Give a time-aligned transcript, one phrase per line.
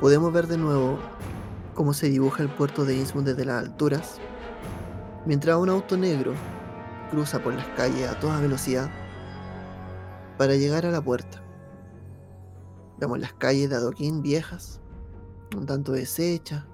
[0.00, 0.98] podemos ver de nuevo
[1.74, 4.18] cómo se dibuja el puerto de Innsmouth desde las alturas,
[5.24, 6.34] mientras un auto negro
[7.10, 8.90] cruza por las calles a toda velocidad
[10.36, 11.42] para llegar a la puerta.
[12.98, 14.80] Vemos las calles de adoquín viejas,
[15.56, 16.64] un tanto deshechas,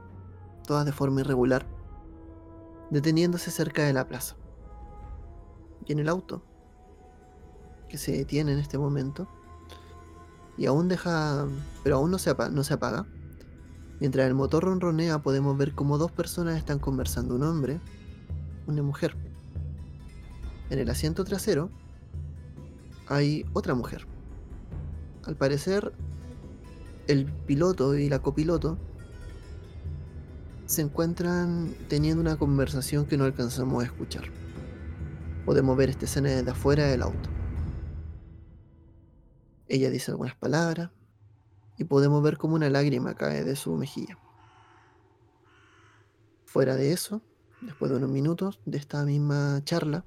[0.66, 1.66] todas de forma irregular,
[2.91, 4.36] deteniéndose cerca de la plaza.
[5.84, 6.43] Y en el auto,
[7.89, 9.29] que se detiene en este momento,
[10.56, 11.46] y aún deja,
[11.82, 13.06] pero aún no se, apaga,
[14.00, 17.80] mientras el motor ronronea podemos ver como dos personas están conversando, un hombre,
[18.66, 19.16] una mujer.
[20.70, 21.70] En el asiento trasero
[23.08, 24.06] hay otra mujer.
[25.25, 25.92] Al parecer,
[27.08, 28.78] el piloto y la copiloto
[30.66, 34.25] se encuentran teniendo una conversación que no alcanzamos a escuchar.
[35.44, 37.31] Podemos ver esta escena desde afuera del auto.
[39.73, 40.91] Ella dice algunas palabras
[41.78, 44.19] y podemos ver como una lágrima cae de su mejilla.
[46.45, 47.23] Fuera de eso,
[47.62, 50.05] después de unos minutos de esta misma charla,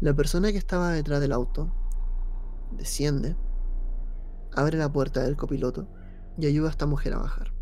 [0.00, 1.74] la persona que estaba detrás del auto
[2.70, 3.36] desciende,
[4.56, 5.86] abre la puerta del copiloto
[6.38, 7.52] y ayuda a esta mujer a bajar.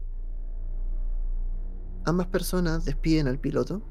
[2.04, 3.82] Ambas personas despiden al piloto,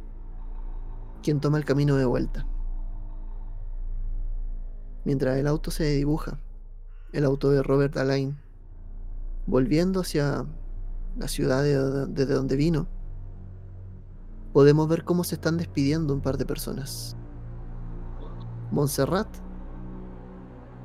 [1.22, 2.48] quien toma el camino de vuelta.
[5.04, 6.39] Mientras el auto se dibuja,
[7.12, 8.38] el auto de Robert Alain,
[9.45, 10.45] volviendo hacia
[11.17, 12.88] la ciudad desde donde vino,
[14.54, 17.16] podemos ver cómo se están despidiendo un par de personas.
[18.72, 19.28] Montserrat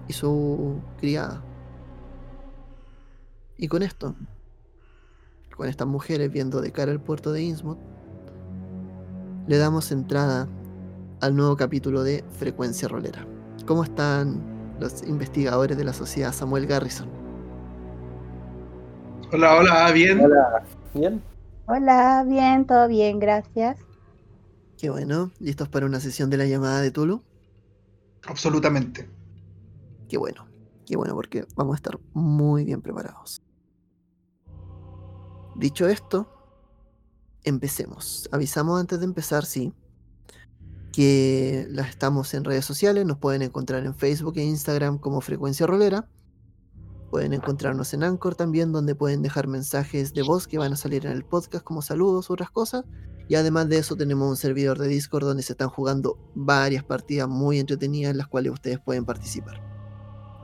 [0.08, 1.42] y su criada.
[3.56, 4.14] Y con esto
[5.56, 7.78] con estas mujeres viendo de cara al puerto de Innsmouth,
[9.46, 10.48] le damos entrada
[11.20, 13.26] al nuevo capítulo de Frecuencia Rolera.
[13.64, 17.08] ¿Cómo están los investigadores de la sociedad Samuel Garrison?
[19.32, 20.20] Hola, hola, bien.
[20.20, 20.64] Hola,
[20.94, 21.22] bien.
[21.66, 23.78] Hola, bien, todo bien, gracias.
[24.78, 25.32] Qué bueno.
[25.40, 27.22] ¿Listos para una sesión de la llamada de Tulu?
[28.26, 29.08] Absolutamente.
[30.08, 30.46] Qué bueno,
[30.86, 33.42] qué bueno, porque vamos a estar muy bien preparados.
[35.56, 36.28] Dicho esto,
[37.42, 38.28] empecemos.
[38.30, 39.72] Avisamos antes de empezar, sí,
[40.96, 45.66] que las estamos en redes sociales, nos pueden encontrar en Facebook e Instagram como Frecuencia
[45.66, 46.08] Rolera.
[47.10, 51.04] Pueden encontrarnos en Anchor también, donde pueden dejar mensajes de voz que van a salir
[51.04, 52.86] en el podcast como saludos u otras cosas.
[53.28, 57.28] Y además de eso tenemos un servidor de Discord donde se están jugando varias partidas
[57.28, 59.60] muy entretenidas en las cuales ustedes pueden participar.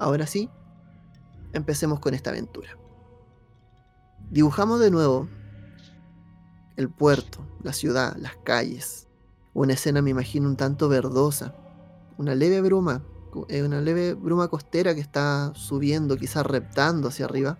[0.01, 0.51] Ahora sí,
[1.55, 2.77] empecemos con esta aventura.
[4.31, 5.31] Dibujamos de nuevo
[6.77, 9.09] el puerto, la ciudad, las calles.
[9.55, 11.55] Una escena, me imagino, un tanto verdosa.
[12.17, 13.03] Una leve bruma,
[13.49, 17.59] eh, una leve bruma costera que está subiendo, quizás reptando hacia arriba.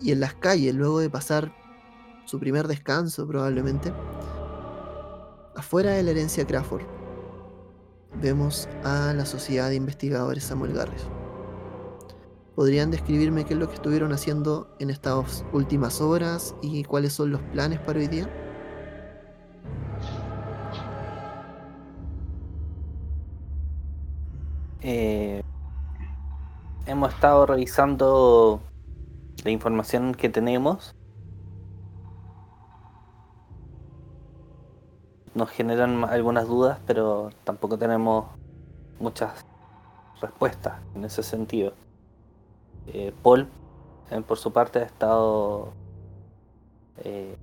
[0.00, 1.54] Y en las calles, luego de pasar
[2.26, 3.94] su primer descanso probablemente,
[5.54, 6.84] afuera de la herencia Crawford,
[8.20, 11.12] vemos a la Sociedad de Investigadores Samuel Garrison.
[12.54, 17.30] ¿Podrían describirme qué es lo que estuvieron haciendo en estas últimas horas y cuáles son
[17.30, 18.30] los planes para hoy día?
[24.88, 25.42] Eh,
[26.86, 28.60] hemos estado revisando
[29.42, 30.94] la información que tenemos.
[35.34, 38.26] Nos generan algunas dudas, pero tampoco tenemos
[39.00, 39.44] muchas
[40.20, 41.72] respuestas en ese sentido.
[42.86, 43.48] Eh, Paul,
[44.12, 45.72] eh, por su parte, ha estado.
[46.98, 47.36] Eh,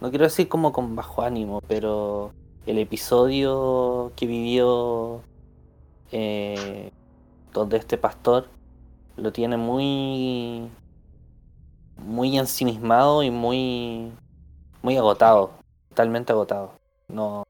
[0.00, 2.32] no quiero decir como con bajo ánimo, pero
[2.66, 5.22] el episodio que vivió
[7.52, 8.48] donde este pastor
[9.16, 10.68] lo tiene muy
[11.96, 14.12] muy ensimismado y muy
[14.82, 15.52] muy agotado
[15.90, 16.72] totalmente agotado
[17.08, 17.44] no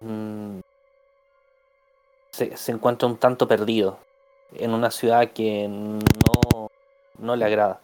[0.00, 0.60] mm,
[2.30, 3.98] se encuentra un tanto perdido
[4.54, 6.70] en una ciudad que no,
[7.18, 7.80] no le agrada.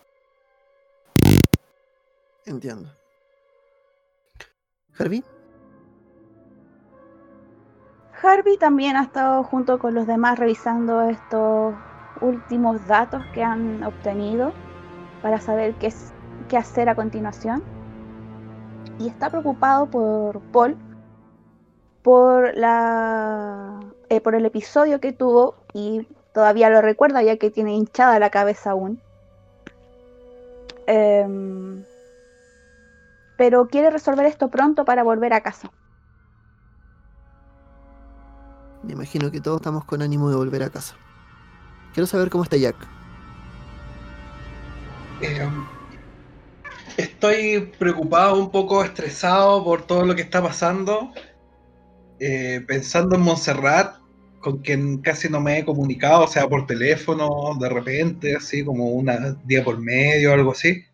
[2.44, 2.90] Entiendo.
[4.98, 5.22] Harvey.
[8.22, 11.74] Harvey también ha estado junto con los demás revisando estos
[12.20, 14.52] últimos datos que han obtenido
[15.22, 16.12] para saber qué, es,
[16.48, 17.62] qué hacer a continuación.
[18.98, 20.76] Y está preocupado por Paul,
[22.02, 27.72] por, la, eh, por el episodio que tuvo y Todavía lo recuerda ya que tiene
[27.72, 29.00] hinchada la cabeza aún.
[30.86, 31.82] Em,
[33.38, 35.70] pero quiere resolver esto pronto para volver a casa.
[38.86, 40.94] Me imagino que todos estamos con ánimo de volver a casa.
[41.92, 42.76] Quiero saber cómo está Jack.
[45.20, 45.48] Eh,
[46.96, 51.12] estoy preocupado, un poco estresado por todo lo que está pasando.
[52.20, 53.96] Eh, pensando en Montserrat,
[54.40, 58.90] con quien casi no me he comunicado, o sea, por teléfono, de repente, así como
[58.90, 60.84] una día por medio, algo así.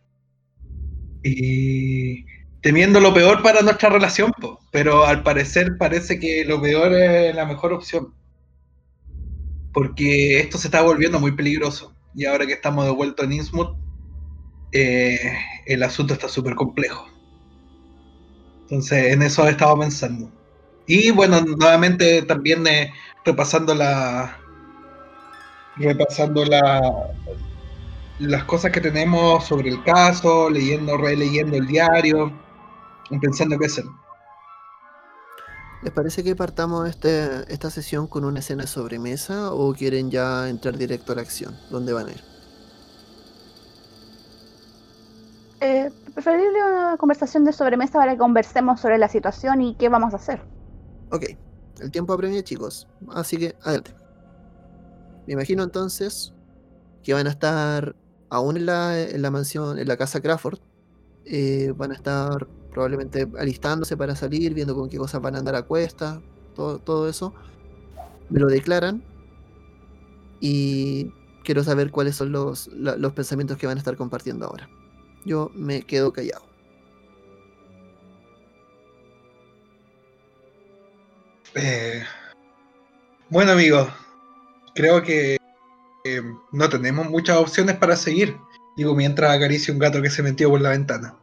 [1.23, 2.25] Y
[2.63, 4.33] temiendo lo peor para nuestra relación,
[4.71, 8.15] pero al parecer parece que lo peor es la mejor opción.
[9.75, 11.95] Porque esto se está volviendo muy peligroso.
[12.15, 13.77] Y ahora que estamos de vuelta en Innsmouth,
[14.71, 15.33] eh,
[15.67, 17.07] el asunto está súper complejo.
[18.63, 20.31] Entonces, en eso he estado pensando.
[20.87, 22.93] Y bueno, nuevamente también eh,
[23.25, 24.39] repasando la.
[25.77, 26.81] Repasando la.
[28.19, 32.33] Las cosas que tenemos sobre el caso, leyendo, releyendo el diario,
[33.21, 33.85] pensando qué hacer.
[35.83, 40.49] ¿Les parece que partamos este, esta sesión con una escena de sobremesa o quieren ya
[40.49, 41.57] entrar directo a la acción?
[41.71, 42.23] ¿Dónde van a ir?
[45.61, 50.13] Eh, preferible una conversación de sobremesa para que conversemos sobre la situación y qué vamos
[50.13, 50.41] a hacer.
[51.11, 51.25] Ok,
[51.81, 52.87] el tiempo apremia, chicos.
[53.13, 53.93] Así que, adelante.
[55.27, 56.33] Me imagino entonces
[57.03, 57.97] que van a estar
[58.31, 60.61] aún en la, en la mansión, en la casa Crawford.
[61.25, 65.55] Eh, van a estar probablemente alistándose para salir, viendo con qué cosas van a andar
[65.55, 66.21] a cuesta,
[66.57, 67.33] todo, todo eso.
[68.31, 69.03] Me lo declaran
[70.41, 71.13] y
[71.45, 74.69] quiero saber cuáles son los, los pensamientos que van a estar compartiendo ahora.
[75.25, 76.43] Yo me quedo callado.
[81.55, 82.03] Eh,
[83.29, 83.89] bueno amigos,
[84.75, 85.37] creo que
[86.05, 88.37] eh, no tenemos muchas opciones para seguir.
[88.77, 91.15] Digo, mientras acaricia un gato que se metió por la ventana.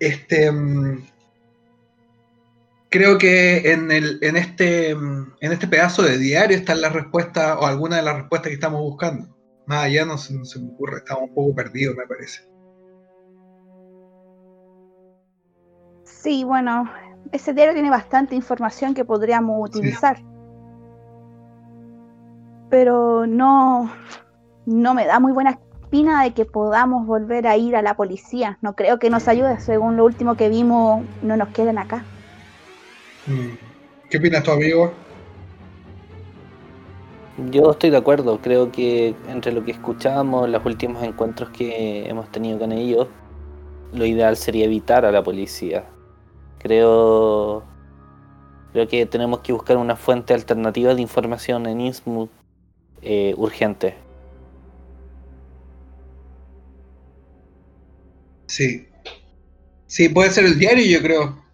[0.00, 0.50] Este.
[0.50, 1.04] Mm,
[2.90, 7.56] creo que en, el, en, este, mm, en este pedazo de diario están las respuestas,
[7.60, 9.36] o algunas de las respuestas que estamos buscando.
[9.66, 12.42] Más allá no se, no se me ocurre, estamos un poco perdidos, me parece.
[16.04, 16.90] Sí, bueno,
[17.32, 20.16] ese diario tiene bastante información que podríamos utilizar.
[20.16, 20.24] Sí.
[22.70, 23.90] Pero no,
[24.66, 28.58] no me da muy buena espina de que podamos volver a ir a la policía.
[28.60, 29.58] No creo que nos ayude.
[29.58, 32.04] Según lo último que vimos, no nos quedan acá.
[33.26, 33.56] Mm.
[34.10, 34.92] ¿Qué opinas tu amigo?
[37.50, 38.38] Yo estoy de acuerdo.
[38.42, 43.08] Creo que entre lo que escuchamos, los últimos encuentros que hemos tenido con ellos,
[43.94, 45.86] lo ideal sería evitar a la policía.
[46.58, 47.62] Creo,
[48.72, 52.28] creo que tenemos que buscar una fuente alternativa de información en Innsmouth
[53.00, 54.07] eh, urgente.
[58.48, 58.88] Sí.
[59.86, 61.44] Sí, puede ser el diario, yo creo.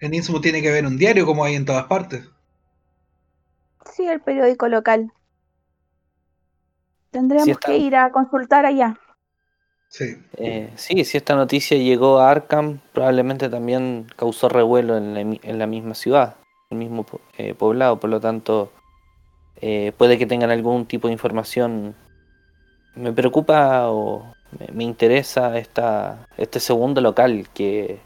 [0.00, 2.26] En Innsmouth tiene que haber un diario como hay en todas partes.
[3.94, 5.12] Sí, el periódico local.
[7.10, 8.98] Tendremos que ir a consultar allá.
[9.88, 10.16] Sí.
[10.36, 15.58] Eh, sí, si esta noticia llegó a Arkham, probablemente también causó revuelo en la, en
[15.58, 16.36] la misma ciudad,
[16.70, 17.06] el mismo
[17.38, 18.72] eh, poblado, por lo tanto,
[19.60, 21.94] eh, puede que tengan algún tipo de información.
[22.96, 24.33] Me preocupa o
[24.72, 28.00] me, interesa esta, este segundo local que,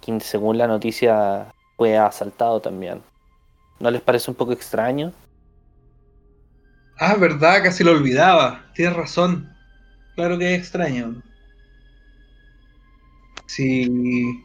[0.00, 3.02] que, según la noticia, fue asaltado también.
[3.78, 5.12] ¿No les parece un poco extraño?
[6.98, 8.64] Ah, verdad, casi lo olvidaba.
[8.74, 9.50] Tienes razón.
[10.14, 11.22] Claro que es extraño.
[13.46, 14.44] Si,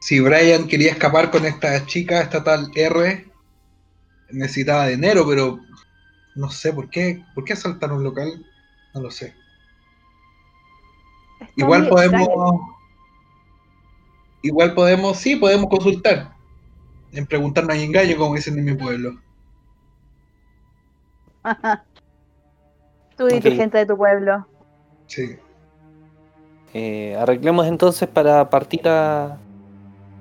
[0.00, 3.26] si Brian quería escapar con esta chica, esta tal R,
[4.30, 5.58] necesitaba dinero, pero
[6.34, 7.24] no sé por qué.
[7.34, 8.44] ¿Por qué asaltar un local?
[8.94, 9.34] No lo sé.
[11.40, 12.20] Está igual podemos.
[12.20, 12.76] Extraño.
[14.42, 16.36] Igual podemos, sí, podemos consultar.
[17.12, 19.18] En preguntar no hay engaño, como dicen en mi pueblo.
[23.16, 23.56] Tú y okay.
[23.56, 24.46] de tu pueblo.
[25.06, 25.36] Sí.
[26.74, 29.38] Eh, arreglemos entonces para partir a,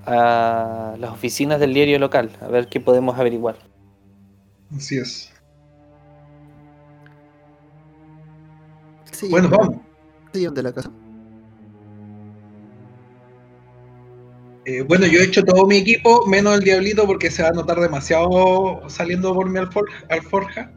[0.05, 3.57] a las oficinas del diario local, a ver qué podemos averiguar.
[4.75, 5.33] Así es.
[9.11, 9.77] Sí, bueno, vamos.
[10.33, 10.91] Sí, de la casa.
[14.65, 17.53] Eh, bueno, yo he hecho todo mi equipo, menos el diablito, porque se va a
[17.53, 19.95] notar demasiado saliendo por mi alforja.
[20.09, 20.71] alforja.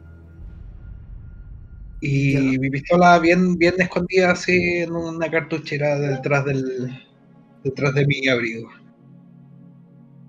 [2.01, 6.97] Y mi pistola bien, bien escondida así en una cartuchera detrás del
[7.63, 8.69] detrás de mi abrigo.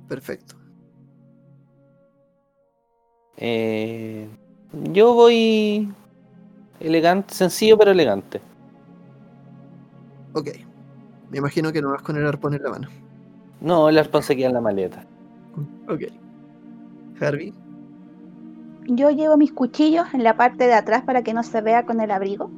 [0.08, 0.56] Perfecto.
[3.36, 4.26] Eh,
[4.92, 5.88] yo voy
[6.80, 8.40] elegante, sencillo pero elegante.
[10.32, 10.48] Ok.
[11.30, 12.88] Me imagino que no vas con el arpón en la mano.
[13.60, 15.04] No, el arpón se queda en la maleta.
[15.88, 16.02] Ok.
[17.20, 17.52] Harvey.
[18.86, 22.00] yo llevo mis cuchillos en la parte de atrás para que no se vea con
[22.00, 22.50] el abrigo.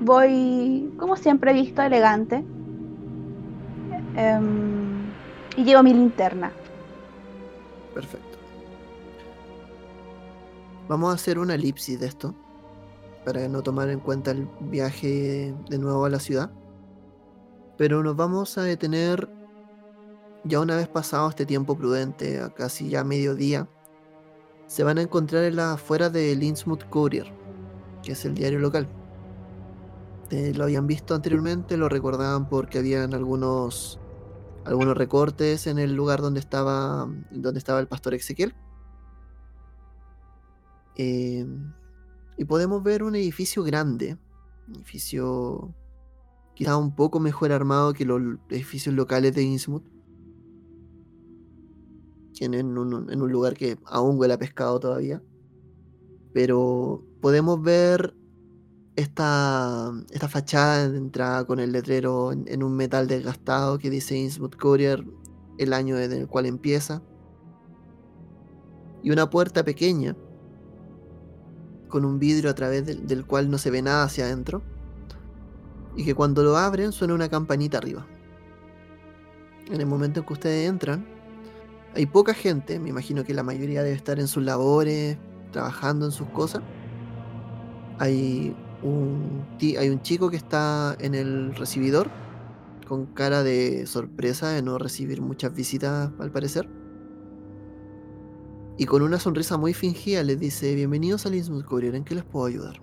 [0.00, 2.44] Voy, como siempre he visto, elegante.
[4.16, 5.04] Em,
[5.56, 6.50] y llevo mi linterna.
[7.94, 8.38] Perfecto.
[10.88, 12.34] Vamos a hacer una elipsis de esto
[13.24, 16.50] para no tomar en cuenta el viaje de nuevo a la ciudad.
[17.76, 19.28] Pero nos vamos a detener
[20.44, 23.68] ya una vez pasado este tiempo prudente, a casi ya mediodía.
[24.66, 27.32] Se van a encontrar en la afuera de Innsmouth Courier,
[28.02, 28.88] que es el diario local.
[30.30, 33.98] Eh, lo habían visto anteriormente, lo recordaban porque habían algunos
[34.64, 38.54] algunos recortes en el lugar donde estaba donde estaba el pastor Ezequiel.
[40.96, 41.46] Eh,
[42.36, 44.18] y podemos ver un edificio grande,
[44.68, 45.74] un edificio
[46.54, 48.20] quizá un poco mejor armado que los
[48.50, 49.99] edificios locales de Innsmouth.
[52.42, 52.54] Un,
[53.10, 55.22] en un lugar que aún huele a pescado todavía.
[56.32, 58.14] Pero podemos ver
[58.96, 59.92] esta,
[60.28, 65.04] fachada de entrada con el letrero en, en un metal desgastado que dice Innsmouth Courier,
[65.58, 67.02] el año en el cual empieza.
[69.02, 70.16] Y una puerta pequeña
[71.88, 74.62] con un vidrio a través del, del cual no se ve nada hacia adentro.
[75.96, 78.06] Y que cuando lo abren suena una campanita arriba.
[79.66, 81.06] En el momento en que ustedes entran,
[81.94, 85.18] hay poca gente, me imagino que la mayoría debe estar en sus labores,
[85.52, 86.62] trabajando en sus cosas.
[87.98, 92.08] Hay un, ti- hay un chico que está en el recibidor,
[92.86, 96.68] con cara de sorpresa de no recibir muchas visitas al parecer.
[98.78, 102.24] Y con una sonrisa muy fingida les dice, bienvenidos al Innsmouth Courier, ¿en qué les
[102.24, 102.80] puedo ayudar?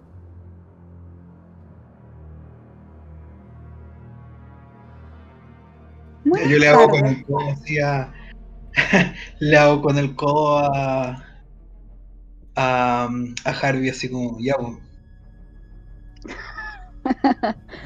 [6.50, 8.14] Yo le hago a-
[9.39, 11.24] le hago con el codo a,
[12.55, 13.10] a,
[13.46, 14.55] a Harvey así como, ya,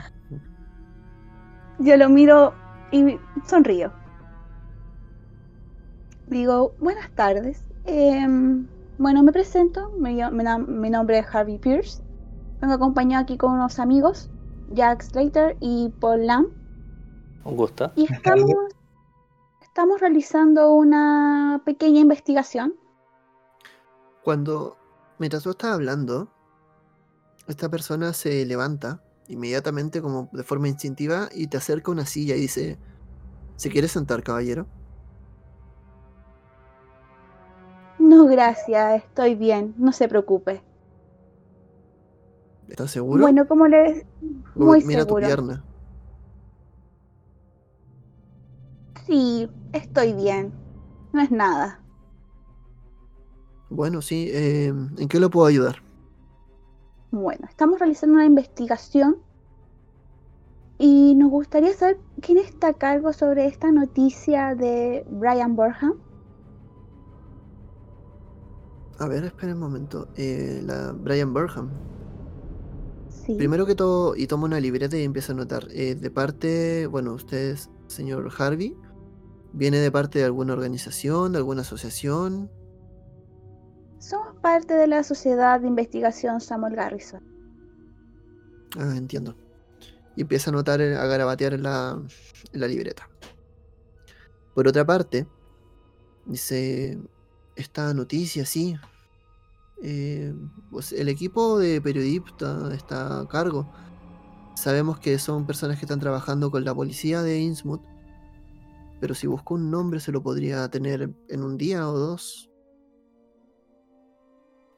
[1.78, 3.94] Yo lo miro y sonrío.
[6.26, 7.64] Digo, buenas tardes.
[7.84, 9.92] Em, bueno, me presento.
[10.00, 12.04] Mi, nam- mi nombre es Harvey Pierce.
[12.62, 14.32] Vengo acompañado aquí con unos amigos,
[14.68, 16.48] Jack Slater y Paul Lamb.
[17.44, 17.92] Un gusto.
[17.96, 18.71] Y estamos,
[19.72, 22.76] estamos realizando una pequeña investigación.
[24.22, 24.76] Cuando,
[25.18, 26.28] mientras tú estás hablando,
[27.48, 32.42] esta persona se levanta inmediatamente como de forma instintiva y te acerca una silla y
[32.42, 32.78] dice,
[33.56, 34.68] ¿se quiere sentar, caballero?
[37.98, 40.62] No, gracias, estoy bien, no se preocupe.
[42.68, 43.22] ¿Estás seguro?
[43.22, 43.64] Bueno, como.
[44.54, 45.22] Como Muy mira seguro.
[45.22, 45.64] tu pierna.
[49.12, 50.54] Sí, estoy bien.
[51.12, 51.82] No es nada.
[53.70, 55.84] Bueno, sí, eh, ¿en qué lo puedo ayudar?
[57.12, 59.18] Bueno, estamos realizando una investigación
[60.78, 65.96] y nos gustaría saber quién está a cargo sobre esta noticia de Brian Burham.
[68.98, 70.08] A ver, espera un momento.
[70.16, 71.70] Eh, la Brian Burham.
[73.10, 73.36] Sí.
[73.36, 75.68] Primero que todo, y toma una libreta y empieza a anotar.
[75.72, 78.74] eh, de parte, bueno, usted es señor Harvey.
[79.54, 82.50] ¿Viene de parte de alguna organización, de alguna asociación?
[84.00, 87.22] Somos parte de la Sociedad de Investigación Samuel Garrison.
[88.80, 89.36] Ah, entiendo.
[90.16, 92.02] Y empieza a anotar, eh, a garabatear en la,
[92.54, 93.10] en la libreta.
[94.56, 95.28] Por otra parte,
[96.26, 97.00] dice,
[97.56, 98.76] esta noticia, sí.
[99.84, 100.34] eh,
[100.70, 103.70] pues el equipo de periodistas está a cargo.
[104.56, 107.91] Sabemos que son personas que están trabajando con la policía de Innsmouth.
[109.02, 112.50] Pero si busco un nombre se lo podría tener en un día o dos.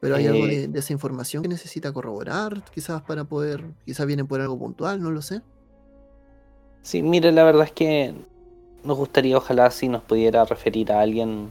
[0.00, 4.06] Pero hay algo Eh, de, de esa información que necesita corroborar, quizás para poder, quizás
[4.06, 5.40] vienen por algo puntual, no lo sé.
[6.82, 8.14] Sí, mire, la verdad es que
[8.82, 11.50] nos gustaría, ojalá, si nos pudiera referir a alguien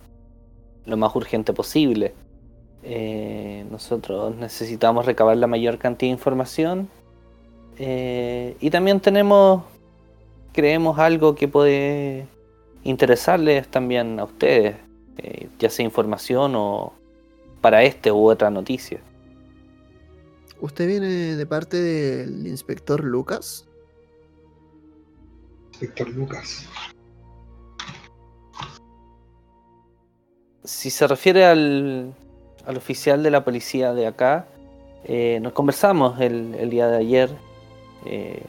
[0.85, 2.13] lo más urgente posible.
[2.83, 6.89] Eh, nosotros necesitamos recabar la mayor cantidad de información
[7.77, 9.63] eh, y también tenemos,
[10.51, 12.27] creemos algo que puede
[12.83, 14.75] interesarles también a ustedes,
[15.17, 16.93] eh, ya sea información o
[17.61, 18.99] para este u otra noticia.
[20.59, 23.67] Usted viene de parte del inspector Lucas.
[25.79, 26.67] Víctor Lucas.
[30.63, 32.13] Si se refiere al,
[32.65, 34.47] al oficial de la policía de acá,
[35.03, 37.29] eh, nos conversamos el, el día de ayer
[38.05, 38.43] eh,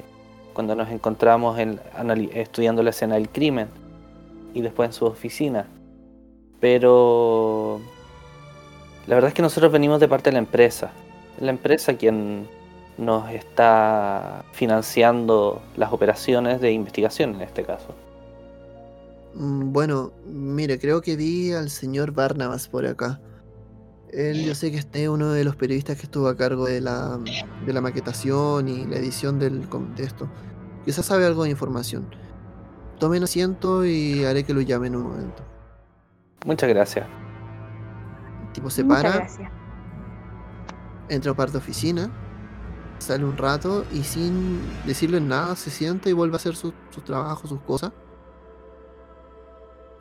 [0.53, 3.69] cuando nos encontramos en- anali- estudiando la escena del crimen
[4.55, 5.67] y después en su oficina.
[6.61, 7.81] Pero
[9.07, 10.93] La verdad es que nosotros venimos de parte de la empresa.
[11.37, 12.49] Es la empresa quien
[12.97, 17.95] nos está financiando las operaciones de investigación en este caso.
[19.35, 23.21] Mm, Bueno, mire, creo que vi al señor Barnabas por acá.
[24.09, 26.81] Él, yo sé que este es uno de los periodistas que estuvo a cargo de
[26.81, 27.19] la,
[27.67, 30.29] de la maquetación y la edición del, com- de esto.
[30.85, 32.07] Quizás sabe algo de información.
[32.99, 35.43] Tomen asiento y haré que lo llame en un momento.
[36.45, 37.07] Muchas gracias.
[38.47, 39.51] El tipo se Muchas para, gracias.
[41.09, 42.11] entra a parte de oficina,
[42.99, 47.01] sale un rato y sin decirle nada se sienta y vuelve a hacer su, su
[47.01, 47.93] trabajo, sus cosas.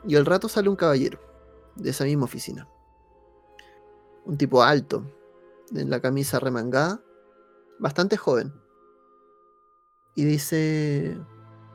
[0.06, 1.18] Y al rato sale un caballero
[1.76, 2.68] de esa misma oficina.
[4.26, 5.04] Un tipo alto,
[5.74, 7.00] en la camisa remangada,
[7.78, 8.52] bastante joven.
[10.14, 11.18] Y dice,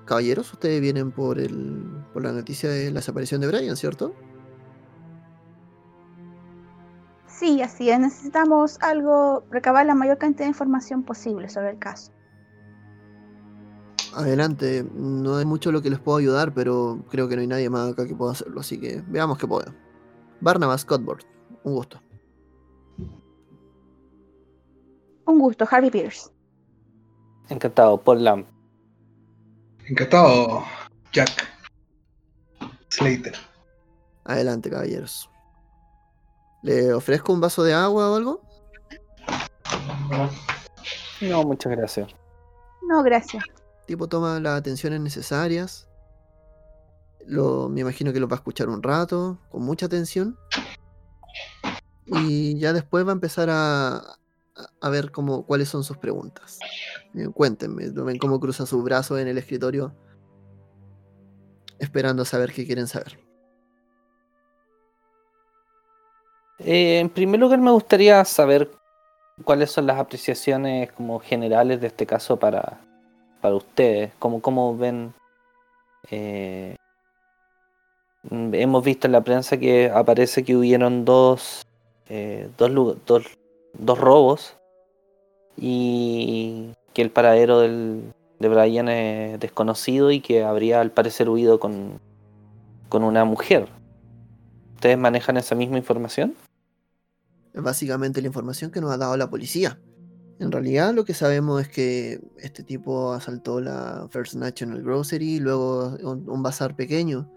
[0.09, 4.13] caballeros, ustedes vienen por, el, por la noticia de la desaparición de Brian, ¿cierto?
[7.27, 7.99] Sí, así es.
[7.99, 12.11] Necesitamos algo, recabar la mayor cantidad de información posible sobre el caso.
[14.15, 17.69] Adelante, no hay mucho lo que les puedo ayudar, pero creo que no hay nadie
[17.69, 19.71] más acá que pueda hacerlo, así que veamos qué puedo.
[20.41, 21.23] Barnabas Cotboard,
[21.63, 22.01] un gusto.
[25.25, 26.31] Un gusto, Harvey Pierce.
[27.49, 28.58] Encantado, Paul Lamb.
[29.89, 30.63] Encantado,
[31.11, 31.47] Jack
[32.89, 33.33] Slater.
[34.23, 35.27] Adelante, caballeros.
[36.61, 38.41] ¿Le ofrezco un vaso de agua o algo?
[41.21, 42.07] No, muchas gracias.
[42.87, 43.43] No, gracias.
[43.87, 45.87] Tipo toma las atenciones necesarias.
[47.25, 50.37] Lo, me imagino que lo va a escuchar un rato, con mucha atención.
[52.05, 54.18] Y ya después va a empezar a,
[54.81, 56.59] a- ver cómo, cuáles son sus preguntas.
[57.15, 59.93] Eh, cuéntenme, ¿lo ven cómo cruza sus brazos en el escritorio,
[61.79, 63.19] esperando saber qué quieren saber.
[66.59, 68.69] Eh, en primer lugar, me gustaría saber
[69.45, 72.81] cuáles son las apreciaciones como generales de este caso para,
[73.41, 74.11] para ustedes.
[74.19, 75.13] Cómo, cómo ven.
[76.11, 76.75] eh,
[78.29, 81.61] hemos visto en la prensa que aparece que hubieron dos,
[82.57, 83.23] dos, dos,
[83.73, 84.58] dos robos
[85.61, 91.59] y que el paradero del, de Brian es desconocido y que habría al parecer huido
[91.59, 91.99] con,
[92.87, 93.67] con una mujer.
[94.75, 96.35] ¿Ustedes manejan esa misma información?
[97.53, 99.79] Es básicamente la información que nos ha dado la policía.
[100.39, 105.97] En realidad lo que sabemos es que este tipo asaltó la First National Grocery luego
[106.01, 107.29] un, un bazar pequeño.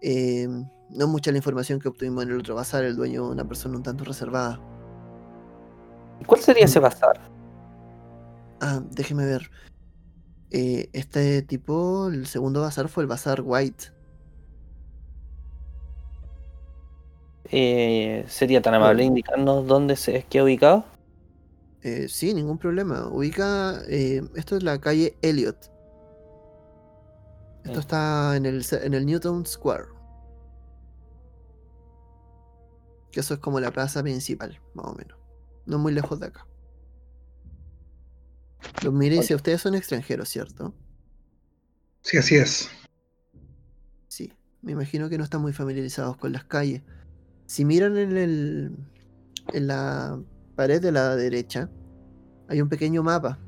[0.00, 0.48] Eh,
[0.90, 3.82] no mucha la información que obtuvimos en el otro bazar, el dueño una persona un
[3.82, 4.58] tanto reservada.
[6.26, 7.33] ¿Cuál sería ese bazar?
[8.60, 9.50] Ah, déjeme ver.
[10.50, 13.86] Eh, este tipo, el segundo bazar fue el bazar White.
[17.50, 20.84] Eh, ¿Sería tan amable indicarnos dónde se es que ha ubicado?
[21.82, 23.08] Eh, sí, ningún problema.
[23.08, 25.70] Ubica, eh, esto es la calle Elliot.
[27.64, 27.80] Esto Mm.
[27.80, 29.84] está en el, en el Newton Square.
[33.12, 35.18] Que eso es como la plaza principal, más o menos.
[35.66, 36.46] No muy lejos de acá.
[38.84, 40.74] Los mire y dice, ustedes son extranjeros, ¿cierto?
[42.02, 42.68] Sí, así es.
[44.08, 46.82] Sí, me imagino que no están muy familiarizados con las calles.
[47.46, 48.76] Si miran en el
[49.52, 50.18] en la
[50.56, 51.70] pared de la derecha,
[52.48, 53.38] hay un pequeño mapa.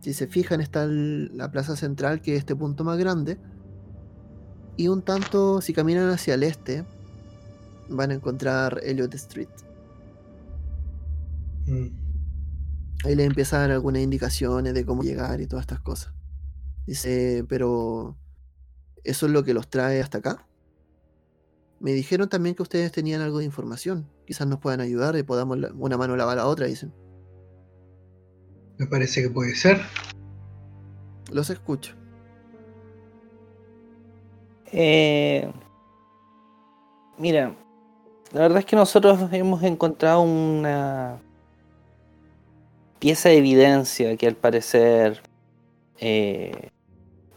[0.00, 3.38] Si se fijan, está el- la plaza central, que es este punto más grande.
[4.76, 6.84] Y un tanto, si caminan hacia el este,
[7.88, 9.48] van a encontrar Elliot Street.
[11.66, 12.05] Mm.
[13.06, 16.12] Ahí le empiezan a dar algunas indicaciones de cómo llegar y todas estas cosas.
[16.86, 18.16] Dice, pero
[19.04, 20.48] ¿eso es lo que los trae hasta acá?
[21.78, 24.10] Me dijeron también que ustedes tenían algo de información.
[24.26, 26.92] Quizás nos puedan ayudar y podamos la- una mano lavar la otra, dicen.
[28.76, 29.80] Me parece que puede ser.
[31.30, 31.94] Los escucho.
[34.72, 35.48] Eh,
[37.18, 37.54] mira,
[38.32, 41.22] la verdad es que nosotros hemos encontrado una
[43.06, 45.22] pieza de evidencia que al parecer
[46.00, 46.70] eh,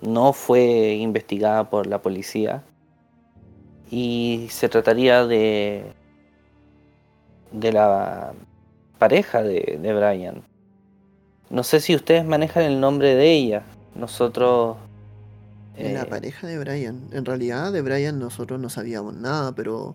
[0.02, 2.64] no fue investigada por la policía
[3.92, 5.94] y se trataría de
[7.52, 8.34] de la
[8.98, 10.42] pareja de, de Brian.
[11.52, 13.62] No sé si ustedes manejan el nombre de ella.
[13.94, 14.76] Nosotros
[15.78, 17.10] La eh, pareja de Brian.
[17.12, 19.94] En realidad, de Brian nosotros no sabíamos nada, pero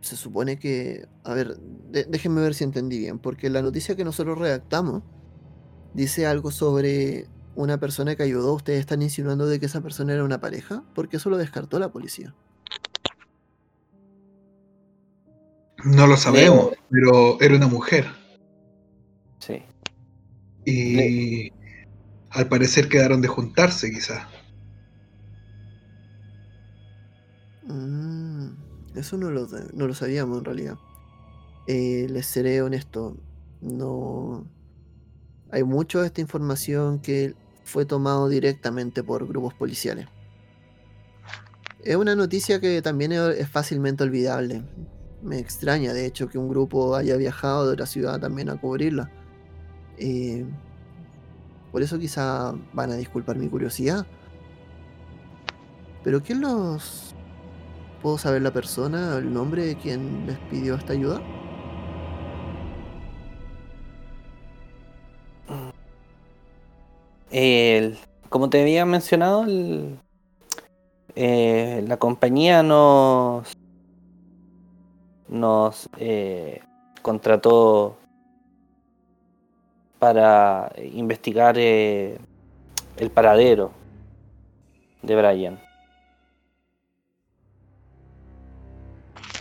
[0.00, 1.06] se supone que.
[1.24, 5.02] A ver, de- déjenme ver si entendí bien, porque la noticia que nosotros redactamos
[5.94, 8.54] dice algo sobre una persona que ayudó.
[8.54, 10.84] ¿Ustedes están insinuando de que esa persona era una pareja?
[10.94, 12.34] Porque eso lo descartó la policía.
[15.84, 18.06] No lo sabemos, pero era una mujer.
[19.38, 19.62] Sí.
[20.64, 21.52] Y
[22.30, 24.26] al parecer quedaron de juntarse, quizás.
[27.68, 28.05] Mm,
[28.96, 30.78] eso no lo, no lo sabíamos en realidad.
[31.66, 33.16] Eh, les seré honesto,
[33.60, 34.46] no
[35.50, 40.06] hay mucho de esta información que fue tomado directamente por grupos policiales.
[41.82, 44.62] Es una noticia que también es fácilmente olvidable.
[45.22, 49.10] Me extraña, de hecho, que un grupo haya viajado de la ciudad también a cubrirla.
[49.98, 50.44] Eh,
[51.72, 54.06] por eso quizá van a disculpar mi curiosidad.
[56.04, 57.15] Pero ¿quién los...
[58.06, 61.20] ¿Puedo saber la persona, el nombre de quien les pidió esta ayuda?
[67.32, 69.98] El- como te había mencionado, el-
[71.16, 73.52] eh, la compañía nos,
[75.28, 76.62] nos eh,
[77.02, 77.96] contrató
[79.98, 82.18] para investigar eh,
[82.98, 83.72] el paradero
[85.02, 85.65] de Brian.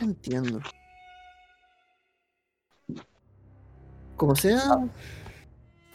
[0.01, 0.61] Entiendo.
[4.17, 4.79] Como sea,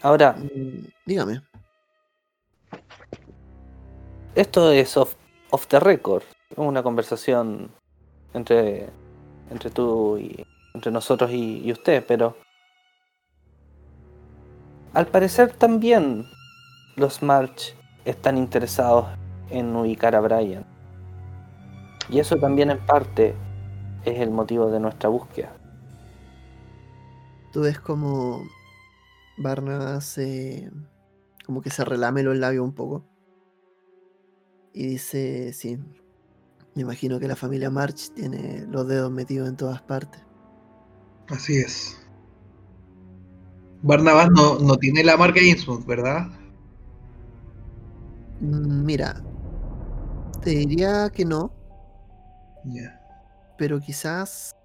[0.03, 1.43] Ahora, mm, dígame.
[4.35, 5.15] esto es off,
[5.51, 7.71] off the record, es una conversación
[8.33, 8.89] entre,
[9.51, 12.37] entre tú y entre nosotros y, y usted, pero
[14.95, 16.25] al parecer también
[16.97, 19.07] los March están interesados
[19.51, 20.65] en ubicar a Brian.
[22.09, 23.35] Y eso también en parte
[24.05, 25.57] es el motivo de nuestra búsqueda.
[27.53, 28.55] Tú ves como
[29.37, 30.71] Barnabas se...
[31.47, 33.05] como que se relame los labios un poco.
[34.73, 35.77] Y dice, sí,
[36.75, 40.23] me imagino que la familia March tiene los dedos metidos en todas partes.
[41.29, 41.97] Así es.
[43.83, 46.29] Barnabas no, no tiene la marca Innsmouth, ¿verdad?
[48.41, 49.23] Mm, Mira,
[50.43, 51.53] te diría que no,
[52.65, 53.00] Ya.
[53.61, 54.57] Pero quizás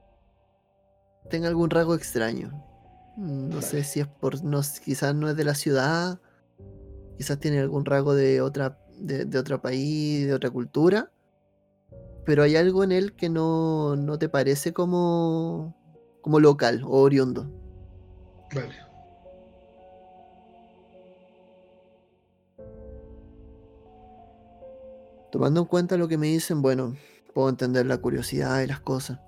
[1.29, 2.63] tenga algún rasgo extraño.
[3.17, 6.21] Mm, No sé si es por, no, quizás no es de la ciudad,
[7.17, 11.12] quizás tiene algún rasgo de otra, de, de otro país, de otra cultura,
[12.25, 15.75] pero hay algo en él que no, no te parece como,
[16.21, 17.51] como local o oriundo.
[18.55, 18.75] Vale.
[25.34, 26.95] Tomando en cuenta lo que me dicen, bueno,
[27.36, 29.19] puedo entender la curiosidad y las cosas.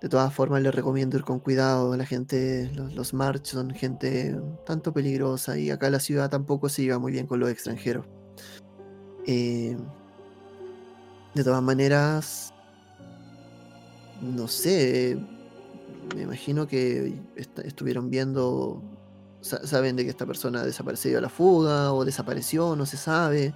[0.00, 1.96] De todas formas, les recomiendo ir con cuidado.
[1.96, 6.82] La gente, los, los March son gente tanto peligrosa y acá la ciudad tampoco se
[6.82, 8.04] lleva muy bien con los extranjeros.
[9.28, 9.76] Eh,
[11.34, 12.52] de todas maneras,
[14.20, 15.16] no sé,
[16.16, 18.82] me imagino que est- estuvieron viendo,
[19.42, 23.54] sa- saben de que esta persona desapareció a la fuga o desapareció, no se sabe.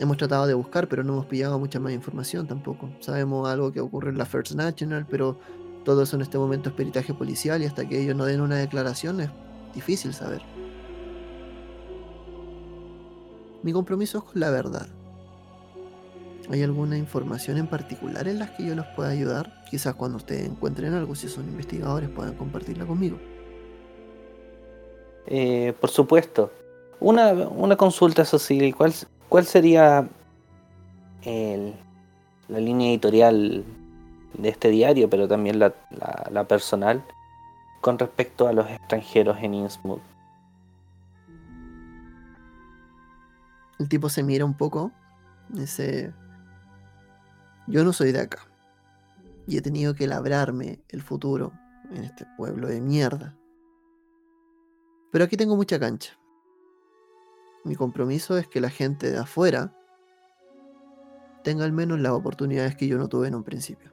[0.00, 2.88] Hemos tratado de buscar, pero no hemos pillado mucha más información tampoco.
[3.00, 5.38] Sabemos algo que ocurre en la First National, pero
[5.84, 8.56] todo eso en este momento es peritaje policial y hasta que ellos no den una
[8.56, 9.30] declaración es
[9.74, 10.42] difícil saber.
[13.62, 14.86] Mi compromiso es con la verdad.
[16.50, 19.64] ¿Hay alguna información en particular en las que yo los pueda ayudar?
[19.70, 23.18] Quizás cuando ustedes encuentren algo, si son investigadores, puedan compartirla conmigo.
[25.26, 26.50] Eh, por supuesto.
[27.00, 28.72] Una, una consulta, Cecilia.
[28.74, 28.94] ¿Cuál,
[29.28, 30.08] cuál sería
[31.22, 31.74] el-
[32.48, 33.64] la línea editorial
[34.34, 37.04] de este diario, pero también la, personal,
[37.80, 40.00] con respecto a los extranjeros en Innsmouth?
[43.78, 44.90] El tipo se mira un poco.
[45.48, 46.12] Dice,
[47.66, 48.40] yo no soy de acá.
[49.46, 51.52] Y he tenido que labrarme el futuro
[51.90, 53.34] en este pueblo de mierda.
[55.10, 56.18] Pero aquí tengo mucha cancha.
[57.68, 59.74] Mi compromiso es que la gente de afuera
[61.44, 63.92] tenga al menos las oportunidades que yo no tuve en un principio.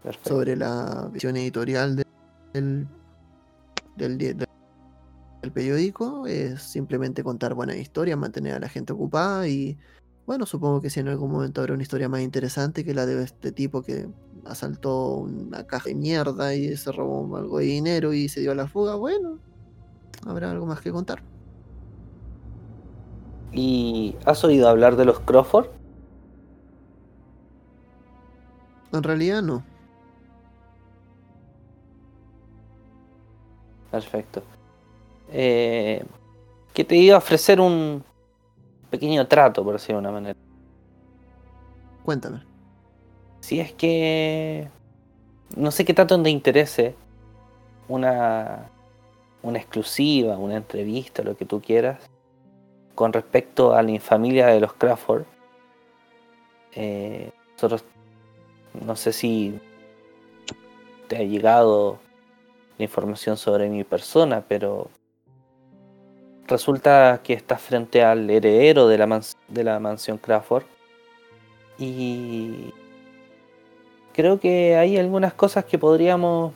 [0.00, 0.30] Perfecto.
[0.30, 2.06] Sobre la visión editorial de-
[2.54, 2.86] del,
[3.96, 9.76] del, del periódico es simplemente contar buenas historias, mantener a la gente ocupada y
[10.24, 13.24] bueno, supongo que si en algún momento habrá una historia más interesante que la de
[13.24, 14.08] este tipo que
[14.44, 18.54] asaltó una caja de mierda y se robó algo de dinero y se dio a
[18.54, 19.40] la fuga, bueno,
[20.26, 21.22] habrá algo más que contar.
[23.52, 25.66] ¿Y has oído hablar de los Crawford?
[28.92, 29.62] En realidad no.
[33.90, 34.42] Perfecto.
[35.30, 36.04] Eh,
[36.72, 38.02] que te iba a ofrecer un
[38.90, 40.38] pequeño trato, por decirlo de una manera.
[42.04, 42.42] Cuéntame.
[43.40, 44.68] si es que
[45.56, 46.96] no sé qué tanto te interese
[47.88, 48.70] una,
[49.42, 51.98] una exclusiva, una entrevista, lo que tú quieras,
[52.94, 55.24] con respecto a la infamilia de los Crawford.
[56.74, 57.84] Eh, nosotros,
[58.84, 59.58] no sé si
[61.08, 61.98] te ha llegado
[62.78, 64.90] la información sobre mi persona, pero
[66.46, 70.64] resulta que estás frente al heredero de la, de la mansión Crawford
[71.78, 72.72] y
[74.12, 76.52] creo que hay algunas cosas que podríamos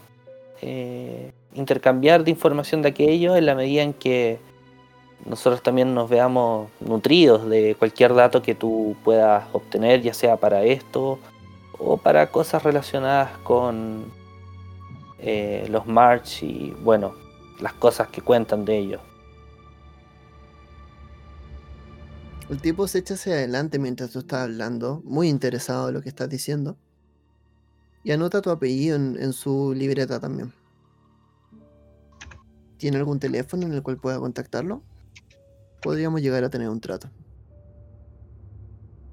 [0.62, 4.38] eh, intercambiar de información de aquello en la medida en que
[5.24, 10.62] nosotros también nos veamos nutridos de cualquier dato que tú puedas obtener, ya sea para
[10.64, 11.18] esto
[11.78, 14.04] o para cosas relacionadas con
[15.18, 17.14] eh, los March y bueno,
[17.60, 19.00] las cosas que cuentan de ellos.
[22.48, 26.08] El tipo se echa hacia adelante mientras tú estás hablando, muy interesado en lo que
[26.08, 26.76] estás diciendo.
[28.04, 30.52] Y anota tu apellido en, su libreta también.
[32.78, 34.82] ¿Tiene algún teléfono en el cual pueda contactarlo?
[35.82, 37.08] Podríamos llegar a tener un trato.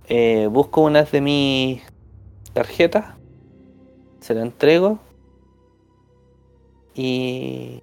[0.08, 1.82] Eh, busco una de mis
[2.54, 3.16] tarjetas,
[4.20, 5.00] se la entrego
[6.94, 7.82] y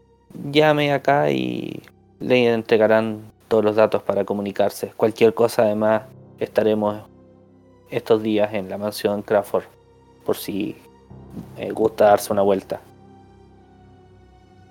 [0.50, 1.82] llame acá y
[2.18, 4.92] le entregarán todos los datos para comunicarse.
[4.96, 6.02] Cualquier cosa además
[6.38, 7.02] estaremos
[7.90, 9.64] estos días en la mansión Crawford
[10.24, 10.76] por si
[11.56, 12.80] eh, gusta darse una vuelta.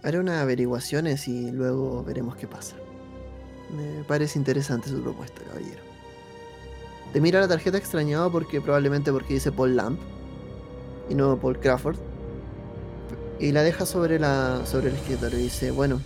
[0.03, 2.75] Haré unas averiguaciones y luego veremos qué pasa.
[3.75, 5.81] Me parece interesante su propuesta, caballero.
[7.13, 9.99] Te mira la tarjeta extrañada porque probablemente porque dice Paul Lamp
[11.09, 11.97] y no Paul Crawford.
[13.39, 16.01] Y la deja sobre la sobre el escritorio y dice, bueno,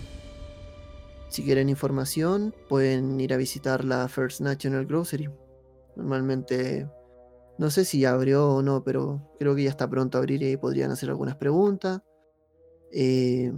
[1.30, 5.30] si quieren información pueden ir a visitar la First National Grocery.
[5.96, 6.88] Normalmente
[7.58, 10.58] no sé si abrió o no, pero creo que ya está pronto a abrir y
[10.58, 12.02] podrían hacer algunas preguntas.
[12.92, 13.52] Eh,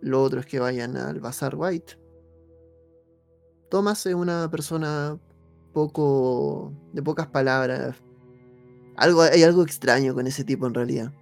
[0.00, 1.98] lo otro es que vayan al Bazar White.
[3.70, 5.18] Thomas es una persona
[5.72, 6.72] poco.
[6.92, 7.96] de pocas palabras.
[8.96, 11.12] Algo, hay algo extraño con ese tipo en realidad.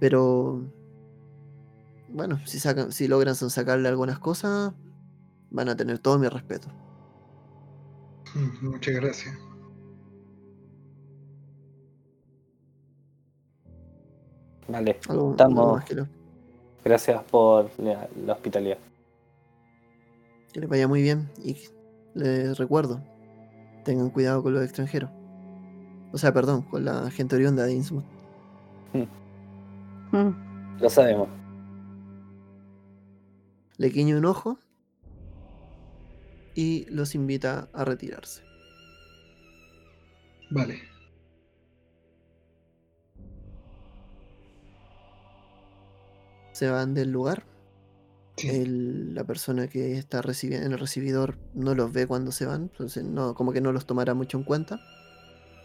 [0.00, 0.62] Pero.
[2.08, 4.72] Bueno, si, sacan, si logran sacarle algunas cosas,
[5.50, 6.68] van a tener todo mi respeto.
[8.60, 9.34] Muchas gracias.
[14.68, 15.82] Vale, estamos.
[16.84, 18.78] Gracias por la, hospitalidad.
[20.52, 21.56] Que les vaya muy bien y
[22.14, 23.00] les recuerdo,
[23.84, 25.10] tengan cuidado con los extranjeros.
[26.12, 28.04] O sea, perdón, con la gente oriunda de Innsmouth.
[28.92, 30.16] Hmm.
[30.16, 30.78] Hmm.
[30.80, 31.28] Lo sabemos.
[33.78, 34.58] Le quiño un ojo
[36.54, 38.42] y los invita a retirarse.
[40.50, 40.91] Vale.
[46.62, 47.42] Se van del lugar.
[48.44, 53.34] la persona que está en el recibidor no los ve cuando se van, entonces no,
[53.34, 54.80] como que no los tomará mucho en cuenta.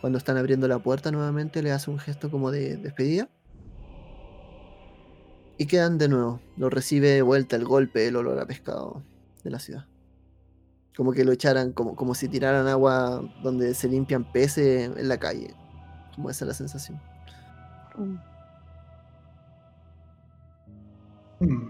[0.02, 3.30] Cuando están abriendo la puerta nuevamente le hace un gesto como de despedida.
[5.60, 6.42] Y quedan de nuevo.
[6.56, 9.04] Lo recibe de vuelta el golpe, el olor a pescado
[9.44, 9.86] de la ciudad.
[10.96, 15.20] Como que lo echaran, como, como si tiraran agua donde se limpian peces en la
[15.20, 15.54] calle.
[16.16, 17.00] Como esa es la sensación.
[17.96, 18.37] Mm.
[21.40, 21.70] Hmm.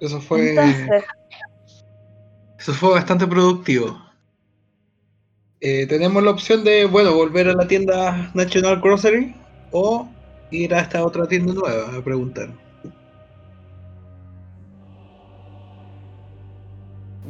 [0.00, 0.54] Eso fue.
[2.58, 4.00] Eso fue bastante productivo.
[5.60, 9.34] Eh, tenemos la opción de, bueno, volver a la tienda National Grocery
[9.70, 10.08] o
[10.50, 12.50] ir a esta otra tienda nueva a preguntar.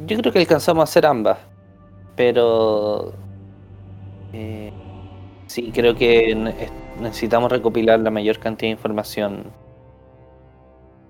[0.05, 1.37] Yo creo que alcanzamos a hacer ambas,
[2.15, 3.13] pero
[4.33, 4.71] eh,
[5.47, 6.35] sí, creo que
[6.99, 9.51] necesitamos recopilar la mayor cantidad de información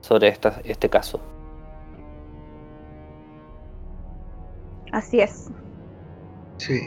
[0.06, 1.20] sobre esta, este caso.
[4.92, 5.50] Así es.
[6.58, 6.80] Sí.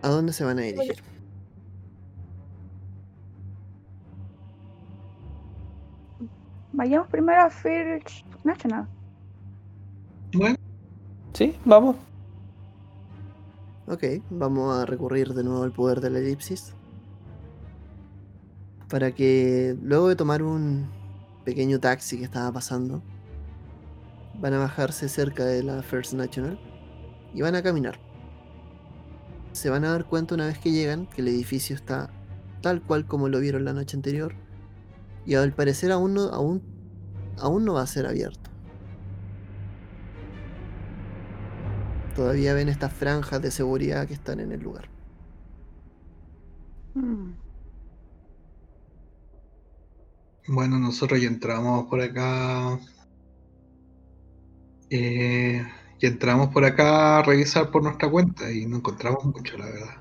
[0.00, 1.02] ¿A dónde se van a dirigir?
[6.72, 8.88] Vayamos primero a First National.
[10.32, 10.56] Bueno.
[11.34, 11.96] Sí, vamos.
[13.88, 16.72] Ok, vamos a recurrir de nuevo al poder de la elipsis.
[18.88, 20.99] Para que luego de tomar un
[21.44, 23.02] pequeño taxi que estaba pasando.
[24.40, 26.58] Van a bajarse cerca de la First National
[27.34, 27.98] y van a caminar.
[29.52, 32.10] Se van a dar cuenta una vez que llegan que el edificio está
[32.62, 34.34] tal cual como lo vieron la noche anterior
[35.26, 36.62] y al parecer aún no, aún,
[37.38, 38.50] aún no va a ser abierto.
[42.20, 44.90] todavía ven estas franjas de seguridad que están en el lugar.
[46.94, 47.30] Mm.
[50.48, 52.78] Bueno, nosotros ya entramos por acá.
[54.90, 55.64] eh,
[56.00, 60.00] y entramos por acá a revisar por nuestra cuenta y no encontramos mucho, la verdad.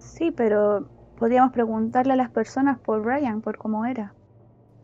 [0.00, 4.12] Sí, pero podríamos preguntarle a las personas por Brian, por cómo era,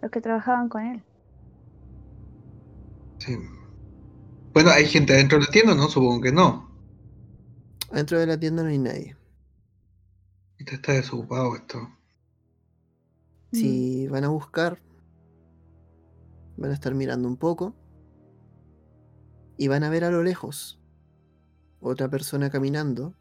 [0.01, 1.03] los que trabajaban con él.
[3.19, 3.37] Sí.
[4.53, 5.89] Bueno, hay gente adentro de la tienda, ¿no?
[5.89, 6.71] Supongo que no.
[7.93, 9.17] Dentro de la tienda no hay nadie.
[10.59, 11.89] Está desocupado esto.
[13.55, 13.57] Mm.
[13.57, 14.81] Si van a buscar,
[16.57, 17.73] van a estar mirando un poco
[19.57, 20.81] y van a ver a lo lejos
[21.81, 23.15] otra persona caminando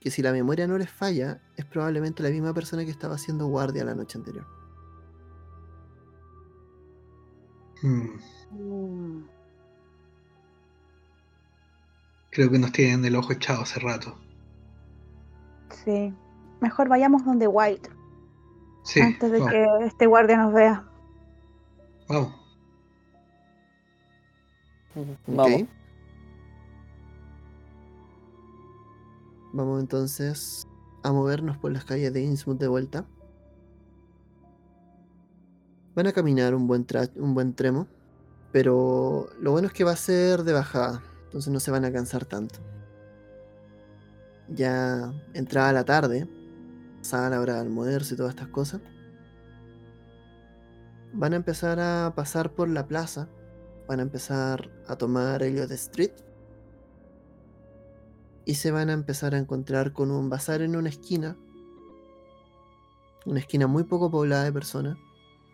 [0.00, 3.46] que si la memoria no les falla es probablemente la misma persona que estaba haciendo
[3.46, 4.46] guardia la noche anterior.
[7.82, 8.18] Hmm,
[8.52, 9.24] Mm.
[12.30, 14.16] Creo que nos tienen el ojo echado hace rato.
[15.70, 16.14] Sí.
[16.60, 17.90] Mejor vayamos donde White,
[18.86, 20.84] Sí, antes de vamos, que este guardia nos vea.
[22.08, 22.34] vamos.
[25.26, 25.62] Vamos.
[29.52, 30.66] Vamos entonces
[31.02, 33.04] a movernos por las calles de Innsmouth de vuelta.
[35.96, 37.88] Van a caminar un buen, tra- un buen tremo,
[38.52, 41.92] pero lo bueno es que va a ser de bajada, entonces no se van a
[41.92, 42.60] cansar tanto.
[44.48, 46.28] Ya entrada la tarde,
[47.12, 48.80] la hora de almuerzo y todas estas cosas,
[51.12, 53.28] van a empezar a pasar por la plaza,
[53.88, 56.12] van a empezar a tomar Elliot Street
[58.44, 61.36] y se van a empezar a encontrar con un bazar en una esquina,
[63.24, 64.96] una esquina muy poco poblada de personas,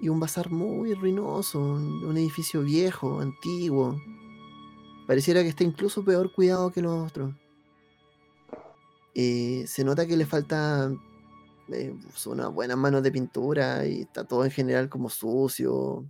[0.00, 3.96] y un bazar muy ruinoso, un, un edificio viejo, antiguo.
[5.06, 7.34] Pareciera que está incluso peor cuidado que los otros.
[9.14, 10.90] Eh, se nota que le falta
[11.74, 11.94] eh,
[12.26, 16.06] unas buenas manos de pintura y está todo en general como sucio.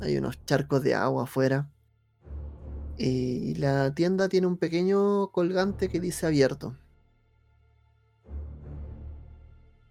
[0.00, 1.70] Hay unos charcos de agua afuera.
[2.98, 6.76] Eh, y la tienda tiene un pequeño colgante que dice abierto.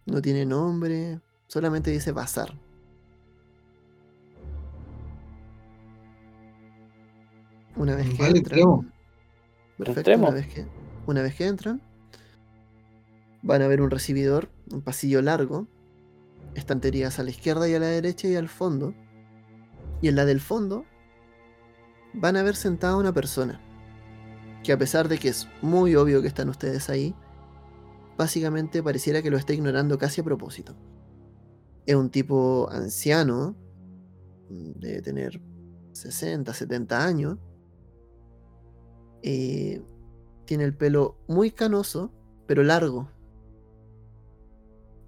[0.05, 2.53] No tiene nombre, solamente dice bazar.
[7.75, 8.93] Una vez que Vale, entran,
[9.77, 10.29] perfecto, Entremos.
[10.29, 10.65] una vez que,
[11.07, 11.81] una vez que entran,
[13.41, 15.67] van a ver un recibidor, un pasillo largo,
[16.55, 18.93] estanterías a la izquierda y a la derecha y al fondo.
[20.01, 20.85] Y en la del fondo
[22.13, 23.61] van a ver sentada una persona.
[24.63, 27.15] Que a pesar de que es muy obvio que están ustedes ahí,
[28.17, 30.75] básicamente pareciera que lo está ignorando casi a propósito.
[31.85, 33.55] Es un tipo anciano,
[34.49, 35.41] debe tener
[35.93, 37.37] 60, 70 años.
[39.23, 39.81] Eh,
[40.45, 42.11] tiene el pelo muy canoso,
[42.45, 43.09] pero largo.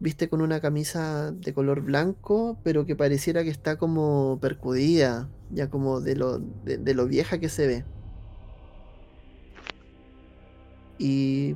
[0.02, 5.70] Viste con una camisa de color blanco, pero que pareciera que está como percudida, ya
[5.70, 7.86] como de lo, de, lo vieja que se ve.
[10.98, 11.56] Y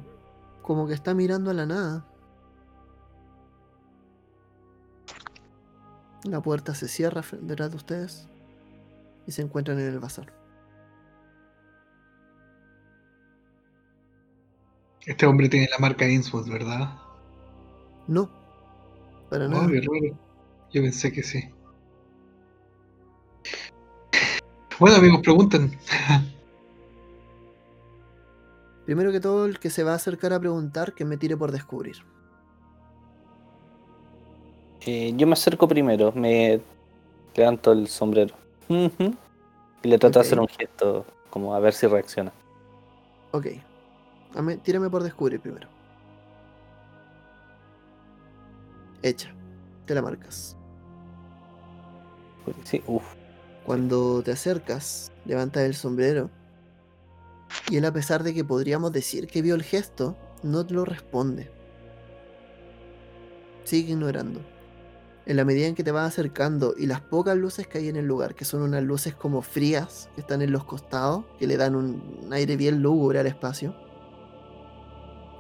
[0.62, 2.05] como que está mirando a la nada.
[6.23, 8.27] La puerta se cierra detrás de ustedes
[9.25, 10.31] y se encuentran en el bazar.
[15.03, 17.05] Este hombre tiene la marca Innsmouth, ¿verdad?
[18.08, 18.30] No,
[19.30, 19.65] para nada.
[19.65, 20.18] Oh, qué raro.
[20.72, 21.50] Yo pensé que sí.
[24.80, 25.78] Bueno, amigos, pregunten.
[28.86, 31.52] Primero que todo, el que se va a acercar a preguntar, que me tire por
[31.52, 31.96] descubrir.
[34.86, 36.62] Eh, yo me acerco primero, me
[37.36, 38.36] levanto el sombrero.
[38.70, 40.24] Y le trato Ok.
[40.24, 42.32] de hacer un gesto, como a ver si reacciona.
[43.32, 43.48] Ok.
[44.36, 45.68] Ame- tírame por descubrir primero.
[49.02, 49.34] Hecha.
[49.86, 50.56] Te la marcas.
[52.64, 53.04] Sí, uff.
[53.66, 56.30] Cuando te acercas, levantas el sombrero.
[57.70, 60.86] Y él, a pesar de que podríamos decir que vio el gesto, no te lo
[60.86, 61.50] responde.
[63.64, 64.41] Sigue ignorando.
[65.26, 67.96] En la medida en que te vas acercando y las pocas luces que hay en
[67.96, 71.58] el lugar, que son unas luces como frías, que están en los costados, que le
[71.58, 73.76] dan un aire bien lúgubre al espacio,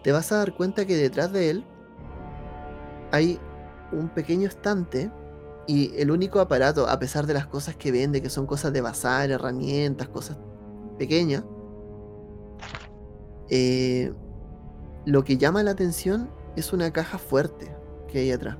[0.03, 1.65] te vas a dar cuenta que detrás de él
[3.11, 3.39] hay
[3.91, 5.11] un pequeño estante
[5.67, 8.81] y el único aparato, a pesar de las cosas que vende, que son cosas de
[8.81, 10.37] bazar, herramientas, cosas
[10.97, 11.43] pequeñas,
[13.49, 14.13] eh,
[15.05, 17.75] lo que llama la atención es una caja fuerte
[18.07, 18.57] que hay atrás.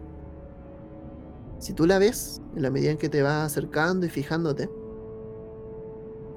[1.60, 4.70] Si tú la ves, en la medida en que te vas acercando y fijándote,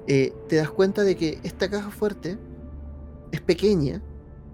[0.07, 2.39] eh, te das cuenta de que esta caja fuerte
[3.31, 4.01] es pequeña,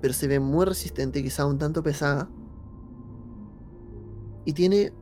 [0.02, 2.30] pero se ve muy resistente, quizá un tanto pesada.
[4.46, 4.94] Y tiene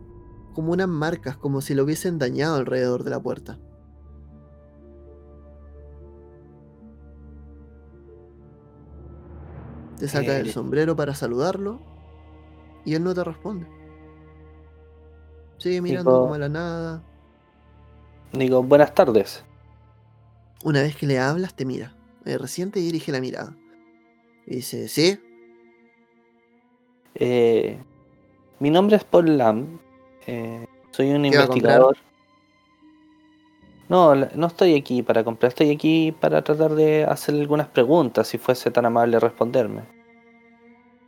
[0.53, 3.59] como unas marcas, como si lo hubiesen dañado alrededor de la puerta.
[9.99, 10.51] Te saca el Eh.
[10.51, 11.79] sombrero para saludarlo
[12.85, 13.67] y él no te responde.
[15.57, 17.03] Sigue mirando como a la nada.
[18.33, 19.45] Digo, buenas tardes.
[20.63, 21.95] Una vez que le hablas, te mira.
[22.25, 23.55] Eh, recién te dirige la mirada.
[24.45, 25.19] Y dice, ¿sí?
[27.15, 27.81] Eh,
[28.59, 29.79] mi nombre es Paul Lam.
[30.27, 31.97] Eh, soy un investigador.
[33.89, 38.37] No, no estoy aquí para comprar, estoy aquí para tratar de hacerle algunas preguntas, si
[38.37, 39.83] fuese tan amable responderme.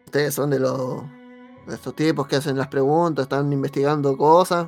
[0.06, 1.02] Ustedes son de los
[1.66, 4.68] de estos tipos que hacen las preguntas, están investigando cosas.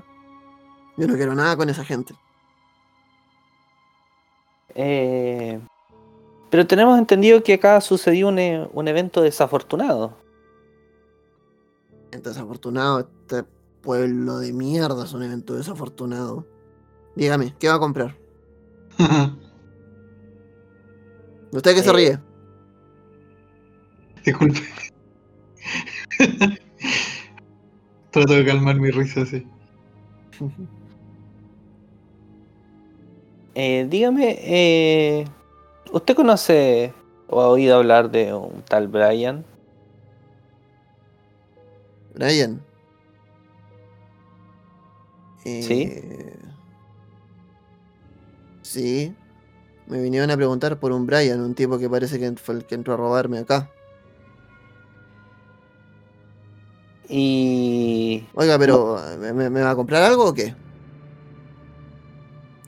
[0.96, 2.16] Yo no quiero nada con esa gente.
[4.74, 5.60] Eh,
[6.50, 10.18] pero tenemos entendido que acá sucedió un, e- un evento desafortunado.
[12.12, 13.43] Entonces, afortunado, este
[13.82, 16.45] pueblo de mierda es un evento desafortunado.
[17.16, 18.16] Dígame, ¿qué va a comprar?
[21.51, 21.93] ¿Usted qué se Eh.
[21.93, 22.20] ríe?
[24.26, 24.60] Disculpe.
[28.12, 29.45] Trato de calmar mi risa, sí.
[33.60, 35.26] Eh, dígame, eh,
[35.91, 36.93] ¿usted conoce
[37.28, 39.43] o ha oído hablar de un tal Brian?
[42.18, 42.61] Brian.
[45.43, 45.84] ¿Sí?
[45.91, 46.34] Eh,
[48.63, 49.15] Sí.
[49.88, 52.76] Me vinieron a preguntar por un Brian, un tipo que parece que fue el que
[52.76, 53.70] entró a robarme acá.
[57.07, 60.53] Y Oiga, pero ¿me, me- me va a comprar algo o qué?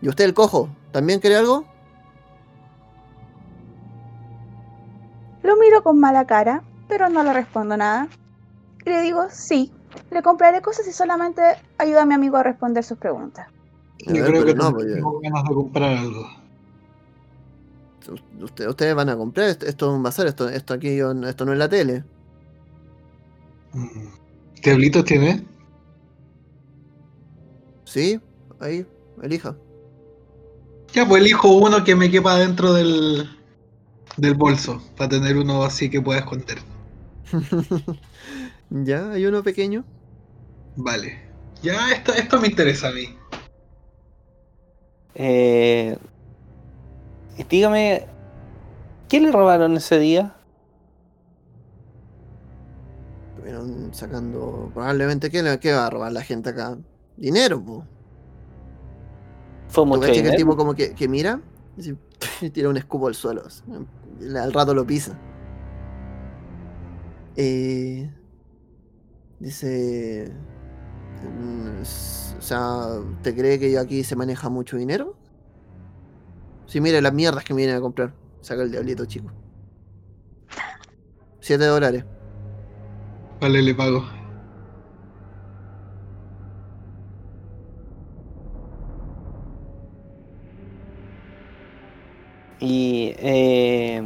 [0.01, 0.69] ¿Y usted el cojo?
[0.93, 1.65] ¿También quiere algo?
[5.43, 8.07] Lo miro con mala cara, pero no le respondo nada.
[8.89, 9.71] Y le digo, sí,
[10.09, 11.41] le compraré cosas y solamente
[11.77, 13.47] ayuda a mi amigo a responder sus preguntas.
[13.99, 16.27] Yo ver, creo pero que no, pues, tengo ganas de comprar algo.
[18.41, 21.45] usted- ustedes van a comprar, esto, esto es un bazar, esto, esto aquí yo- esto
[21.45, 22.03] no es la tele.
[23.73, 24.07] Mm.
[24.63, 25.45] ¿Diablitos tiene?
[27.85, 28.19] ¿Sí?
[28.59, 28.87] Ahí,
[29.21, 29.55] elija.
[30.93, 33.29] Ya, pues elijo uno que me quepa dentro del,
[34.17, 36.57] del bolso, para tener uno así que pueda esconder.
[38.69, 39.85] ya, hay uno pequeño.
[40.75, 41.19] Vale.
[41.61, 43.05] Ya, esto, esto me interesa a mí.
[45.15, 45.97] eh,
[47.49, 48.05] dígame,
[49.09, 50.35] ¿qué le robaron ese día?
[53.31, 54.71] Estuvieron sacando.
[54.73, 56.77] Probablemente, ¿qué, le- qué va a robar la gente acá?
[57.15, 57.85] Dinero, po.
[59.67, 60.35] Fue ¿Tú mucho cachai que el dinero.
[60.35, 61.41] tipo como que, que mira
[62.41, 63.43] y tira un escupo al suelo?
[64.41, 65.17] Al rato lo pisa.
[67.35, 68.09] Eh,
[69.39, 70.31] dice.
[71.23, 72.87] mm, O sea,
[73.21, 75.15] ¿te cree que yo aquí se maneja mucho dinero?
[76.65, 78.13] Sí, mire las mierdas que me vienen a comprar.
[78.41, 79.31] Saca el diablito, chico.
[81.41, 82.05] 7 dólares.
[83.41, 84.03] Vale, le pago.
[92.59, 94.03] Y eh,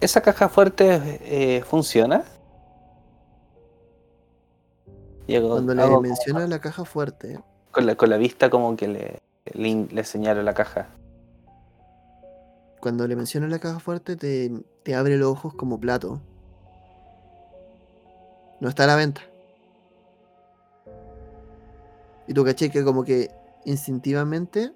[0.00, 2.24] esa caja fuerte eh, funciona.
[5.26, 9.22] Cuando le menciona la caja fuerte, con la, con la vista como que le,
[9.52, 10.88] le, señalo la caja.
[12.80, 14.52] cuando le menciona la caja fuerte, te,
[14.82, 16.20] te abre los ojos como plato.
[18.60, 19.22] No está a la venta.
[22.26, 23.30] Y tú caché que como que
[23.64, 24.72] instintivamente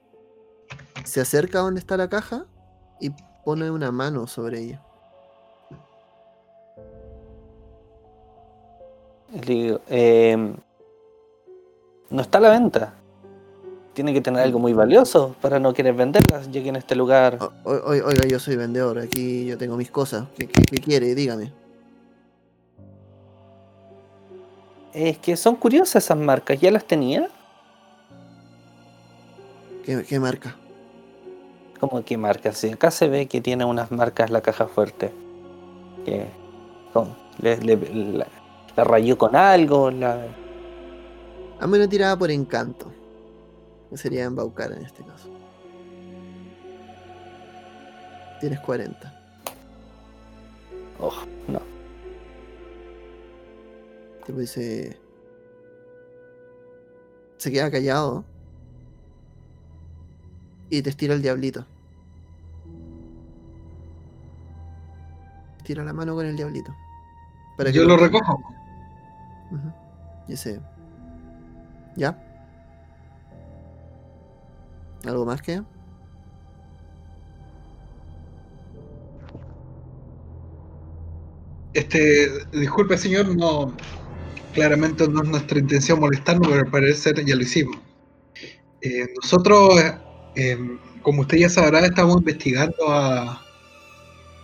[1.04, 2.46] se acerca a donde está la caja
[3.00, 3.10] y
[3.44, 4.82] pone una mano sobre ella.
[9.32, 10.36] Le digo, eh,
[12.10, 12.94] no está a la venta.
[13.92, 17.36] Tiene que tener algo muy valioso para no querer venderlas, ya que en este lugar
[17.40, 20.26] O- o- o- oiga, yo soy vendedor, aquí yo tengo mis cosas.
[20.36, 21.14] ¿Qué, qué- qué quiere?
[21.14, 21.52] Dígame.
[24.94, 26.58] es que son curiosas esas marcas.
[26.60, 27.28] ¿Ya las tenía?
[29.84, 30.56] ¿Qué, qué marca?
[31.78, 32.58] ¿Cómo que marcas?
[32.58, 35.12] Sí, acá se ve que tiene unas marcas la caja fuerte.
[36.04, 36.26] Que
[36.92, 37.76] con- le, le-
[38.18, 38.26] la,
[38.78, 39.90] la rayó con algo.
[39.90, 40.24] La,
[41.58, 42.92] Hazme una tirada por encanto.
[43.90, 45.28] Que sería embaucar en este caso.
[48.38, 49.20] Tienes 40.
[51.00, 51.12] oh,
[51.48, 51.60] no.
[54.24, 54.96] Tipo dice.
[57.36, 58.24] Se queda callado.
[60.70, 61.66] y te estira el diablito.
[65.64, 66.72] Tira la mano con el diablito.
[67.56, 68.57] Para que Yo lo recojo.
[70.26, 70.60] Y ese.
[71.96, 72.16] ¿Ya?
[75.04, 75.62] ¿Algo más que?
[81.74, 83.72] Este, disculpe señor, no,
[84.52, 87.78] claramente no es nuestra intención molestarnos, pero al parecer ya lo hicimos.
[88.80, 89.80] Eh, nosotros,
[90.34, 90.58] eh,
[91.02, 93.40] como usted ya sabrá, estamos investigando a,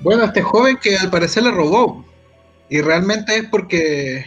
[0.01, 2.05] bueno, a este joven que al parecer le robó.
[2.69, 4.25] Y realmente es porque,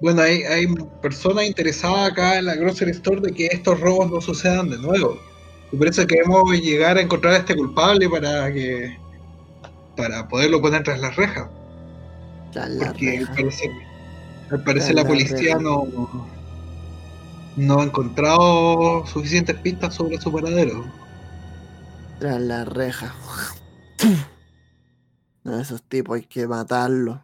[0.00, 0.66] bueno, hay, hay
[1.02, 5.24] personas interesadas acá en la Grocery Store de que estos robos no sucedan de nuevo.
[5.72, 8.96] Y por eso queremos llegar a encontrar a este culpable para que,
[9.96, 11.50] para poderlo poner tras las rejas.
[12.50, 13.34] Tras la Porque al reja.
[13.34, 13.70] parecer,
[14.50, 15.58] al parecer La la policía reja.
[15.58, 15.88] no,
[17.56, 20.94] no ha encontrado suficientes pistas sobre su paradero.
[22.18, 23.22] Tras la reja.
[25.44, 27.20] No, esos tipos hay que matarlos.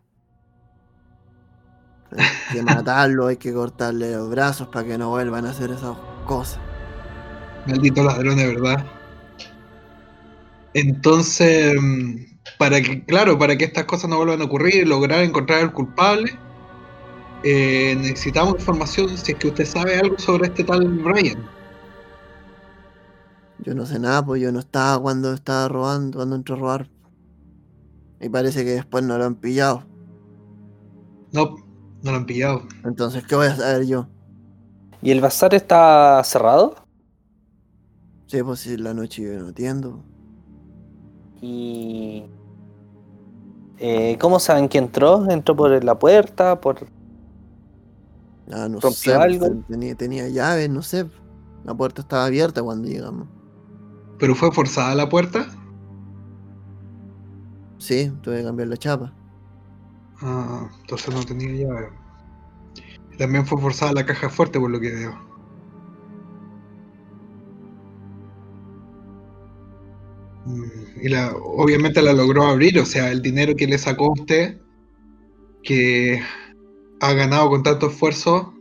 [2.17, 5.97] Hay que matarlos, hay que cortarle los brazos para que no vuelvan a hacer esas
[6.27, 6.59] cosas.
[7.67, 8.87] Malditos ladrones, ¿verdad?
[10.75, 12.17] Entonces, mm,
[12.59, 15.73] para que, claro, para que estas cosas no vuelvan a ocurrir y lograr encontrar al
[15.73, 16.37] culpable,
[17.43, 21.39] eh, necesitamos información si es que usted sabe algo sobre este tal Brian.
[23.59, 26.91] Yo no sé nada, pues yo no estaba cuando estaba robando, cuando entró a robar.
[28.21, 29.85] Y parece que después no lo han pillado.
[31.33, 31.57] No,
[32.03, 32.63] no lo han pillado.
[32.85, 34.07] Entonces, ¿qué voy a saber yo?
[35.03, 36.75] ¿Y el bazar está cerrado?
[38.29, 40.03] Sí, pues si la noche yo no atiendo.
[41.41, 42.31] ¿Y
[43.79, 45.29] eh, cómo saben que entró?
[45.31, 46.61] ¿Entró por la puerta?
[46.61, 46.91] ¿Por...
[48.53, 49.65] Ah, no ¿Rompió sé, pues, algo?
[49.69, 51.09] tenía, tenía llaves, no sé.
[51.65, 53.29] La puerta estaba abierta cuando llegamos.
[54.19, 55.47] ¿Pero fue forzada la puerta?
[57.79, 59.17] Sí, tuve que cambiar la chapa.
[60.23, 61.89] Ah, entonces no tenía llave.
[63.19, 65.15] También fue forzada la caja fuerte por lo que veo.
[70.45, 74.13] Mm, Y la, obviamente la logró abrir, o sea, el dinero que le sacó a
[74.13, 74.61] usted,
[75.63, 76.23] que
[77.01, 78.55] ha ganado con tanto esfuerzo,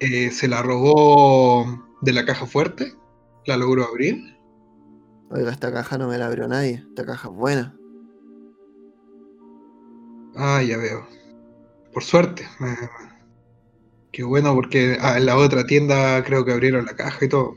[0.00, 1.64] eh, se la robó
[2.00, 2.92] de la caja fuerte,
[3.46, 4.36] la logró abrir.
[5.30, 6.84] Oiga, esta caja no me la abrió nadie.
[6.88, 7.74] Esta caja es buena.
[10.36, 11.06] Ah, ya veo.
[11.92, 12.46] Por suerte.
[12.58, 12.76] me-
[14.12, 17.56] Qué bueno, porque ah, en la otra tienda creo que abrieron la caja y todo.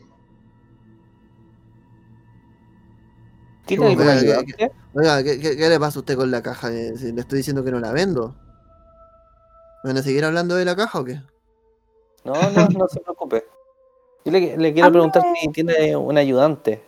[4.94, 6.72] Oiga, ¿qué, qué, qué le pasa a usted con la caja?
[6.72, 8.36] Eh, si le estoy diciendo que no la vendo.
[9.84, 11.22] ¿Me ¿Van a seguir hablando de la caja o qué?
[12.24, 13.44] No, no, no se preocupe.
[14.24, 16.84] Yo le, le quiero preguntar si tiene un ayudante.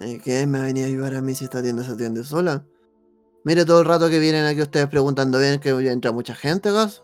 [0.00, 0.46] Eh, ¿Qué?
[0.46, 2.64] ¿Me va a venir a ayudar a mí si esta tienda se atiende sola?
[3.44, 7.02] Mire todo el rato que vienen aquí ustedes preguntando bien que entra mucha gente, gas.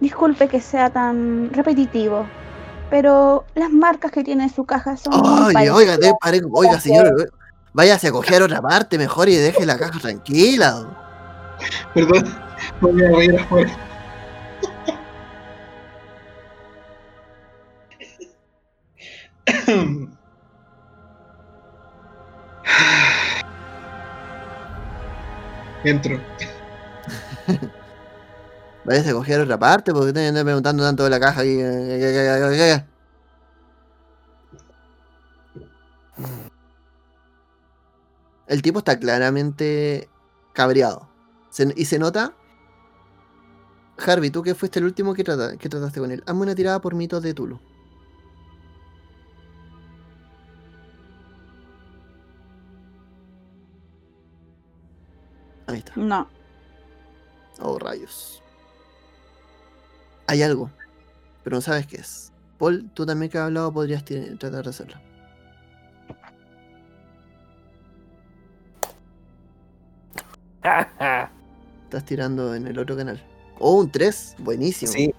[0.00, 2.26] Disculpe que sea tan repetitivo,
[2.88, 5.12] pero las marcas que tiene en su caja son
[5.52, 5.76] parecidas.
[5.76, 7.30] oiga, de- pare- oiga, señor,
[7.74, 10.86] váyase a coger otra parte mejor y deje la caja tranquila.
[11.92, 12.24] Perdón,
[12.80, 13.70] no me voy a ir afuera.
[25.84, 26.20] Entro.
[28.90, 31.60] A coger otra parte porque te andan preguntando tanto de la caja aquí.
[38.46, 40.08] El tipo está claramente
[40.54, 41.08] cabreado.
[41.76, 42.34] Y se nota.
[44.04, 46.22] Harvey, tú que fuiste el último que, trata- trataste con él.
[46.26, 47.60] Hazme una tirada por mitos de Tulu.
[55.72, 55.92] Ahí está.
[55.96, 56.28] No,
[57.62, 58.42] Oh, rayos.
[60.26, 60.70] Hay algo,
[61.44, 62.32] pero no sabes qué es.
[62.58, 64.96] Paul, tú también que has hablado podrías tratar de hacerlo.
[71.84, 73.22] Estás tirando en el otro canal.
[73.58, 74.36] Oh, un 3.
[74.38, 74.92] Buenísimo.
[74.92, 75.12] sí,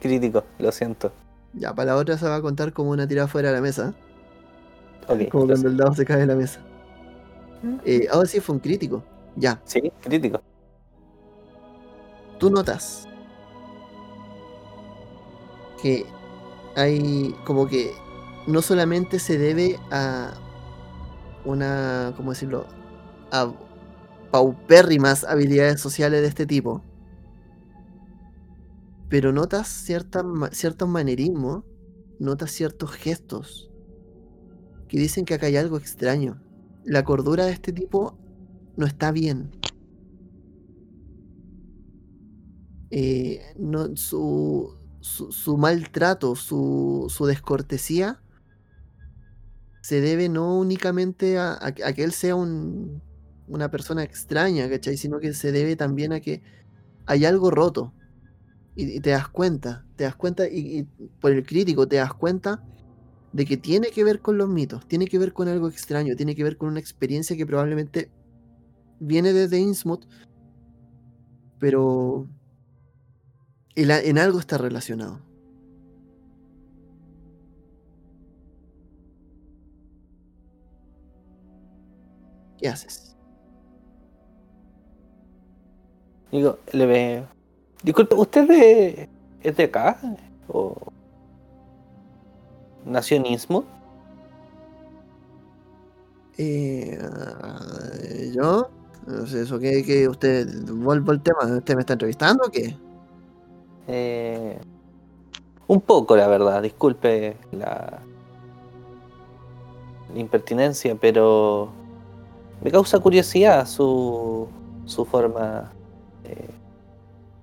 [0.00, 1.12] crítico, lo siento.
[1.52, 3.94] Ya, para la otra se va a contar como una tirada fuera de la mesa.
[5.08, 6.60] Ok, Como cuando el dado se cae de la mesa.
[7.84, 9.02] Eh, ahora sí fue un crítico.
[9.36, 10.40] Ya, Sí, crítico.
[12.38, 13.06] tú notas
[15.82, 16.06] que
[16.74, 17.92] hay como que
[18.46, 20.32] no solamente se debe a
[21.44, 22.66] una, ¿cómo decirlo?
[23.30, 23.52] A
[24.30, 26.82] paupérrimas habilidades sociales de este tipo,
[29.08, 31.64] pero notas cierta ciertos manerismos,
[32.18, 33.70] notas ciertos gestos
[34.88, 36.40] que dicen que acá hay algo extraño.
[36.84, 38.16] La cordura de este tipo
[38.76, 39.50] no está bien.
[42.90, 43.42] Eh,
[43.94, 44.72] su,
[45.58, 48.22] maltrato, su, descortesía
[49.82, 53.02] se debe no únicamente a, que él sea un,
[53.48, 54.96] una persona extraña, ¿cachai?
[54.96, 56.42] Sino que se debe también a que
[57.06, 57.92] hay algo roto.
[58.74, 60.82] Y, y te das cuenta, te das cuenta, y, y
[61.20, 62.62] por el crítico te das cuenta
[63.32, 66.34] de que tiene que ver con los mitos, tiene que ver con algo extraño, tiene
[66.34, 68.10] que ver con una experiencia que probablemente
[69.00, 70.04] viene desde Innsmouth,
[71.58, 72.26] pero
[73.74, 75.20] en, algo está relacionado.
[82.58, 83.14] ¿Qué haces?
[86.32, 87.24] Digo, le ve.
[87.82, 89.08] Disculpe, ¿usted de-
[89.42, 89.98] es de acá?
[90.48, 90.74] ¿O
[92.84, 93.66] nació en Innsmouth?
[96.38, 97.60] Eh, ah,
[98.34, 98.70] ¿Yo?
[99.06, 100.48] No sé, ¿Eso qué usted?
[100.68, 102.76] Vuelvo al tema, ¿usted me está entrevistando o qué?
[103.86, 104.58] Eh,
[105.68, 106.62] un poco, la verdad.
[106.62, 108.00] Disculpe la,
[110.14, 111.68] impertinencia, pero
[112.62, 114.48] me causa curiosidad su,
[114.86, 115.70] su forma
[116.24, 116.50] eh,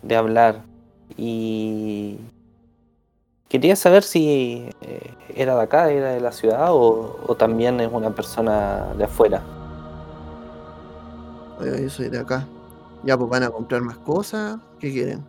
[0.01, 0.63] de hablar.
[1.15, 2.17] Y
[3.47, 8.13] quería saber si eh, era de acá, era de la ciudad o también es una
[8.13, 9.41] persona de afuera.
[11.59, 12.47] Oiga, yo soy de acá.
[13.03, 14.59] Ya, pues van a comprar más cosas.
[14.79, 15.23] ¿Qué quieren?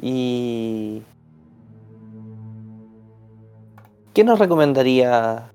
[0.00, 1.02] Y...
[4.14, 5.52] ¿Qué nos recomendaría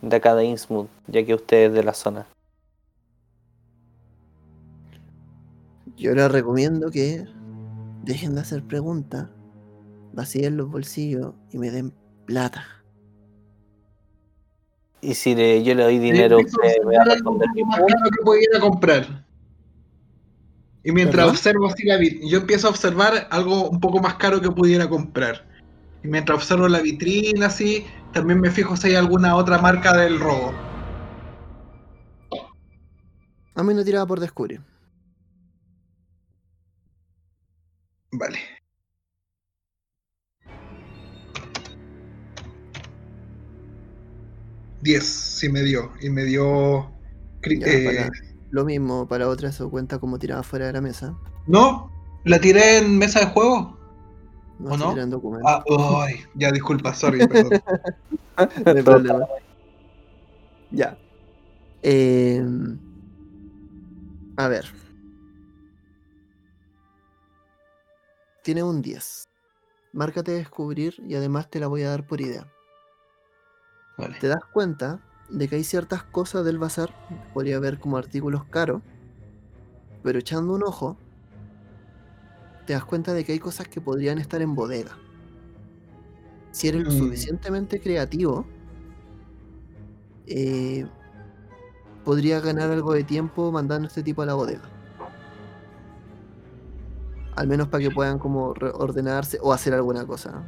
[0.00, 2.26] de acá de Innsmouth, ya que usted es de la zona?
[5.96, 7.26] Yo les recomiendo que
[8.04, 9.28] dejen de hacer preguntas,
[10.12, 11.92] vacíen los bolsillos y me den
[12.26, 12.81] plata.
[15.02, 17.48] Y si le- yo le doy dinero, usted me va a responder
[18.24, 19.26] pudiera comprar.
[20.84, 24.40] Y mientras observo así la vi- yo empiezo a observar algo un poco más caro
[24.40, 25.48] que pudiera comprar.
[26.04, 30.20] Y mientras observo la vitrina así, también me fijo si hay alguna otra marca del
[30.20, 30.52] robo.
[33.54, 34.60] A mí no tiraba por descubrir.
[38.12, 38.38] Vale.
[44.82, 45.92] Diez, sí me dio.
[46.00, 46.92] Y me dio.
[47.44, 48.10] Ya, eh, para-
[48.50, 51.16] Lo mismo, para otra eso cuenta como tiraba fuera de la mesa.
[51.46, 51.90] No,
[52.24, 53.78] la tiré en mesa de juego.
[54.58, 54.94] No ¿O no?
[55.44, 55.64] Ah,
[56.34, 57.50] ya disculpa, sorry, perdón.
[58.66, 59.26] no hay problema.
[60.70, 60.98] Ya.
[61.82, 62.78] Em,
[64.36, 64.66] a ver.
[68.42, 69.28] Tiene un 10.
[69.92, 72.51] Márcate descubrir y además te la voy a dar por idea.
[74.02, 74.18] Vale.
[74.18, 75.00] Te das cuenta
[75.30, 76.90] de que hay ciertas cosas del bazar,
[77.32, 78.82] podría haber como artículos caros,
[80.02, 80.96] pero echando un ojo,
[82.66, 84.96] te das cuenta de que hay cosas que podrían estar en bodega.
[86.50, 86.98] Si eres lo Mm.
[86.98, 88.44] suficientemente creativo,
[90.26, 90.86] eh,
[92.04, 94.68] podría ganar algo de tiempo mandando este tipo a la bodega.
[97.36, 100.42] Al menos para que puedan como ordenarse o hacer alguna cosa.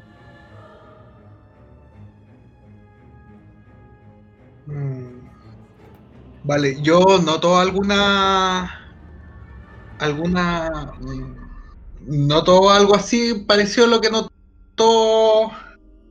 [6.45, 8.71] Vale, yo noto alguna.
[9.99, 10.93] alguna.
[11.01, 11.45] mm,
[12.07, 15.51] Noto algo así parecido a lo que notó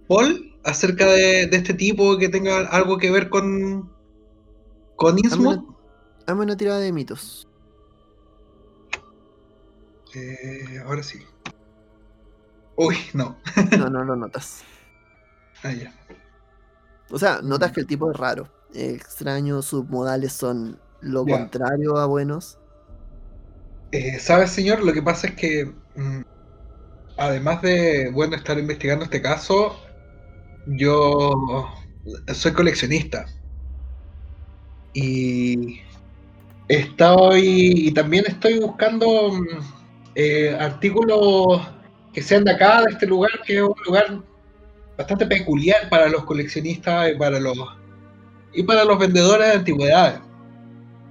[0.07, 3.91] Paul acerca de, de este tipo que tenga algo que ver con.
[4.95, 5.63] con Innsmouth.
[6.25, 7.47] Hazme una tirada de mitos.
[10.15, 11.19] Eh, ahora sí.
[12.75, 13.37] Uy, no.
[13.77, 14.63] No, no lo notas.
[15.63, 15.93] Ah, ya.
[17.09, 18.47] O sea, notas que el tipo es raro.
[18.73, 22.57] extraño, sus modales son lo contrario a buenos.
[23.91, 24.83] Eh, ¿Sabes, señor?
[24.83, 26.21] Lo que pasa es que, mm,
[27.17, 29.75] además de, bueno, estar investigando este caso,
[30.65, 31.69] yo
[32.33, 33.25] soy coleccionista.
[34.93, 35.81] Y
[36.67, 39.47] estoy, y también estoy buscando mm,
[40.15, 41.61] eh, artículos
[42.13, 44.21] que sean de acá, de este lugar, que es un lugar
[44.97, 47.57] bastante peculiar para los coleccionistas y para los,
[48.53, 50.19] y para los vendedores de antigüedades.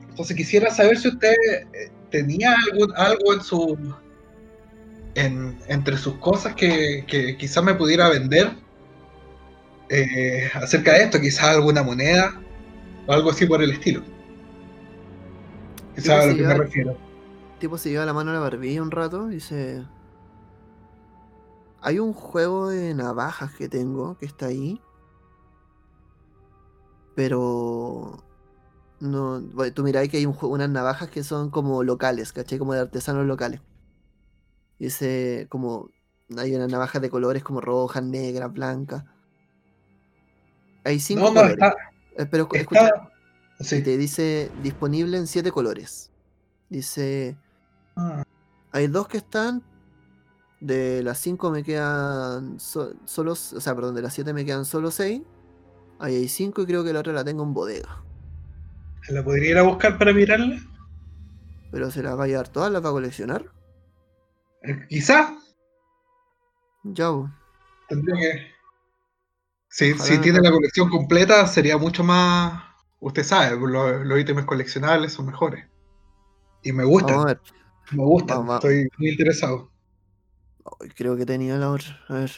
[0.08, 1.34] Entonces quisiera saber si usted
[1.72, 3.94] eh, tenía algún, algo en su
[5.14, 8.50] en, entre sus cosas que, que quizás me pudiera vender
[9.88, 12.40] eh, acerca de esto, quizás alguna moneda
[13.06, 14.02] o algo así por el estilo.
[15.98, 16.90] Sabe a lo que me refiero.
[16.92, 19.82] El tipo se lleva la mano a la barbilla un rato y dice...
[21.82, 24.80] Hay un juego de navajas que tengo que está ahí.
[27.14, 28.22] Pero...
[29.00, 32.58] No, bueno, tú miráis que hay un unas navajas que son como locales, ¿cachai?
[32.58, 33.60] Como de artesanos locales.
[34.78, 35.88] Dice como...
[36.38, 39.04] Hay unas navajas de colores como rojas, negras, blancas.
[40.84, 41.52] Hay cinco No, no, colores.
[41.54, 41.74] está.
[42.16, 42.86] Eh, pero escu- escucha,
[43.58, 43.82] está sí.
[43.82, 46.10] te dice disponible en siete colores.
[46.70, 47.36] Dice...
[47.96, 48.22] Ah,
[48.70, 49.62] Hay dos que están.
[50.62, 53.32] De las cinco me quedan so- solo.
[53.32, 55.20] O sea, perdón, de las siete me quedan solo seis.
[55.98, 58.00] Ahí hay cinco y creo que la otra la tengo en bodega.
[59.08, 60.60] ¿La podría ir a buscar para mirarla?
[61.72, 63.44] Pero se las va a llevar todas, las va a coleccionar.
[64.62, 65.36] Eh, Quizá.
[66.84, 67.10] Ya.
[67.88, 68.52] Tendría que.
[69.68, 72.62] Si, tiene la colección completa, sería mucho más.
[73.00, 75.66] Usted sabe, los, los ítems coleccionables son mejores.
[76.62, 77.40] Y me gustan, Vamos a ver.
[77.90, 78.38] me gustan.
[78.38, 79.71] vamos Estoy muy interesado.
[80.96, 82.00] Creo que tenía la otra.
[82.08, 82.30] A ver.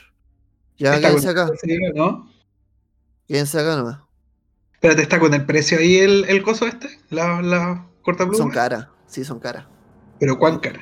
[0.76, 1.42] Ya, Está quédense acá.
[1.44, 2.30] el precio, ¿no?
[3.28, 3.98] Quédense acá nomás.
[4.74, 6.88] Espérate, ¿está con el precio ahí el, el coso este?
[7.10, 8.88] La, la corta Son caras.
[9.06, 9.66] Sí, son caras.
[10.18, 10.80] Pero ¿cuán cara?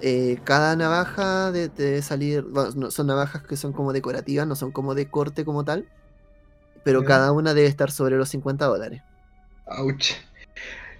[0.00, 2.42] Eh, cada navaja de- debe salir.
[2.42, 5.88] bueno, son navajas que son como decorativas, no son como de corte como tal.
[6.84, 9.02] Pero cada una debe estar sobre los 50 dólares.
[9.66, 10.12] Ouch.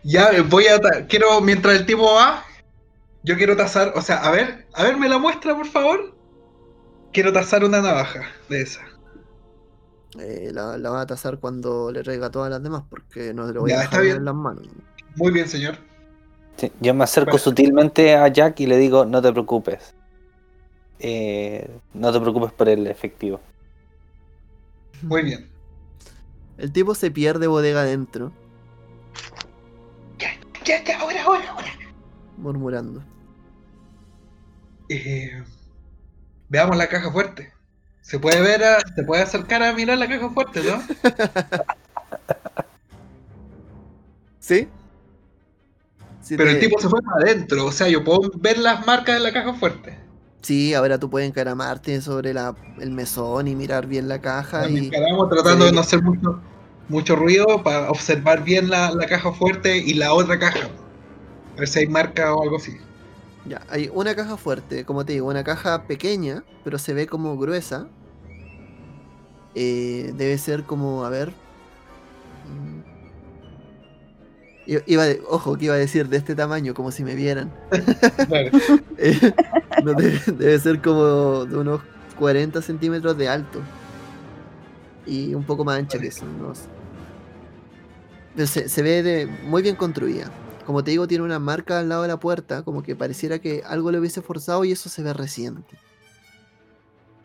[0.02, 1.06] Ya, eh, voy a.
[1.06, 2.42] Quiero, mientras el tipo va,
[3.22, 3.92] yo quiero tasar.
[3.96, 6.16] O sea, a ver, a ver, me la muestra, por favor.
[7.12, 8.80] Quiero tasar una navaja de esa.
[10.18, 13.58] Eh, la, la va a tasar cuando le traiga todas las demás, porque no le
[13.58, 14.66] voy Ya, a dejar en las manos.
[15.16, 15.76] Muy bien, señor.
[16.56, 19.94] Sí, yo me acerco sutilmente a Jack y le digo, no te preocupes.
[20.98, 23.40] Eh, no te preocupes por el efectivo.
[25.02, 25.48] Muy bien.
[26.58, 28.32] El tipo se pierde bodega adentro,
[30.18, 30.30] Ya,
[30.84, 31.77] ya, ahora, ahora, ahora.
[32.38, 33.02] Murmurando.
[34.88, 35.42] Eh,
[36.48, 37.52] veamos la caja fuerte.
[38.00, 40.80] Se puede ver, a- se puede acercar a mirar la caja fuerte, ¿no?
[44.38, 44.68] ¿Sí?
[46.22, 49.16] Sí, Pero el tipo se fue para adentro, o sea, yo puedo ver las marcas
[49.16, 49.98] de la caja fuerte.
[50.42, 54.70] Sí, ahora tú puedes encaramarte sobre la, el mesón y mirar bien la caja Nos
[54.70, 55.70] y encaramos tratando Sí.
[55.70, 56.40] de no hacer mucho,
[56.88, 60.68] mucho ruido para observar bien la, la caja fuerte y la otra caja.
[61.58, 62.76] A ver si hay marca o algo así.
[63.44, 67.36] ya, hay una caja fuerte, como te digo, una caja pequeña, pero se ve como
[67.36, 67.88] gruesa.
[69.56, 71.32] Eh, debe ser como, a ver.
[72.46, 72.78] mm,
[74.86, 77.50] Iba de- ojo, que iba a decir de este tamaño, como si me vieran.
[78.28, 78.50] Claro.
[79.00, 79.32] Eh,
[79.84, 81.80] no, debe, debe ser como de unos
[82.18, 83.60] 40 centímetros de alto.
[85.06, 86.24] Y un poco más ancha que eso.
[86.26, 86.62] no sé.
[88.34, 90.30] Pero se, se ve de, muy bien construida.
[90.68, 93.62] Como te digo, tiene una marca al lado de la puerta, como que pareciera que
[93.66, 95.78] algo le hubiese forzado y eso se ve reciente.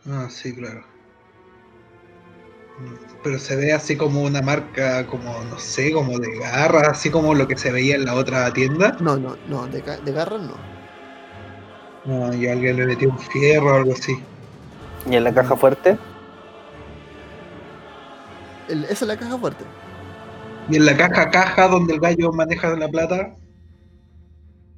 [0.09, 0.85] Ah, sí, claro.
[3.21, 7.35] Pero se ve así como una marca, como, no sé, como de garra, así como
[7.35, 8.95] lo que se veía en la otra tienda.
[9.01, 10.55] No, no, no, de, de garras no.
[12.05, 14.17] No, y alguien le metió un fierro o algo así.
[15.05, 15.97] ¿Y en la caja fuerte?
[18.69, 19.65] El- esa es la caja fuerte.
[20.69, 23.35] Y en la caja caja donde el gallo maneja la plata,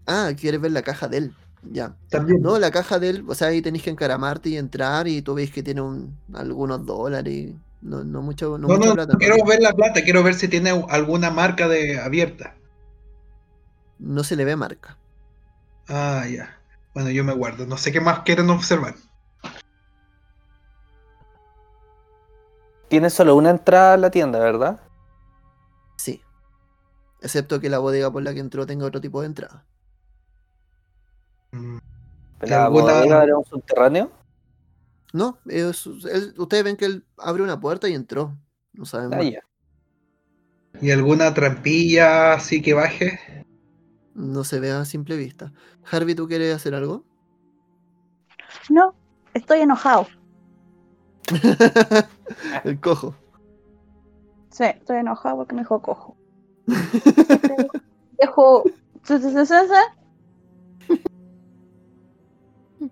[0.08, 1.34] Ah, quieres ver la caja de él.
[1.64, 1.96] Ya.
[2.10, 2.42] también.
[2.42, 5.34] No, la caja de él, o sea, ahí tenés que encaramarte y entrar y tú
[5.34, 7.54] ves que tiene un, algunos dólares.
[7.82, 9.14] No, no mucho, no No, mucha no, plata.
[9.14, 12.56] no quiero ver la plata, quiero ver si tiene alguna marca de abierta.
[13.98, 14.98] No se le ve marca.
[15.88, 16.56] Ah, ya.
[16.94, 17.66] Bueno, yo me guardo.
[17.66, 18.96] No sé qué más quieren observar.
[22.88, 24.80] Tiene solo una entrada a la tienda, ¿verdad?
[27.26, 29.66] Excepto que la bodega por la que entró tenga otro tipo de entrada.
[31.52, 31.78] Mm,
[32.42, 34.12] ¿La bodega era un subterráneo?
[35.12, 38.38] No, es- él- ustedes ven que él abrió una puerta y entró.
[38.74, 39.40] No saben Ah, ya.
[40.80, 43.44] ¿Y alguna trampilla así que baje?
[44.14, 45.52] No se ve a simple vista.
[45.92, 47.06] Harvey, ¿tú quieres hacer algo?
[48.70, 48.94] No,
[49.34, 50.06] estoy enojado.
[52.66, 53.16] el cojo.
[54.52, 56.16] Sí, estoy enojado porque me dijo cojo.
[58.20, 58.64] Dejo.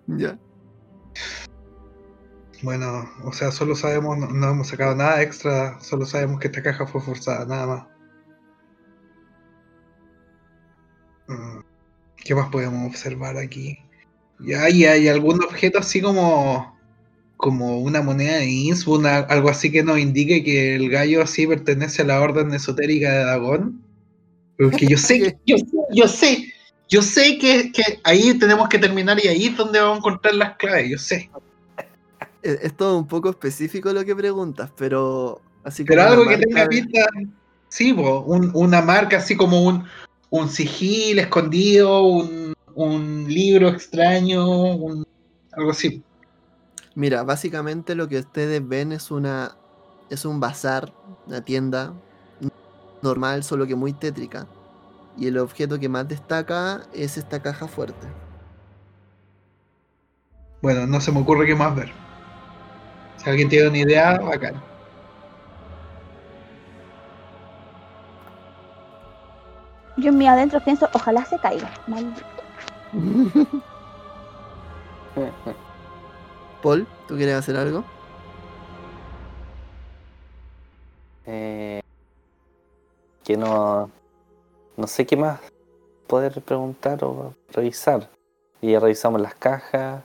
[0.06, 0.36] Ya.
[2.62, 6.62] Bueno, o sea, solo sabemos, no, no hemos sacado nada extra, solo sabemos que esta
[6.62, 7.86] caja fue forzada, nada más.
[11.28, 11.60] Mm,
[12.16, 13.78] ¿Qué más podemos observar aquí?
[14.40, 16.73] Ya, y hay algún objeto así como
[17.36, 21.46] como una moneda de Insbu, una- algo así que nos indique que el gallo así
[21.46, 23.82] pertenece a la orden esotérica de Dagón.
[24.58, 26.52] Porque yo sé, que- yo sé, yo sé,
[26.88, 30.34] yo sé que, que ahí tenemos que terminar y ahí es donde vamos a encontrar
[30.34, 31.28] las claves, yo sé.
[32.42, 36.62] Es, es todo un poco específico lo que preguntas, pero así Pero algo que tenga
[36.62, 37.00] de- pinta,
[37.68, 39.84] sí, un- una marca así como un,
[40.30, 45.04] un sigil escondido, un, un libro extraño, un-
[45.52, 46.02] algo así.
[46.94, 49.56] Mira, básicamente lo que ustedes ven es una
[50.10, 50.92] es un bazar,
[51.26, 51.92] una tienda
[53.02, 54.46] normal, solo que muy tétrica.
[55.16, 58.06] Y el objeto que más destaca es esta caja fuerte.
[60.62, 61.92] Bueno, no se me ocurre qué más ver.
[63.16, 64.54] Si alguien tiene una idea, bacán.
[69.96, 71.70] Yo en mi adentro pienso, ojalá se caiga.
[71.86, 72.22] maldito.
[76.64, 77.84] Paul, ¿tú quieres hacer algo?
[81.26, 81.82] Eh,
[83.22, 83.90] que no,
[84.78, 85.40] no sé qué más
[86.06, 88.08] poder preguntar o revisar.
[88.62, 90.04] Y ya revisamos las cajas.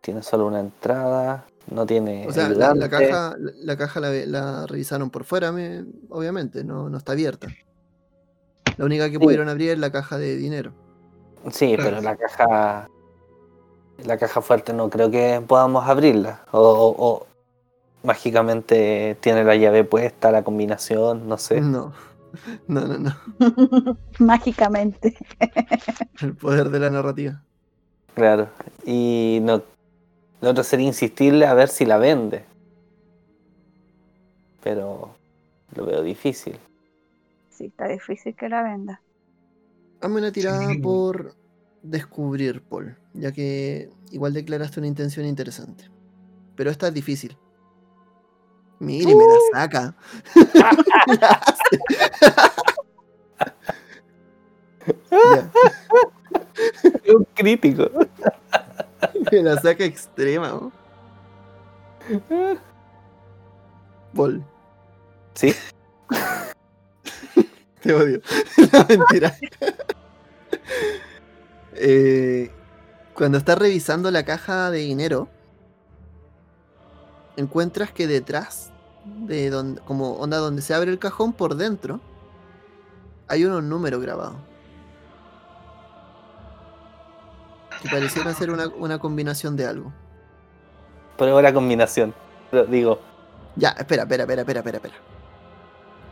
[0.00, 1.44] Tiene solo una entrada.
[1.70, 2.26] No tiene.
[2.26, 6.96] O sea, la, caja, la, la caja la, revisaron por fuera, me- obviamente, no, no
[6.96, 7.48] está abierta.
[8.78, 9.18] La única que Sí.
[9.18, 10.72] pudieron abrir es la caja de dinero.
[11.50, 11.90] Sí, Claro.
[11.90, 12.88] pero la caja.
[14.04, 16.44] La caja fuerte no creo que podamos abrirla.
[16.52, 17.26] O, o- o
[18.02, 21.60] mágicamente tiene la llave puesta, la combinación, no sé.
[21.60, 21.92] No,
[22.66, 23.96] no, no, no.
[24.18, 25.16] Mágicamente.
[26.20, 27.42] El poder de la narrativa.
[28.14, 28.48] Claro.
[28.84, 29.62] Y no.
[30.40, 32.44] Lo otro sería insistirle a ver si la vende.
[34.62, 35.14] Pero
[35.74, 36.58] lo veo difícil.
[37.50, 39.00] Sí, está difícil que la venda.
[40.00, 40.78] Hazme una tirada Sí.
[40.78, 41.34] por
[41.82, 45.84] descubrir, Paul, ya que igual declaraste una intención interesante.
[46.56, 47.36] Pero esta es difícil.
[48.78, 49.94] Mire, me la saca.
[50.54, 51.78] La hace.
[55.10, 55.50] Ya,
[57.14, 57.88] Un crítico.
[59.30, 60.48] me la saca extrema.
[60.48, 60.72] ¿no?
[64.14, 64.44] Paul,
[65.34, 65.54] Sí.
[67.80, 68.20] te odio.
[68.72, 69.36] No, mentira.
[71.84, 72.52] Eh,
[73.12, 75.28] cuando estás revisando la caja de dinero,
[77.36, 78.70] encuentras que detrás
[79.04, 82.00] de donde, como onda donde se abre el cajón por dentro,
[83.26, 84.36] hay unos números grabados.
[87.82, 89.92] Que parecieran ser una, una combinación de algo.
[91.18, 92.14] Pruebo la combinación.
[92.52, 93.00] Pero digo,
[93.56, 94.94] Ya, espera, espera, espera, espera, espera, espera.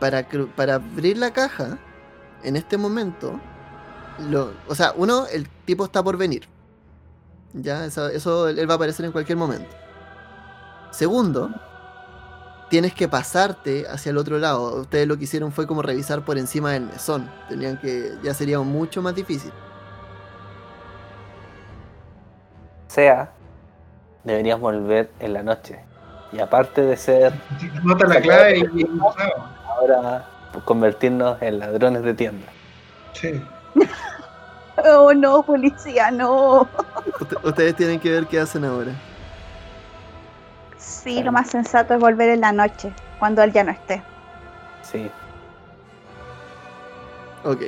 [0.01, 1.79] Para, para abrir la caja,
[2.43, 3.39] en este momento,
[4.29, 6.47] lo, o sea, uno, el tipo está por venir.
[7.53, 9.75] Ya, eso, eso él va a aparecer en cualquier momento.
[10.91, 11.49] Segundo,
[12.69, 14.81] tienes que pasarte hacia el otro lado.
[14.81, 17.29] Ustedes lo que hicieron fue como revisar por encima del mesón.
[17.49, 19.51] Tenían que, ya sería mucho más difícil.
[22.91, 23.31] sea,
[24.23, 25.79] deberíamos volver en la noche.
[26.31, 27.33] Y aparte de ser
[27.83, 28.87] Nota la clave y.
[29.65, 30.25] ahora
[30.65, 32.47] convertirnos en ladrones de tienda.
[33.13, 33.41] Sí.
[34.85, 36.67] Oh no, policía, no.
[37.19, 38.91] Usted- ustedes tienen que ver qué hacen ahora.
[40.77, 44.01] Sí, lo más sensato es volver en la noche, cuando él ya no esté.
[44.83, 45.09] Sí.
[47.43, 47.61] Ok.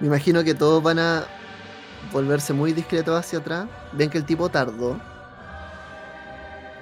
[0.00, 1.24] Me imagino que todos van a
[2.12, 3.66] volverse muy discretos hacia atrás.
[3.92, 4.96] Ven que el tipo tardó.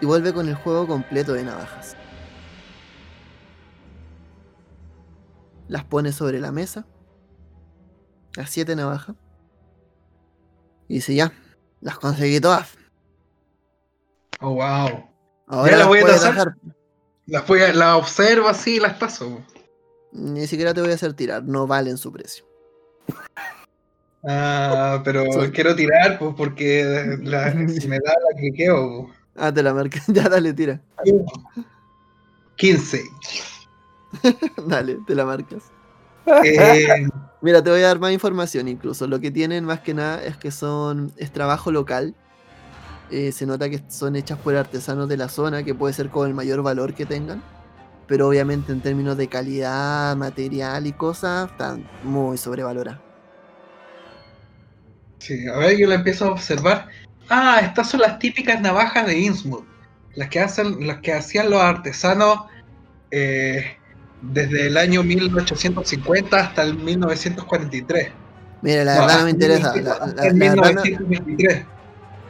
[0.01, 1.97] Y vuelve con el juego completo de navajas.
[5.69, 6.87] Las pone sobre la mesa.
[8.37, 9.17] Las siete navajas.
[10.89, 11.33] Y dice ya,
[11.81, 12.77] las conseguí todas.
[14.41, 15.09] Oh, wow.
[15.49, 16.55] Ahora las las voy a tasar.
[17.27, 19.43] Las, voy a- observo así y las paso.
[20.13, 22.45] Ni siquiera te voy a hacer tirar, no valen su precio.
[24.29, 29.09] Ah, pero quiero tirar pues, porque la- si me da la que quedo.
[29.35, 30.01] Ah, te la marca.
[30.09, 30.81] Ya, dale, tira.
[32.57, 33.03] 15.
[34.67, 35.65] Dale, te la marcas.
[36.45, 37.07] Eh,
[37.41, 39.07] Mira, te voy a dar más información incluso.
[39.07, 42.15] Lo que tienen más que nada es que son es trabajo local.
[43.11, 46.27] Eh, se nota que son hechas por artesanos de la zona, que puede ser con
[46.27, 47.43] el mayor valor que tengan.
[48.09, 53.01] Pero obviamente en términos de calidad, material y cosas, están muy sobrevaloradas.
[55.19, 56.89] sí, a ver, yo la empiezo a observar.
[57.29, 59.67] Ah, estas son las típicas navajas de Innsmouth.
[60.15, 62.45] Las que hacen, las que hacían los artesanos
[63.11, 63.77] eh,
[64.23, 68.11] desde el año 1850 hasta el 1943.
[68.63, 69.69] Mira, la verdad no me interesa.
[69.69, 71.67] La, 1900, la- hasta la el verdad no- 1923.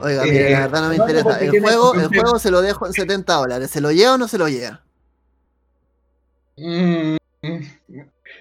[0.01, 1.41] oiga, mire, la Eh, verdad no me interesa.
[1.41, 3.71] El juego, el juego se lo dejo en 70 dólares.
[3.71, 4.83] ¿Se lo lleva o no se lo lleva?
[6.57, 7.17] Mm,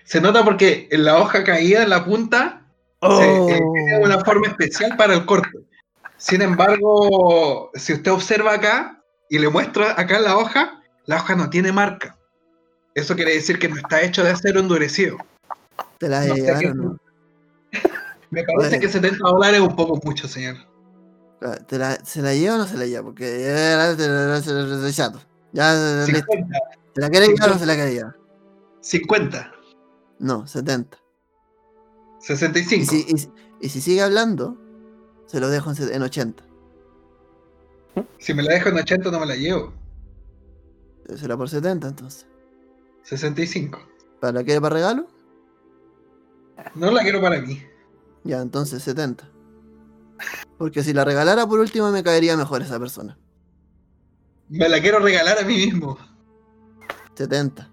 [0.03, 2.61] Se nota porque en la hoja caída en la punta
[2.99, 3.17] Oh.
[3.19, 5.59] se- eh, tiene una forma especial para el corte.
[6.17, 11.35] Sin embargo, si usted observa acá y le muestra acá en la hoja, la hoja
[11.35, 12.14] no tiene marca.
[12.95, 15.17] Eso quiere decir que no está hecho de acero endurecido.
[15.99, 16.97] ¿Te la No qué- o no?
[18.31, 18.79] Me parece Bueno.
[18.79, 20.55] que 70 dólares es un poco mucho, señor.
[21.41, 23.03] Ah, ¿Te la, ¿Se la lleva o no se la lleva?
[23.03, 25.19] Porque ya te la- se la- se la- chato.
[25.51, 25.73] Ya,
[26.07, 26.25] listo.
[26.25, 26.57] 50.
[26.95, 27.59] ¿Se la quiere llevar o no 50.
[27.59, 28.15] se la quiere llevar?
[28.79, 29.51] 50.
[30.19, 30.97] No, 70.
[32.21, 32.91] Y 65.
[32.91, 33.29] si, y si-
[33.61, 34.57] y si sigue hablando,
[35.27, 36.43] se lo dejo en, se- en 80.
[38.19, 39.73] Si me la dejo en 80 no me la llevo.
[41.15, 42.25] Será por 70 entonces.
[43.05, 43.79] 65.
[44.19, 45.07] ¿Para la quiere para regalo?
[46.73, 47.61] No la quiero para mí.
[48.23, 49.29] Ya, entonces 70.
[50.57, 53.17] Porque si la regalara por último me caería mejor esa persona.
[54.49, 55.97] Me la quiero regalar a mí mismo.
[57.15, 57.69] 70.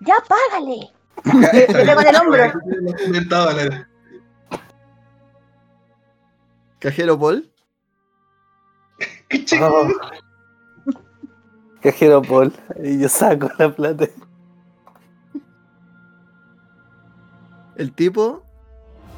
[0.00, 0.92] ¡Ya págale!
[1.72, 2.52] Le pego en el hombro.
[2.98, 3.86] 70 dólares.
[6.78, 7.50] Cajero Paul.
[9.28, 9.68] ¡Qué chido!
[9.72, 10.27] Oh.
[11.82, 12.52] Cajero Paul.
[12.82, 14.06] Y yo saco la plata.
[17.76, 18.42] El tipo,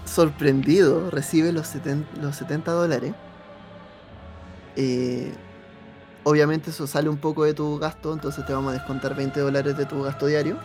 [0.04, 3.14] sorprendido, recibe los 70, los 70 dólares.
[4.76, 5.32] Eh,
[6.24, 9.76] obviamente eso sale un poco de tu gasto, entonces te vamos a descontar 20 dólares
[9.76, 10.58] de tu gasto diario.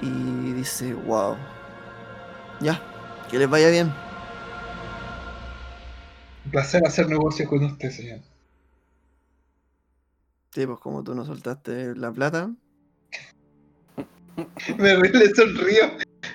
[0.00, 1.36] Y dice, wow.
[2.60, 2.80] Ya,
[3.30, 3.92] que les vaya bien.
[6.50, 8.18] Un placer hacer negocio con usted, señor.
[10.50, 12.52] Sí, pues como tú no soltaste la plata.
[14.76, 15.84] Me río, le sonrío.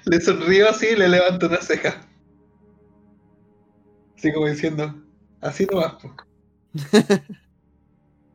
[0.06, 2.08] Le sonrío así y le levanto una ceja.
[4.18, 4.96] Así como diciendo,
[5.42, 5.96] así no vas.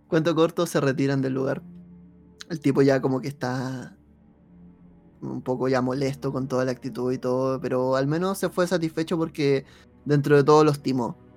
[0.07, 1.63] Cuento corto, se retiran del lugar.
[2.51, 3.97] El tipo ya como que está
[5.23, 8.67] un poco ya molesto con toda la actitud y todo, pero al menos se fue
[8.67, 9.65] satisfecho porque
[10.05, 11.30] dentro de todo los timó.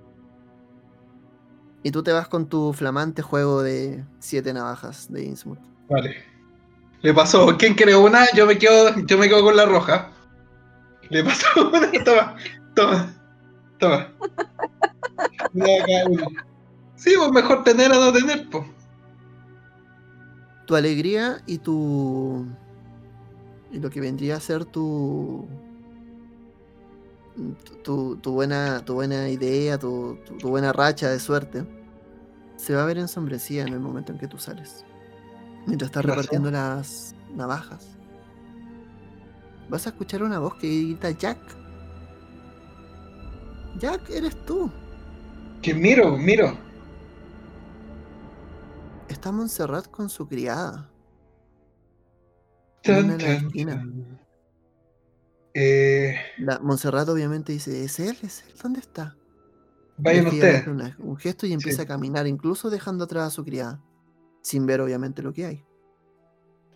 [1.84, 5.58] Y tú te vas con tu flamante juego de siete navajas de Innsmouth.
[5.90, 6.16] Vale.
[7.02, 8.24] Le pasó, ¿quién quiere una?
[8.34, 10.10] Yo me quedo, yo me quedo con la roja.
[11.10, 12.36] Le pasó una, toma,
[12.74, 13.14] toma,
[13.78, 14.12] toma.
[16.96, 18.64] Sí, pues mejor tener a no tener, pues.
[20.66, 22.46] Tu alegría y tu...
[23.70, 25.46] Y lo que vendría a ser tu...
[27.82, 31.64] Tu, tu buena, tu buena idea, tu, tu- tu buena racha de suerte,
[32.56, 34.84] se va a ver ensombrecida en el momento en que tú sales.
[35.66, 37.88] Mientras estás repartiendo las navajas.
[39.68, 41.38] Vas a escuchar una voz que grita Jack.
[43.78, 44.70] Jack, eres tú.
[45.62, 46.56] Que miro, miro.
[49.08, 50.88] Está Montserrat con su criada.
[52.82, 53.74] Tan, Una en la tan, esquina.
[53.76, 54.23] tan.
[55.54, 59.16] Eh, La Montserrat obviamente dice, es él, es él, ¿dónde está?
[59.96, 60.66] vayan ustedes.
[60.98, 61.82] un gesto y empieza Sí.
[61.84, 63.80] a caminar, incluso dejando atrás a su criada,
[64.42, 65.64] sin ver obviamente lo que hay.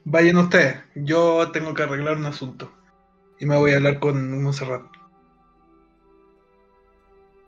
[0.05, 0.77] Vayan ustedes.
[0.95, 2.73] Yo tengo que arreglar un asunto.
[3.41, 4.87] Y me voy a hablar con Monserrat.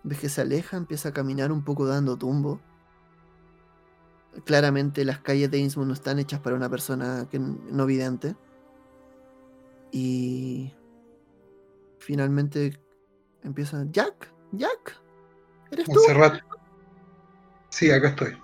[0.02, 2.60] Ves que se aleja, empieza a caminar un poco dando tumbo.
[4.44, 8.34] Claramente las calles de Innsmouth no están hechas para una persona que no vidente.
[9.92, 10.72] Y
[12.00, 12.78] finalmente
[13.44, 15.00] empieza, Jack, Jack,
[15.70, 16.00] ¿eres tú?
[17.68, 18.36] Sí, acá estoy.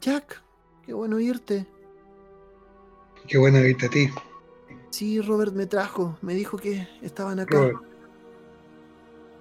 [0.00, 0.42] Jack,
[0.86, 1.66] qué bueno irte.
[3.26, 4.10] Qué bueno verte a ti.
[4.90, 7.58] Sí, Robert me trajo, me dijo que estaban acá.
[7.58, 7.78] Robert.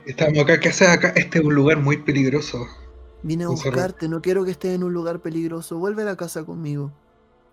[0.05, 0.59] Estamos acá.
[0.59, 1.09] ¿Qué haces acá?
[1.15, 2.67] Este es un lugar muy peligroso.
[3.23, 5.77] Vine a buscarte, no quiero que estés en un lugar peligroso.
[5.77, 6.91] Vuelve a la casa conmigo.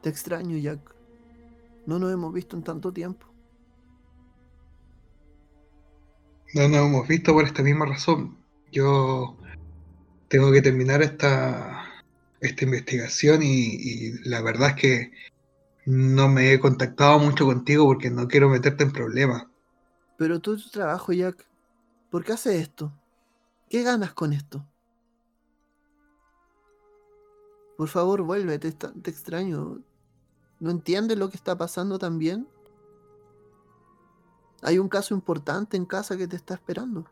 [0.02, 0.80] Te extraño, Jack.
[1.86, 3.26] No nos hemos visto en tanto tiempo.
[6.54, 8.38] No nos hemos visto por esta misma razón.
[8.70, 9.36] Yo
[10.28, 11.84] tengo que terminar esta,
[12.40, 15.12] esta investigación y, la verdad es que
[15.84, 19.46] no me he contactado mucho contigo porque no quiero meterte en problemas.
[20.16, 21.44] Pero tú tu trabajo, Jack.
[22.08, 22.92] ¿Por qué haces esto?
[23.68, 24.64] ¿Qué ganas con esto?
[27.76, 29.80] Por favor, vuelve, te, te extraño.
[30.60, 32.46] ¿No entiendes lo que está pasando también?
[34.64, 37.04] Hay un caso importante en casa que te está esperando.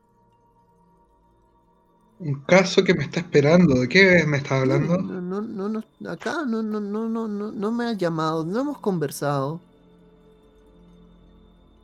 [2.19, 3.81] Un caso que me está esperando.
[3.81, 4.97] ¿De qué me estás hablando?
[4.97, 8.61] No, no, no, no, acá no, no, no, no, no, no me has llamado, no
[8.61, 9.61] hemos conversado.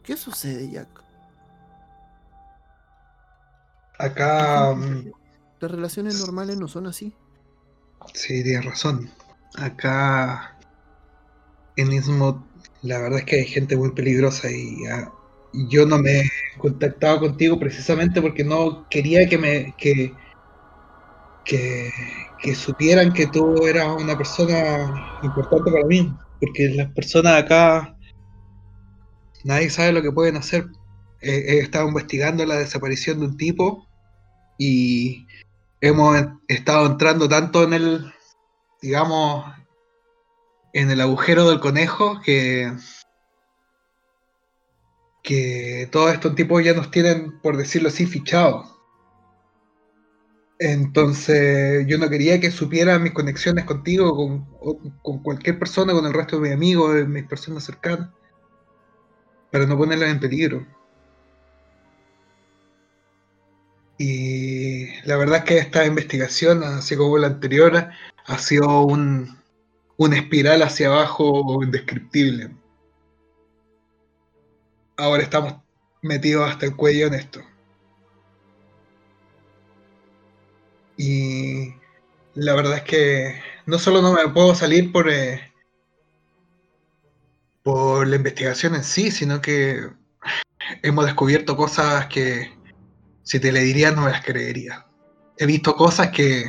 [0.05, 0.89] ¿Qué sucede, Jack?
[3.99, 5.13] Acá mm,
[5.61, 7.13] Las relaciones normales no son así.
[8.15, 9.11] Sí, tienes razón.
[9.57, 10.57] Acá
[11.77, 12.47] en Ismo,
[12.81, 15.13] la verdad es que hay gente muy peligrosa y ah,
[15.53, 20.13] yo no me he contactado contigo precisamente porque no quería que me que,
[21.45, 26.13] que, supieran que tú eras una persona importante para mí.
[26.41, 27.97] Porque las personas acá
[29.45, 30.67] nadie sabe lo que pueden hacer.
[31.21, 33.89] he estado investigando la desaparición de un tipo
[34.59, 35.27] y
[35.81, 36.19] hemos
[36.49, 38.13] estado entrando tanto en el,
[38.83, 39.45] digamos,
[40.73, 42.73] en el agujero del conejo que
[45.29, 48.75] que todos estos tipos ya nos tienen, por decirlo así, fichados.
[50.59, 56.15] Entonces yo no quería que supieran mis conexiones contigo, con, con, cualquier persona, con el
[56.15, 58.09] resto de mis amigos, de mis personas cercanas,
[59.53, 60.67] para no ponerlas en peligro.
[63.99, 67.91] Y la verdad es que esta investigación, así como la anterior,
[68.25, 69.39] ha sido un,
[69.99, 72.51] una espiral hacia abajo indescriptible.
[74.99, 75.55] Ahora estamos
[76.03, 77.41] metidos hasta el cuello en esto.
[80.97, 81.73] Y
[82.35, 85.53] la verdad es que no solo no me puedo salir por, eh,
[87.63, 89.89] por la investigación en sí, sino que
[90.83, 92.53] hemos descubierto cosas que
[93.23, 94.85] si te le diría no me las creería.
[95.37, 96.45] He visto cosas que,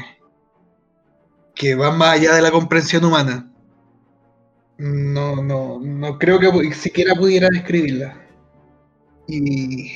[1.53, 3.53] que van más allá de la comprensión humana.
[4.79, 8.28] No, no, no creo que siquiera pudiera describirla.
[9.29, 9.91] Y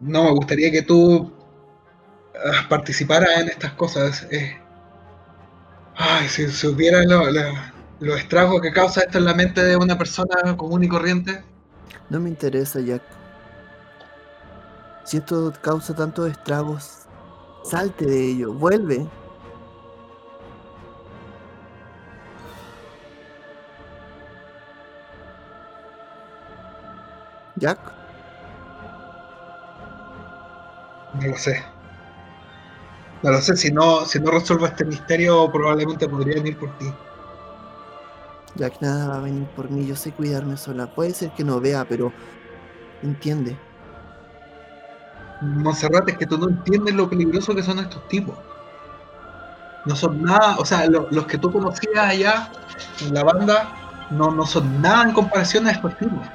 [0.00, 1.30] no me gustaría que tú
[2.34, 4.26] ah, participaras en estas cosas.
[5.96, 7.04] ay, si supieras
[8.00, 11.42] los estragos que causa esto en la mente de una persona común y corriente.
[12.08, 13.02] No me interesa, Jack.
[15.04, 17.06] Si esto causa tantos estragos,
[17.64, 19.06] salte de ello, vuelve.
[27.58, 27.78] Jack.
[31.20, 31.64] No lo sé.
[33.22, 36.92] No lo sé, si no, si no resuelvo este misterio, probablemente podrían ir por ti.
[38.54, 40.86] Jack, nada va a venir por mí, yo sé cuidarme sola.
[40.86, 42.12] Puede ser que no vea, pero
[43.02, 43.56] entiende.
[45.40, 48.36] Monserrat, es que tú no entiendes lo peligroso que son estos tipos.
[49.84, 52.50] No son nada, o sea, los que tú conocías allá
[53.00, 53.68] en la banda
[54.10, 56.26] no, no son nada en comparación a estos tipos.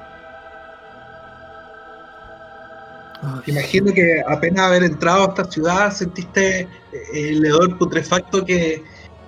[3.45, 6.67] Imagino que apenas haber entrado a esta ciudad sentiste
[7.13, 8.83] el hedor putrefacto que,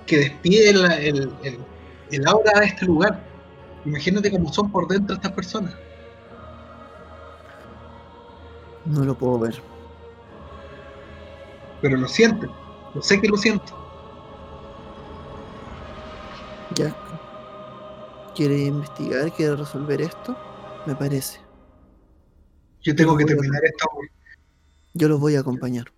[0.06, 0.84] que despide el,
[1.42, 1.60] el,
[2.10, 3.22] el, aura de este lugar.
[3.84, 5.74] Imagínate cómo son por dentro estas personas.
[8.86, 9.60] No lo puedo ver.
[11.82, 12.48] Pero lo siento.
[12.94, 13.76] Lo sé que lo siento.
[16.74, 16.96] Ya.
[18.34, 19.30] ¿Quiere investigar?
[19.32, 20.36] ¿Quiere resolver esto?
[20.86, 21.45] Me parece.
[22.86, 23.88] Yo tengo que terminar esto.
[24.94, 25.92] Yo los voy a acompañar.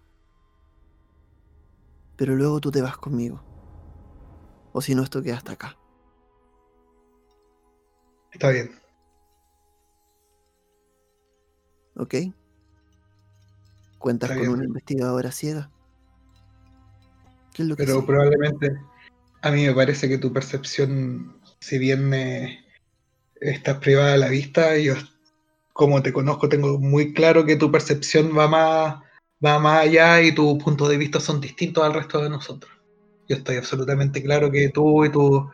[2.17, 3.43] Pero luego tú te vas conmigo.
[4.73, 5.77] O si no, esto queda hasta acá.
[8.33, 8.71] Está bien.
[11.97, 12.15] ¿Ok?
[13.99, 15.71] ¿Cuentas con una investigadora ciega?
[17.53, 18.81] ¿Qué es lo que Pero probablemente
[19.43, 22.65] a mí me parece que tu percepción, si bien me
[23.43, 24.95] estás privada de la vista, yo
[25.79, 28.97] como te conozco tengo muy claro que tu percepción va más,
[29.45, 32.73] va más allá y tus puntos de vista son distintos al resto de nosotros.
[33.29, 35.49] Yo estoy absolutamente claro que tú y tu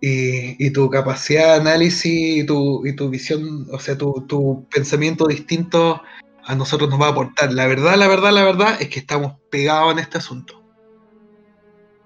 [0.00, 5.26] y, tu capacidad de análisis y tu, y tu visión, o sea, tu, tu pensamiento
[5.26, 6.00] distinto
[6.42, 7.52] a nosotros nos va a aportar.
[7.52, 10.64] La verdad, la verdad, la verdad es que estamos pegados en este asunto.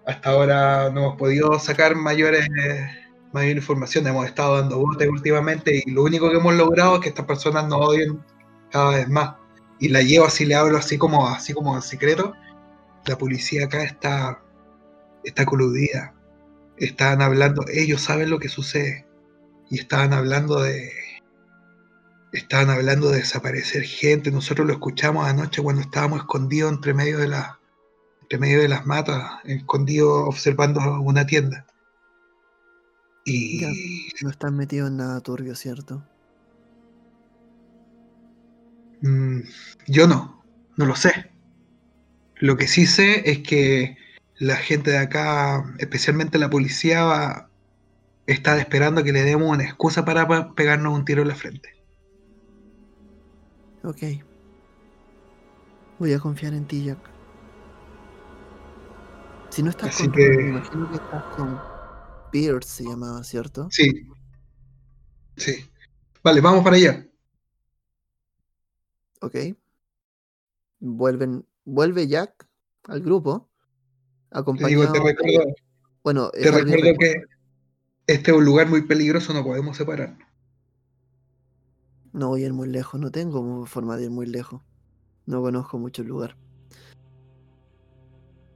[0.04, 2.48] Hasta ahora no hemos podido sacar mayores,
[3.34, 7.08] mayor información, hemos estado dando botes últimamente y lo único que hemos logrado es que
[7.08, 8.24] estas personas nos odien
[8.70, 9.34] cada vez más.
[9.80, 12.32] Y la llevo así, le hablo así como, así como en secreto.
[13.06, 14.40] La policía acá está,
[15.24, 16.14] está coludida.
[16.76, 19.04] Estaban hablando, ellos saben lo que sucede.
[19.68, 20.92] Y estaban hablando de,
[22.32, 24.30] estaban hablando de desaparecer gente.
[24.30, 27.58] Nosotros lo escuchamos anoche cuando estábamos escondidos entre medio de la,
[28.22, 31.66] entre medio de las matas, escondidos observando una tienda.
[33.24, 33.60] Y
[34.22, 36.02] no están metidos en nada turbio, ¿cierto?
[39.00, 39.40] Mm,
[39.86, 40.42] yo no,
[40.76, 41.30] no lo sé.
[42.36, 43.96] Lo que sí sé es que
[44.38, 47.48] la gente de acá, especialmente la policía, va,
[48.26, 51.70] está esperando que le demos una excusa para pegarnos un tiro en la frente.
[53.84, 54.02] Ok.
[55.98, 56.98] Voy a confiar en ti, Jack.
[59.50, 61.73] Si no estás Así con que- me imagino que estás con
[62.34, 63.68] Pierce, se llamaba, ¿cierto?
[63.70, 64.08] Sí.
[65.36, 65.70] Sí.
[66.24, 67.06] Vale, vamos para allá.
[69.20, 69.36] Ok.
[70.80, 72.48] Vuelven, vuelve Jack
[72.88, 73.48] al grupo,
[74.32, 75.54] Te acompañado digo, te de- recuerdo,
[76.02, 77.14] bueno, te Harvey recuerdo que
[78.08, 80.18] este es un lugar muy peligroso, no podemos separar.
[82.12, 84.60] No voy a ir muy lejos, no tengo forma de ir muy lejos.
[85.26, 86.36] No conozco mucho el lugar.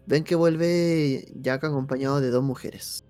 [0.07, 3.05] Ven que vuelve Jack acompañado de dos mujeres.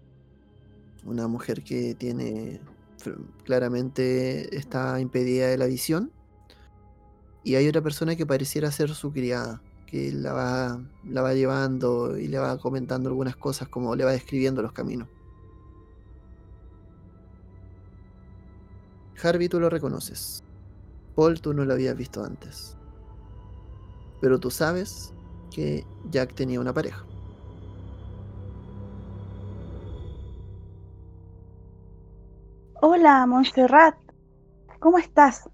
[1.08, 2.60] Una mujer que tiene
[3.44, 6.12] claramente está impedida de la visión.
[7.44, 12.18] Y hay otra persona que pareciera ser su criada, que la va, la va llevando
[12.18, 15.08] y le va comentando algunas cosas, como le va describiendo los caminos.
[19.22, 20.44] Harvey tú lo reconoces.
[21.16, 22.76] Paul tú no lo habías visto antes.
[24.20, 25.14] Pero tú sabes
[25.50, 27.07] que Jack tenía una pareja.
[32.80, 33.96] Hola, Montserrat.
[34.78, 35.50] ¿Cómo estás?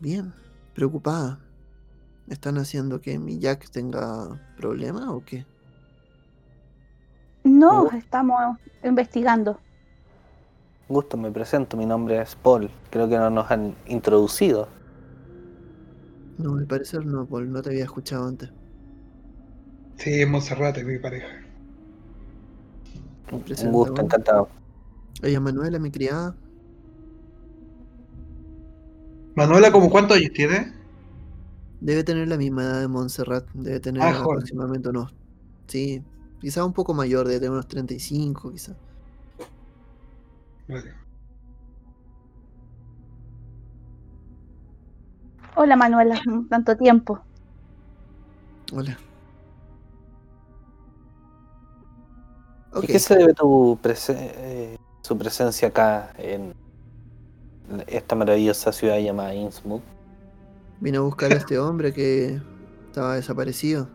[0.00, 0.34] Bien,
[0.74, 1.38] preocupada.
[2.28, 5.46] ¿Están haciendo que mi Jack tenga problemas o qué?
[7.44, 9.60] No, estamos investigando.
[10.88, 12.68] Gusto, me presento, mi nombre es Paul.
[12.90, 14.66] Creo que no nos han introducido.
[16.38, 18.50] No, al parecer no, Paul, no te había escuchado antes.
[19.98, 21.28] Sí, es Monserrate, mi pareja.
[23.30, 24.48] Un gusto, encantado.
[25.22, 26.34] Ella es Manuela, mi criada.
[29.34, 30.72] Manuela, ¿como cuántos años tiene?
[31.80, 33.46] Debe tener la misma edad de Montserrat.
[33.52, 35.14] Debe tener Ah, aproximadamente unos.
[35.66, 36.02] Sí,
[36.40, 38.76] quizás un poco mayor, debe tener unos 35, quizás.
[40.68, 40.94] Vale.
[45.54, 46.20] Hola, Manuela.
[46.48, 47.20] Tanto tiempo.
[48.72, 48.98] Hola.
[52.74, 53.78] ¿Y Ok, qué se debe tu
[54.10, 54.76] eh,
[55.06, 56.52] su presencia acá en
[57.86, 59.82] esta maravillosa ciudad llamada Innsmouth?
[60.80, 62.40] vine a buscar a este hombre que
[62.88, 63.88] estaba desaparecido.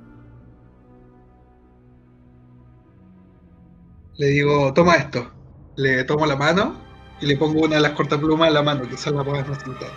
[4.16, 5.30] Le digo, toma esto.
[5.76, 6.78] Le tomo la mano
[7.20, 9.90] y le pongo una de las cortaplumas en la mano, que esa la podemos necesitar.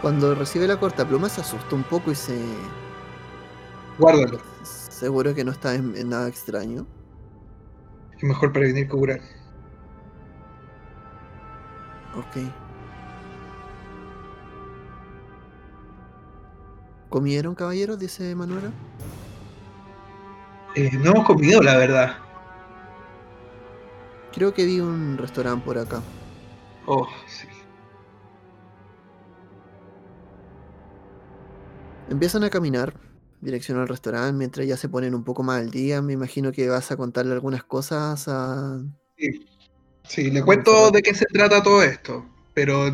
[0.00, 2.38] Cuando recibe la corta pluma se asusta un poco y se.
[3.98, 4.38] Guárdalo.
[4.62, 6.86] Seguro que no está en, en nada extraño.
[8.16, 9.41] Es mejor prevenir que curar.
[12.16, 12.44] Ok.
[17.08, 17.98] ¿Comieron, caballeros?
[17.98, 18.70] Dice Manuela.
[20.74, 22.16] Eh, no hemos comido, la verdad.
[24.32, 26.00] Creo que vi un restaurante por acá.
[26.86, 27.46] Oh, sí.
[32.08, 32.94] Empiezan a caminar,
[33.40, 36.00] dirección al restaurante, mientras ya se ponen un poco más al día.
[36.02, 38.80] Me imagino que vas a contarle algunas cosas a.
[39.16, 39.46] Sí,
[40.08, 42.92] Sí, le cuento de qué se trata todo esto, pero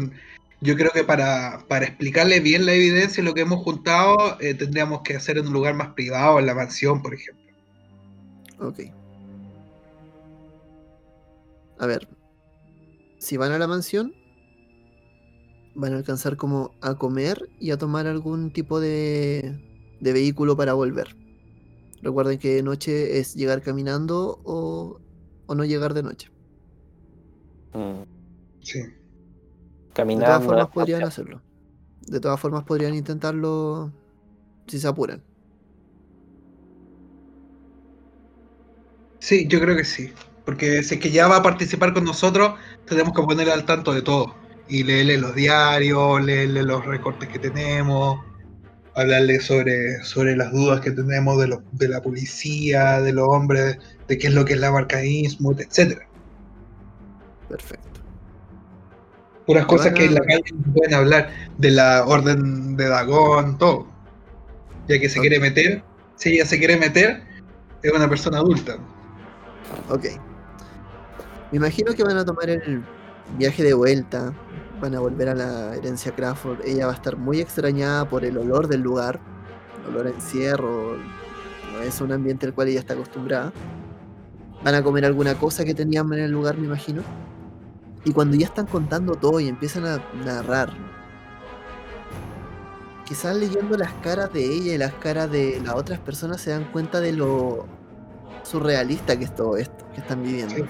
[0.61, 4.55] yo creo que para, para explicarle bien la evidencia y lo que hemos juntado, eh,
[4.55, 7.45] tendríamos que hacer en un lugar más privado, en la mansión, por ejemplo.
[8.61, 8.81] Ok.
[11.79, 12.09] A ver.
[13.19, 14.15] Si van a la mansión,
[15.75, 19.61] van a alcanzar como a comer y a tomar algún tipo de,
[20.01, 21.17] de vehículo para volver.
[22.03, 25.01] Recuerden que de noche es llegar caminando o,
[25.47, 26.31] o no llegar de noche.
[27.73, 28.03] Mm,
[28.61, 28.81] Sí.
[29.95, 31.09] De todas formas podrían fácil.
[31.25, 31.43] hacerlo.
[32.07, 33.93] De todas formas podrían intentarlo
[34.67, 35.23] si se apuran.
[39.19, 40.13] Sí, yo creo que sí.
[40.45, 42.55] Porque si es que ya va a participar con nosotros,
[42.87, 44.35] tenemos que ponerle al tanto de todo.
[44.69, 48.21] Y leerle los diarios, leerle los recortes que tenemos,
[48.95, 53.79] hablarle sobre, sobre las dudas que tenemos de, los- de la policía, de los hombres,
[54.07, 56.08] de qué es lo que es la marca Innsmouth, etcétera.
[57.49, 58.01] Perfecto.
[59.47, 63.57] Puras cosas van que en la calle no pueden hablar, de la orden de Dagón,
[63.57, 63.87] todo.
[64.89, 65.83] Ya que se quiere meter,
[66.17, 67.23] si ella se quiere meter,
[67.83, 68.77] es una persona adulta.
[69.89, 70.05] Ok.
[71.51, 72.83] Me imagino que van a tomar el
[73.39, 74.35] viaje de vuelta.
[74.81, 76.61] Van a volver a la herencia Crawford.
[76.65, 79.21] Ella va a estar muy extrañada por el olor del lugar.
[79.83, 80.97] El olor a encierro.
[81.73, 83.53] No es un ambiente al cual ella está acostumbrada.
[84.63, 87.03] Van a comer alguna cosa que tenían en el lugar, me imagino.
[88.09, 90.73] Y cuando ya están contando todo y empiezan a narrar,
[93.05, 96.65] quizás leyendo las caras de ella y las caras de las otras personas se dan
[96.73, 97.67] cuenta de lo
[98.45, 100.55] surrealista que es todo esto que están viviendo.
[100.55, 100.65] Sí.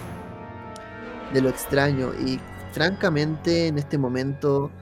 [1.32, 2.10] De lo extraño.
[2.27, 2.40] Y
[2.73, 4.73] francamente, en este momento,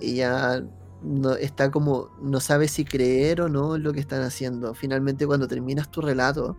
[0.00, 0.64] ella
[1.02, 4.72] no, está como, no sabe si creer o no lo que están haciendo.
[4.72, 6.56] Finalmente cuando terminas tu relato,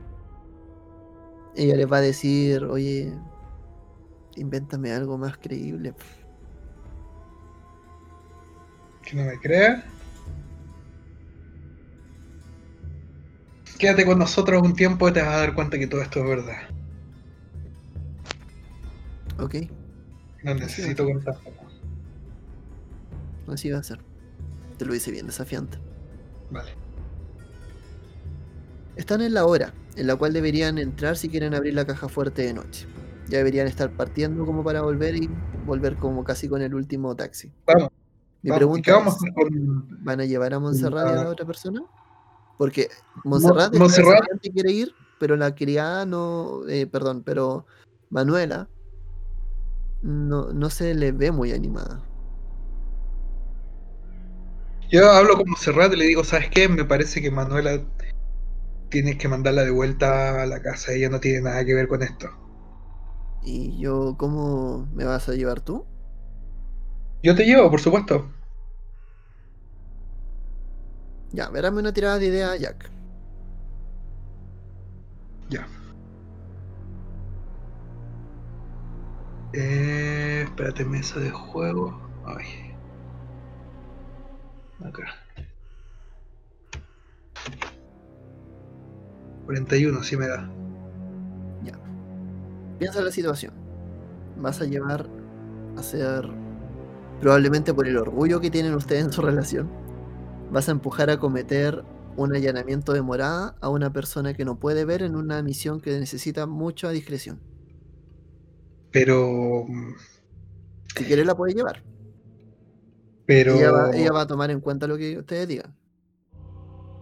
[1.55, 3.11] ella les va a decir, oye,
[4.35, 5.93] invéntame algo más creíble.
[9.03, 9.83] ¿Que no me crea?
[13.77, 16.25] Quédate con nosotros un tiempo y te vas a dar cuenta que todo esto es
[16.25, 16.61] verdad.
[19.39, 19.55] Ok,
[20.43, 21.35] No necesito contar.
[23.47, 23.99] así va a ser.
[24.77, 25.77] Te lo hice bien desafiante.
[26.51, 26.71] Vale.
[28.95, 32.43] Están en la hora en la cual deberían entrar si quieren abrir la caja fuerte
[32.43, 32.85] de noche.
[33.31, 35.29] Ya deberían estar partiendo como para volver y
[35.65, 37.49] volver como casi con el último taxi.
[37.65, 37.89] Vamos.
[38.41, 38.57] Mi vamos.
[38.57, 40.03] ¿Y pregunta qué vamos a es, hacer con.?
[40.03, 41.81] ¿van a llevar a Montserrat y a la otra persona?
[42.57, 42.89] Porque
[43.23, 47.65] Montserrat, Montserrat- quiere ir, pero la criada no, eh, perdón, pero
[48.09, 48.67] Manuela
[50.01, 52.03] no, no se le ve muy animada.
[54.91, 56.67] Yo hablo con Serrat y le digo, ¿sabes qué?
[56.67, 57.81] Me parece que Manuela
[58.89, 60.91] tienes que mandarla de vuelta a la casa.
[60.91, 62.29] Ella no tiene nada que ver con esto.
[63.43, 65.85] Y yo, ¿cómo me vas a llevar tú?
[67.23, 68.30] Yo te llevo, por supuesto.
[71.31, 72.89] Ya, verame una tirada de idea, Jack.
[75.49, 75.68] Ya.
[79.53, 81.99] Eh, espérate, mesa de juego.
[82.26, 82.73] Ay.
[84.84, 85.03] Acá.
[89.45, 90.60] 41, sí me da.
[92.81, 93.53] Piensa en la situación.
[94.37, 95.07] Vas a llevar
[95.77, 96.27] a ser,
[97.19, 99.69] probablemente por el orgullo que tienen ustedes en su relación,
[100.51, 101.85] vas a empujar a cometer
[102.17, 105.91] un allanamiento de morada a una persona que no puede ver en una misión que
[105.99, 107.39] necesita mucha discreción.
[108.89, 109.67] Pero.
[110.95, 111.83] Si quiere la puede llevar.
[113.27, 113.57] Pero.
[113.57, 115.77] Ella, va, ella va a tomar en cuenta lo que ustedes digan.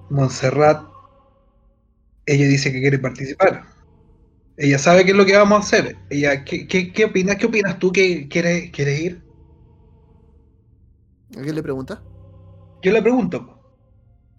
[0.10, 0.84] Montserrat.
[2.26, 3.78] Ella dice que quiere participar.
[4.60, 5.98] Ella sabe qué es lo que vamos a hacer.
[6.11, 7.38] Ella, ¿qué, qué, qué opinas?
[7.38, 9.23] ¿Qué opinas tú que quieres, quieres ir?
[11.38, 12.03] ¿A qué le pregunta?
[12.81, 13.60] Yo le pregunto,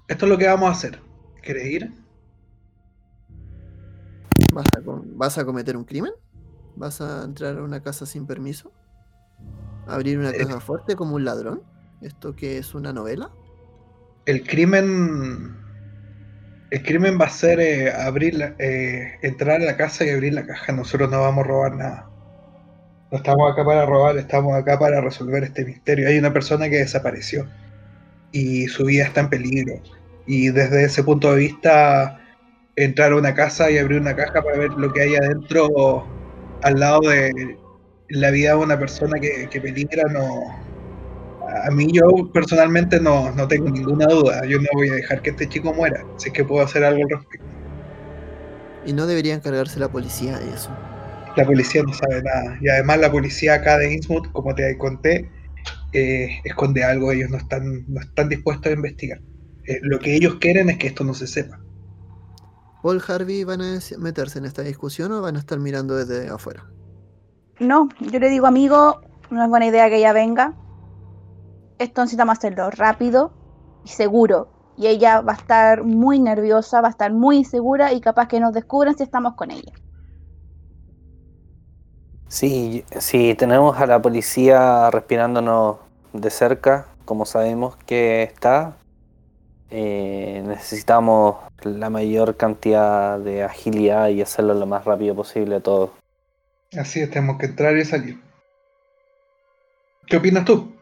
[0.09, 1.01] esto es lo que vamos a hacer.
[1.43, 1.93] ¿Quieres ir?
[4.49, 6.13] ¿Vas a, ¿Vas a cometer un crimen?
[6.77, 8.73] ¿Vas a entrar a una casa sin permiso?
[9.87, 10.39] ¿Abrir una Eh.
[10.39, 11.63] caja fuerte como un ladrón?
[12.01, 13.37] ¿Esto que es una novela?
[14.27, 15.57] El crimen.
[16.71, 20.33] El crimen va a ser eh, abrir la- eh, entrar a la casa y abrir
[20.33, 20.73] la caja.
[20.73, 22.11] Nosotros no vamos a robar nada.
[23.11, 26.09] No estamos acá para robar, estamos acá para resolver este misterio.
[26.09, 27.51] Hay una persona que desapareció
[28.33, 29.75] y su vida está en peligro.
[30.27, 32.21] Y desde ese punto de vista,
[32.77, 35.69] entrar a una casa y abrir una caja para ver lo que hay adentro
[36.63, 37.33] al lado de
[38.09, 40.70] la vida de una persona que, que peligra, no.
[41.65, 44.45] A mí yo personalmente no, no tengo ninguna duda.
[44.47, 46.05] Yo no voy a dejar que este chico muera.
[46.17, 47.47] Si es que puedo hacer algo al respecto.
[48.87, 50.71] Y no debería encargarse la policía de eso.
[51.37, 52.59] La policía no sabe nada.
[52.61, 55.31] Y además la policía acá de Innsmouth, como te conté,
[55.93, 57.13] eh, esconde algo.
[57.13, 59.21] Ellos no están, no están dispuestos a investigar.
[59.67, 61.61] Eh, lo que ellos quieren es que esto no se sepa.
[62.83, 66.65] ¿Paul Harvey van a meterse en esta discusión o van a estar mirando desde afuera?
[67.59, 70.55] No, yo le digo, amigo, no es buena idea que ella venga.
[71.81, 73.33] Esto necesitamos hacerlo rápido
[73.87, 74.49] y seguro.
[74.77, 78.39] Y ella va a estar muy nerviosa, va a estar muy insegura y capaz que
[78.39, 79.73] nos descubran si estamos con ella.
[82.29, 85.79] Sí, si tenemos a la policía respirándonos
[86.13, 88.77] de cerca, como sabemos que está,
[89.71, 95.95] eh, necesitamos la mayor cantidad de agilidad y hacerlo lo más rápido posible todo.
[96.79, 98.21] Así es, tenemos que entrar y salir.
[100.07, 100.80] ¿Qué opinas tú?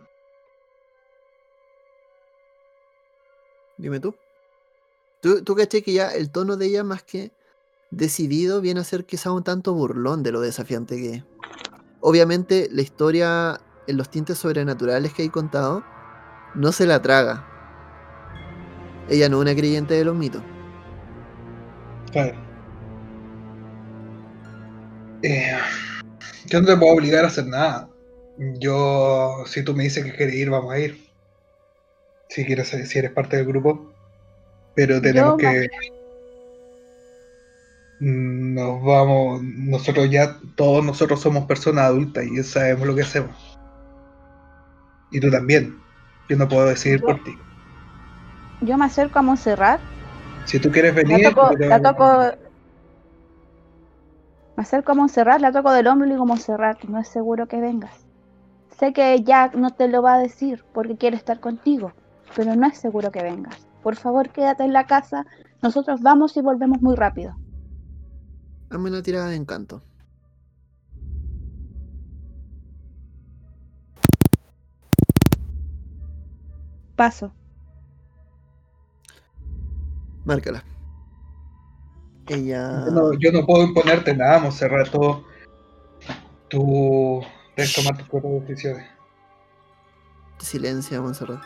[3.78, 4.14] Dime tú.
[5.20, 7.32] ¿Tú, tú caché que ya el tono de ella más que
[7.90, 11.24] decidido viene a ser quizá un tanto burlón de lo desafiante que es.
[12.00, 15.82] Obviamente la historia en los tintes sobrenaturales que hay contado
[16.54, 17.46] no se la traga.
[19.08, 20.42] Ella no es una creyente de los mitos.
[22.12, 22.34] Claro.
[25.22, 25.56] Eh,
[26.46, 27.88] yo no te puedo obligar a hacer nada.
[28.60, 31.07] Yo, si tú me dices que quieres ir, vamos a ir.
[32.28, 33.92] Si quieres, si eres parte del grupo.
[34.74, 35.68] Pero tenemos Yo que.
[38.00, 39.42] Nos vamos.
[39.42, 43.58] Nosotros ya, todos nosotros somos personas adultas y sabemos lo que hacemos.
[45.10, 45.78] Y tú también.
[46.28, 47.32] Yo no puedo decidir Yo- por ti.
[48.60, 49.80] Yo me acerco a Montserrat,
[50.44, 52.38] Si tú quieres la venir, toco, la voy a- toco,
[54.56, 57.46] me acerco a Montserrat, la toco del hombro y le digo, Montserrat, no es seguro
[57.46, 57.94] que vengas.
[58.78, 61.92] Sé que Jack no te lo va a decir porque quiere estar contigo,
[62.36, 63.66] pero no es seguro que vengas.
[63.82, 65.24] Por favor, quédate en la casa.
[65.62, 67.36] Nosotros vamos y volvemos muy rápido.
[68.70, 69.82] Hazme una tirada de encanto.
[76.96, 77.32] Paso.
[80.24, 80.64] Márcala.
[82.26, 82.84] Ella.
[82.86, 84.90] Yo no, yo no puedo imponerte nada, Monserrat.
[84.90, 85.24] Tú,
[86.48, 87.22] tú
[87.56, 88.86] debes tomar tus propias decisiones.
[90.38, 91.40] Silencia, Montserrat.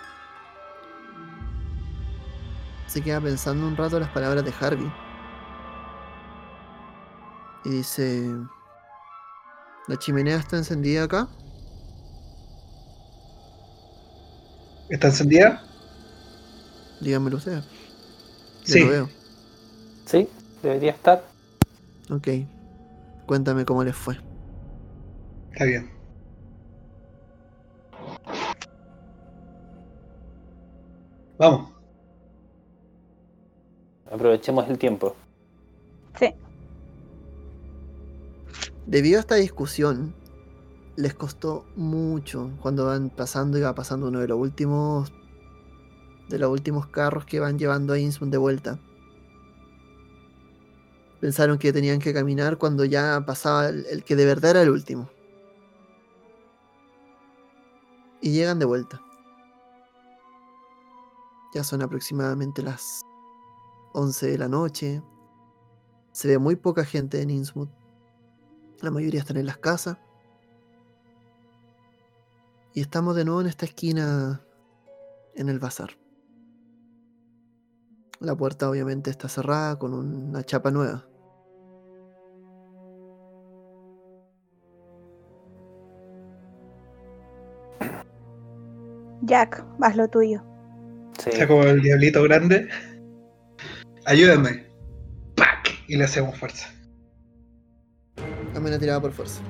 [2.92, 4.92] Se queda pensando un rato las palabras de Harvey.
[7.64, 8.30] Y dice...
[9.88, 11.26] ¿La chimenea está encendida acá?
[14.90, 15.62] ¿Está encendida?
[17.00, 17.64] Díganmelo ustedes.
[17.64, 18.80] Yo Sí.
[18.80, 19.08] lo veo.
[20.04, 20.28] Sí,
[20.62, 21.24] debería estar.
[22.10, 22.28] Ok.
[23.24, 24.20] Cuéntame cómo les fue.
[25.52, 25.90] Está bien.
[31.38, 31.71] Vamos.
[34.12, 35.16] Aprovechemos el tiempo.
[36.20, 36.34] Sí.
[38.86, 40.14] Debido a esta discusión,
[40.96, 45.10] les costó mucho cuando van pasando y va pasando uno de los últimos
[46.28, 48.78] de los últimos carros que van llevando a Innsmouth de vuelta.
[51.20, 54.70] Pensaron que tenían que caminar cuando ya pasaba el, el que de verdad era el
[54.70, 55.08] último.
[58.20, 59.00] Y llegan de vuelta.
[61.54, 63.02] Ya son aproximadamente las
[63.92, 65.02] 11 de la noche.
[66.12, 67.70] Se ve muy poca gente en Innsmouth.
[68.80, 69.98] La mayoría están en las casas.
[72.74, 74.42] Y estamos de nuevo en esta esquina
[75.34, 75.90] en el bazar.
[78.20, 81.06] La puerta obviamente está cerrada con una chapa nueva.
[89.22, 90.42] Jack, haz lo tuyo.
[91.18, 91.30] Sí.
[91.32, 92.68] Saco el diablito grande.
[94.04, 94.66] Ayúdame.
[95.36, 95.70] ¡Pac!
[95.86, 96.68] Y le hacemos fuerza.
[98.52, 99.40] Dame una tirada por fuerza.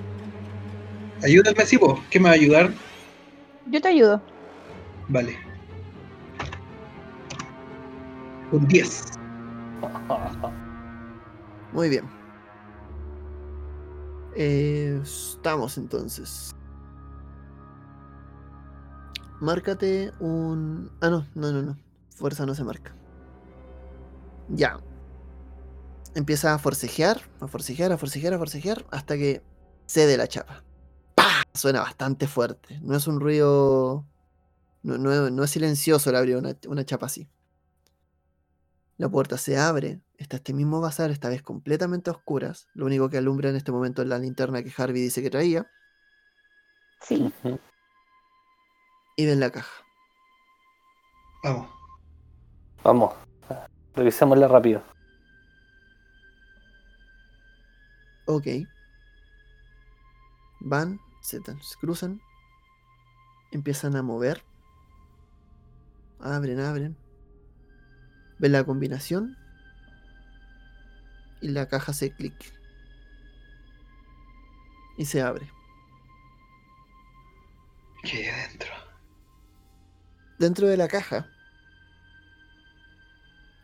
[1.23, 1.99] Ayúdame, sí, vos.
[2.11, 2.73] ¿Qué me va a ayudar?
[3.71, 4.21] Yo te ayudo.
[5.09, 5.39] Vale.
[8.51, 9.05] Un 10.
[11.73, 12.05] Muy bien.
[14.37, 16.55] Eh, estamos entonces.
[19.41, 20.91] Márcate un...
[21.01, 21.77] Ah, no, no, no, no.
[22.15, 22.95] Fuerza no se marca.
[24.49, 24.81] Ya.
[26.15, 29.43] Empieza a forcejear, a forcejear, a forcejear, a forcejear, hasta que
[29.87, 30.63] cede la chapa.
[31.15, 31.43] ¡Pah!
[31.55, 32.79] Suena bastante fuerte.
[32.83, 34.07] No es un ruido...
[34.83, 37.29] No, no- no es silencioso el abrir una, una chapa así.
[38.99, 40.01] La puerta se abre.
[40.19, 42.69] Está este mismo bazar, esta vez completamente a oscuras.
[42.75, 45.67] Lo único que alumbra en este momento es la linterna que Harvey dice que traía.
[47.01, 47.33] Sí.
[49.17, 49.85] Y ven la caja.
[51.43, 51.69] Vamos.
[52.85, 53.15] Vamos,
[53.95, 54.83] revisémosla rápido.
[58.27, 58.47] Ok.
[60.61, 61.41] Van, se,
[61.81, 62.21] cruzan.
[63.51, 64.43] Empiezan a mover.
[66.21, 66.97] Abren, abren.
[68.39, 69.37] Ven la combinación.
[71.41, 72.35] Y la caja hace clic.
[74.97, 75.51] Y se abre.
[78.03, 78.71] ¿Qué hay adentro?
[80.39, 81.29] Dentro de la caja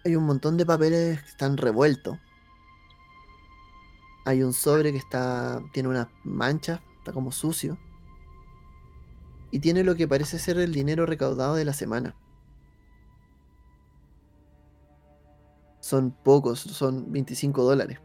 [0.04, 2.18] hay un montón de papeles que están revueltos.
[4.24, 7.78] Hay un sobre que está tiene unas manchas, está como sucio.
[9.50, 12.14] Y tiene lo que parece ser el dinero recaudado de la semana.
[15.80, 17.98] Son pocos, son 25 dólares,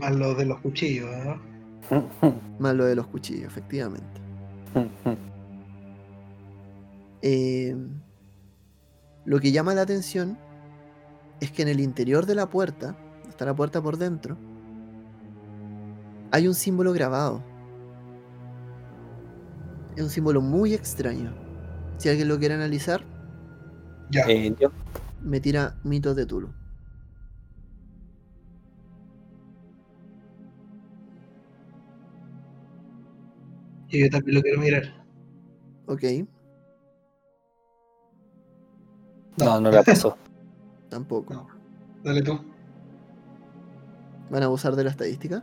[0.00, 1.40] Más lo de los cuchillos, ¿no?
[2.58, 4.20] más lo de los cuchillos, efectivamente.
[7.26, 7.74] Eh,
[9.24, 10.36] lo que llama la atención
[11.40, 12.96] es que en el interior de la puerta,
[13.28, 14.36] está la puerta por dentro,
[16.30, 17.42] hay un símbolo grabado.
[19.96, 21.32] Es un símbolo muy extraño.
[21.98, 23.04] Si alguien lo quiere analizar,
[24.10, 24.22] Ya.
[24.28, 24.70] Eh, yo,
[25.22, 26.52] me tira mitos de Tulu.
[33.88, 35.04] Y yo también lo quiero mirar.
[35.86, 36.02] Ok,
[39.38, 40.16] no, no la pasó.
[40.94, 41.34] Tampoco.
[41.34, 41.46] No.
[42.04, 42.38] Dale tú.
[44.30, 45.42] ¿Van a abusar de la estadística?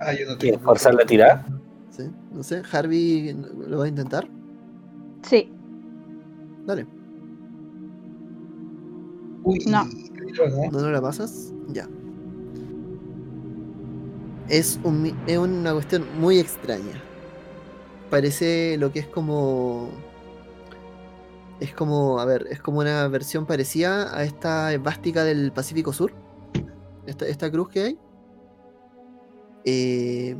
[0.00, 0.38] Ah, yo no tengo.
[0.38, 1.46] ¿Quieres forzar la tirada?
[1.90, 2.02] Sí,
[2.32, 2.62] no sé.
[2.72, 3.32] Harvey
[3.68, 4.28] lo va a intentar.
[5.22, 5.50] Sí.
[6.66, 6.86] Dale.
[9.44, 9.84] Uy, No.
[9.84, 10.70] ¿no?
[10.72, 11.52] ¿No, no la pasas?
[11.68, 11.88] Ya.
[14.48, 17.00] Es, un, mi- es una cuestión muy extraña.
[18.10, 19.88] Parece lo que es como
[21.60, 26.12] Es como, a ver, es como una versión parecida a esta esvástica del Pacífico Sur.
[27.06, 27.98] Esta, esta cruz que hay.
[29.64, 30.36] Eh,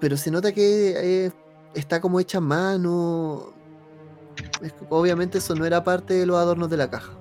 [0.00, 1.32] pero se nota que eh,
[1.74, 3.52] está como hecha a mano.
[4.62, 7.12] Es que obviamente eso no era parte de los adornos de la caja.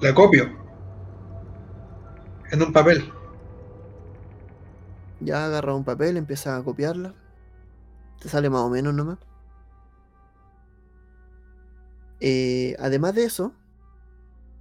[0.00, 0.50] La copio.
[2.50, 3.12] En un papel.
[5.20, 7.14] Ya agarra un papel, empieza a copiarla.
[8.20, 9.18] Te sale más o menos nomás.
[12.20, 13.52] Eh, además de eso,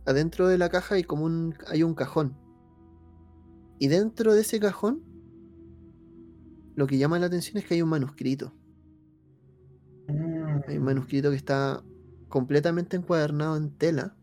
[0.06, 2.38] adentro de la caja hay como un, hay un cajón.
[3.80, 5.04] Y dentro de ese cajón,
[6.76, 8.54] lo que llama la atención es que hay un manuscrito.
[10.68, 11.84] Hay un manuscrito que está
[12.30, 14.16] completamente encuadernado en tela.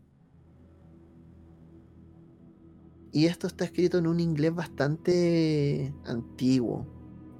[3.11, 6.87] Y esto está escrito en un inglés bastante antiguo.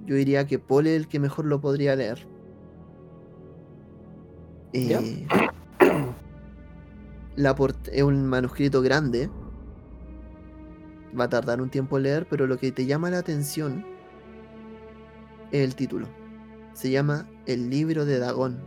[0.06, 2.28] Yo diría que Paul es el que mejor lo podría leer.
[4.72, 5.26] Eh,
[7.36, 7.56] la
[7.92, 9.30] es un manuscrito grande.
[11.18, 13.84] Va a tardar un tiempo en leer, pero lo que te llama la atención
[15.52, 16.08] es el título.
[16.72, 18.58] Se llama El libro de Dagón.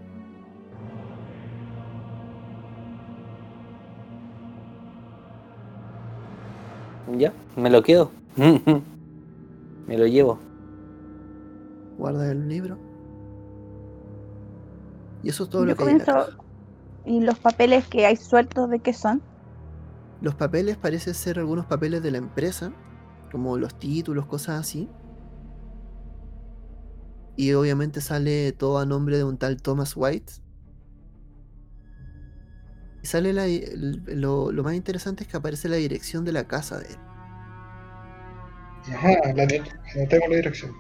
[7.18, 8.12] Ya, me lo quedo.
[8.36, 10.40] me lo llevo.
[11.98, 12.78] Guarda el libro.
[15.24, 16.47] Y eso es todo Yo lo que comienzo-.
[17.08, 19.24] ¿Y los papeles que hay sueltos de qué son?
[20.20, 22.74] Los papeles parecen ser algunos papeles de la empresa,
[23.32, 24.90] como los títulos, cosas así.
[27.38, 30.34] Y obviamente sale todo a nombre de un tal Thomas White.
[33.02, 33.46] Y sale la,
[33.78, 36.98] lo, lo más interesante es que aparece la dirección de la casa de él.
[38.94, 39.44] Ajá, la
[39.96, 40.76] anotemos la dirección.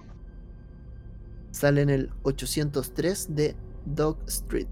[1.51, 3.55] Sale en el 803 de
[3.85, 4.67] Dog Street.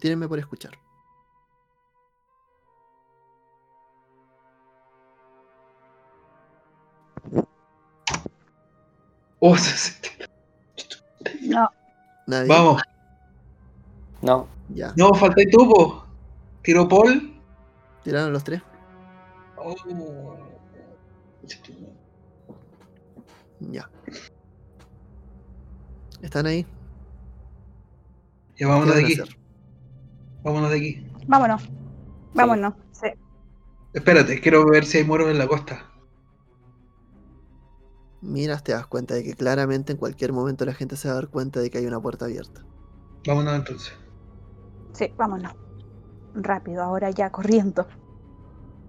[0.00, 0.72] Tírenme por escuchar.
[9.42, 9.56] Oh,
[11.48, 11.68] No,
[12.26, 12.48] Nadie.
[12.48, 12.82] Vamos.
[14.20, 14.92] No, Ya.
[14.96, 16.04] No, falta tú, po.
[16.62, 17.40] Tiro Paul.
[18.04, 18.60] Tiraron los tres.
[19.56, 19.74] Oh.
[23.60, 23.88] Ya.
[26.20, 26.62] ¿Están ahí?
[26.62, 26.68] Ya
[28.56, 29.12] ¿Qué vámonos de a aquí.
[29.20, 29.39] hacer?
[30.42, 31.06] Vámonos de aquí.
[31.26, 31.68] vámonos.
[32.34, 32.74] Vámonos.
[32.92, 33.08] Sí.
[33.92, 35.86] Espérate, quiero ver si hay muros en la costa.
[38.22, 41.14] Miras, te das cuenta de que claramente en cualquier momento la gente se va a
[41.16, 42.62] dar cuenta de que hay una puerta abierta.
[43.26, 43.94] Vámonos entonces.
[44.92, 45.52] Sí, vámonos.
[46.34, 47.86] Rápido, ahora ya corriendo.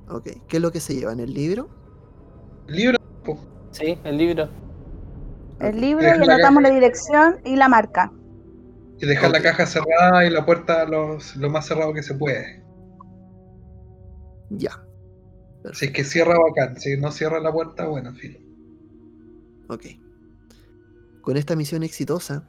[0.10, 0.30] Ok.
[0.48, 1.70] ¿Qué es lo que se lleva en el libro?
[2.68, 2.98] Libro.
[3.24, 3.40] po.
[3.72, 4.50] sí, el libro.
[5.60, 5.82] El Ok.
[5.82, 8.12] libro y anotamos la dirección y la marca.
[9.02, 12.64] Y dejar la caja cerrada y la puerta los- lo más cerrado que se puede.
[14.52, 14.86] Ya.
[15.74, 18.38] Si es que cierra bacán, si no cierra la puerta, bueno, en fin.
[19.70, 19.86] Ok.
[21.22, 22.48] Con esta misión exitosa,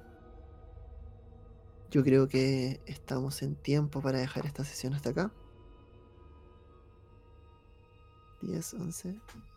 [1.91, 5.31] yo creo que estamos en tiempo para dejar esta sesión hasta acá.
[8.41, 9.15] 10, 11.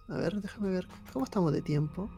[0.10, 0.88] A ver, déjame ver.
[1.12, 2.10] ¿Cómo estamos de tiempo?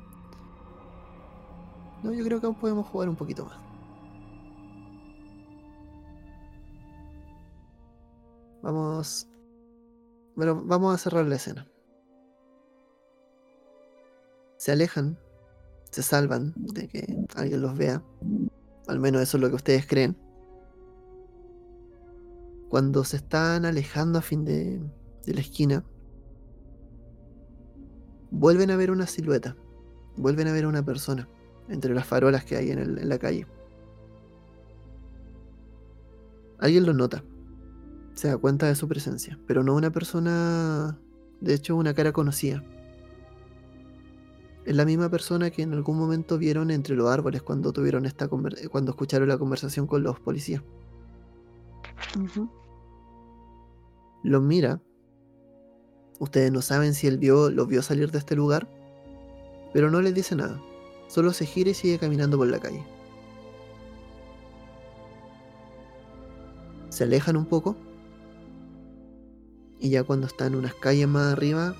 [2.03, 3.66] No, yo creo que aún podemos jugar un poquito más.
[8.67, 9.29] Vamos.
[10.35, 11.65] Bueno, vamos a cerrar la escena.
[14.57, 15.17] Se alejan
[15.89, 18.03] se salvan de que alguien los vea.
[18.87, 20.17] Al menos eso es lo que ustedes creen.
[22.67, 24.81] Cuando se están alejando a fin de,
[25.25, 25.85] de la esquina,
[28.31, 29.55] vuelven a ver una silueta.
[30.17, 31.29] Vuelven a ver una persona
[31.69, 33.47] entre las farolas que hay en, en la calle.
[36.59, 37.23] Alguien los nota.
[38.17, 40.97] Se da cuenta de su presencia, pero no una persona,
[41.39, 42.63] de hecho una cara conocida.
[44.65, 48.27] Es la misma persona que en algún momento vieron entre los árboles cuando tuvieron esta
[48.27, 50.63] cuando escucharon la conversación con los policías.
[52.19, 52.49] Ujú.
[54.23, 54.81] Los mira.
[56.17, 58.67] Ustedes no saben si él vio, los vio salir de este lugar,
[59.73, 60.59] pero no les dice nada.
[61.07, 62.83] Solo se gira y sigue caminando por la calle.
[66.89, 67.77] Se alejan un poco.
[69.79, 71.75] Y ya cuando están unas calles más arriba,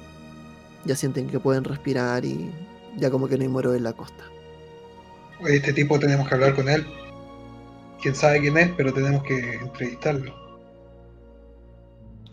[0.85, 2.51] ya sienten que pueden respirar y
[2.97, 4.23] ya como que no hay moro en la costa.
[5.41, 6.85] Oye, Este tipo tenemos que hablar con él.
[8.01, 10.33] Quién sabe quién es, pero tenemos que entrevistarlo.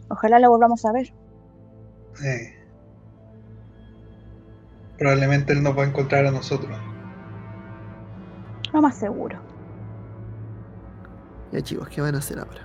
[0.08, 1.12] Ojalá lo volvamos a ver.
[2.24, 2.54] Eh,
[4.98, 6.76] probablemente él nos va a encontrar a nosotros.
[8.72, 9.38] Lo más seguro.
[11.52, 12.63] Ya chicos, ¿qué van a hacer ahora?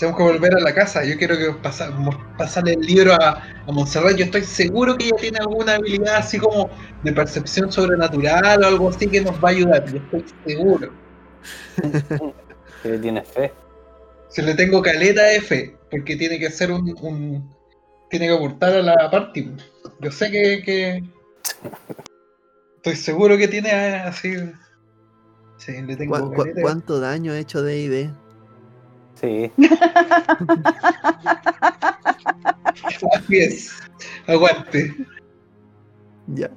[0.00, 1.04] Tenemos que volver a la casa.
[1.04, 1.92] Yo quiero que pasa-
[2.38, 4.16] pasarle el libro a, a Montserrat.
[4.16, 6.70] Yo estoy seguro que ella tiene alguna habilidad así como
[7.04, 9.84] de percepción sobrenatural o algo así que nos va a ayudar.
[9.92, 10.90] Yo estoy seguro.
[12.82, 13.52] Que tienes fe.
[14.30, 17.54] Si le tengo caleta de fe, porque tiene que ser un, un-
[18.08, 19.54] tiene que aportar a la party.
[20.00, 21.04] Yo sé que, que-
[22.76, 24.34] estoy seguro que tiene así.
[25.58, 28.10] Sí, le tengo ¿Cu- caleta ¿Cuánto daño ha hecho D&D?
[29.20, 29.52] Sí.
[33.12, 33.70] Así es.
[34.26, 34.96] Aguante.
[36.28, 36.50] Ya.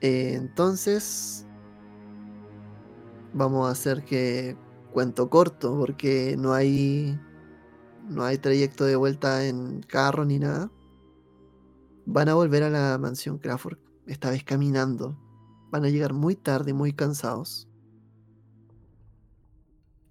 [0.00, 1.46] Eh, entonces,
[3.32, 4.56] vamos a hacer que
[4.92, 7.18] cuento corto, porque no hay
[8.08, 10.70] no hay trayecto de vuelta en carro ni nada.
[12.04, 15.18] Van a volver a la mansión Crawford, esta vez caminando.
[15.70, 17.66] Van a llegar muy tarde, muy cansados.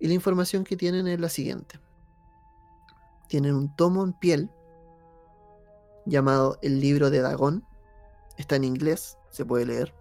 [0.04, 1.80] Y la información que tienen es la siguiente.
[3.30, 4.50] Tienen un tomo en piel
[6.06, 7.66] llamado El libro de Dagón.
[8.38, 9.94] Está en inglés, se puede leer.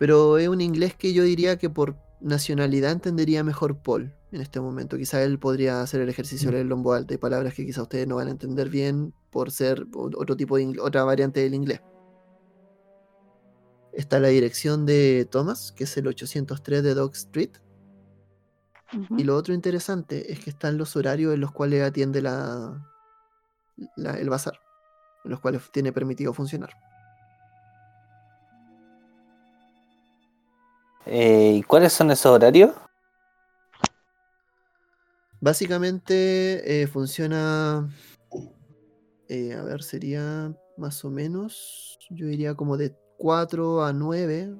[0.00, 4.60] Pero es un inglés que yo diría que por nacionalidad entendería mejor Paul en este
[4.60, 4.98] momento.
[4.98, 7.14] Quizá él podría hacer el ejercicio de leerlo en voz alta.
[7.14, 10.76] Hay palabras que quizá ustedes no van a entender bien por ser otro tipo de
[10.80, 11.82] otra variante del inglés.
[13.92, 17.50] Está la dirección de Thomas, que es el 803 de Dog Street.
[19.18, 22.80] Y lo otro interesante es que están los horarios en los cuales atiende la,
[23.96, 24.58] la- el bazar,
[25.24, 26.70] en los cuales tiene permitido funcionar.
[31.06, 32.72] Eh, ¿Y cuáles son esos horarios?
[35.40, 37.88] Básicamente eh, funciona,
[39.28, 44.54] eh, a ver, sería más o menos, yo diría como de 4 a 9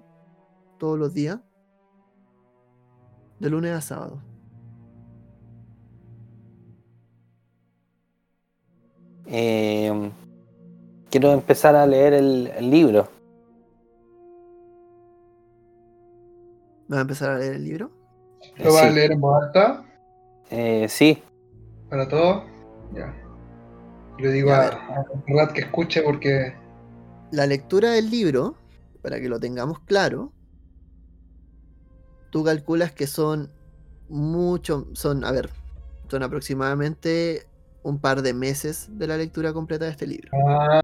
[0.79, 1.41] todos los días,
[3.39, 4.25] de lunes a sábado.
[9.27, 10.11] Eh,
[11.11, 13.09] quiero empezar a leer el, el libro.
[16.93, 17.91] ¿Va a empezar a leer el libro?
[18.57, 19.85] ¿Lo vas a leer en voz alta
[20.51, 21.23] Eh, sí,
[21.89, 22.45] para todos?
[22.91, 23.21] Ya.
[24.19, 26.61] Le digo Ya, a, a Montserrat que escuche porque
[27.31, 28.63] La lectura del libro,
[29.03, 30.34] para que lo tengamos claro,
[32.35, 33.49] tú calculas que son
[34.09, 35.51] mucho, son, a ver,
[36.11, 37.47] son aproximadamente
[37.85, 40.33] un par de meses de la lectura completa de este libro.
[40.33, 40.81] Ah,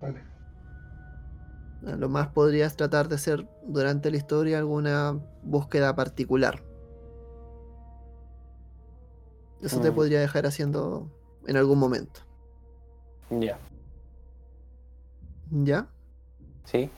[0.00, 0.20] vale.
[1.86, 6.60] A Lo más podrías tratar de hacer durante la historia alguna búsqueda particular.
[9.62, 9.94] Eso te Mm.
[9.94, 11.08] podría dejar haciendo
[11.46, 12.18] en algún momento.
[13.30, 13.56] ya,
[15.52, 15.86] ¿Ya?
[16.64, 16.90] sí.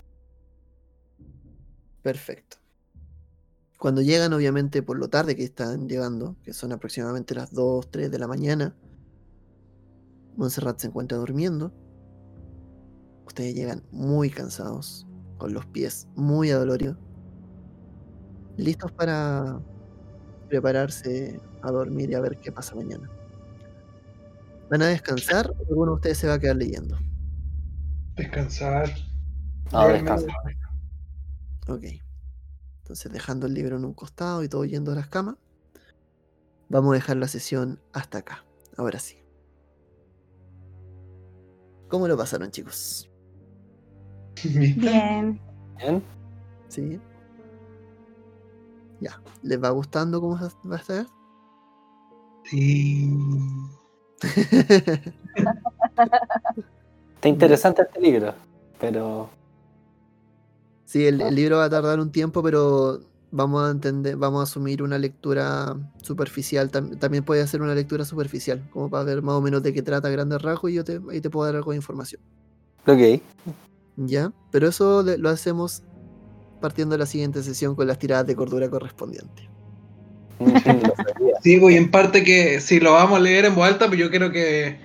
[2.03, 2.60] Perfecto.
[3.81, 8.11] Cuando llegan, obviamente, por lo tarde que están llegando, que son aproximadamente las 2, 3
[8.11, 8.77] de la mañana,
[10.37, 11.73] Montserrat se encuentra durmiendo.
[13.27, 15.07] Ustedes llegan muy cansados,
[15.39, 16.99] con los pies muy adoloridos,
[18.59, 19.59] listos para
[20.51, 23.09] prepararse a dormir y a ver qué pasa mañana.
[24.71, 26.99] ¿Van a descansar o alguno de ustedes se va a quedar leyendo?
[28.15, 28.91] Descansar.
[29.67, 30.27] No, Yo al descansa.
[30.45, 30.61] menos-
[31.69, 31.85] Ok.
[32.91, 35.37] Entonces, dejando el libro en un costado y todo yendo a las camas,
[36.69, 38.45] vamos a dejar la sesión hasta acá.
[38.77, 39.23] Ahora sí.
[41.87, 43.09] ¿Cómo lo pasaron, chicos?
[44.43, 45.41] Bien.
[45.79, 46.03] Bien.
[46.67, 47.01] ¿Sí?
[48.99, 49.23] Ya.
[49.43, 51.07] ¿Les va gustando cómo va a estar?
[52.43, 53.17] Sí.
[57.15, 58.35] Está interesante este libro,
[58.81, 59.31] pero
[60.91, 63.01] sí, el, el libro va a tardar un tiempo, pero
[63.31, 66.71] vamos a entender, vamos a asumir una lectura superficial.
[66.71, 69.83] tam- también puede hacer una lectura superficial, como para ver más o menos de qué
[69.83, 72.21] trata a grandes rasgos y yo te, ahí te puedo dar algo de información.
[72.87, 73.23] ok.
[73.97, 74.33] ¿Ya?
[74.51, 75.83] Pero eso lo hacemos
[76.61, 79.47] partiendo de la siguiente sesión con las tiradas de cordura correspondientes.
[81.43, 83.99] Sí, pues y en parte que si lo vamos a leer en voz alta, pues
[83.99, 84.79] yo quiero que,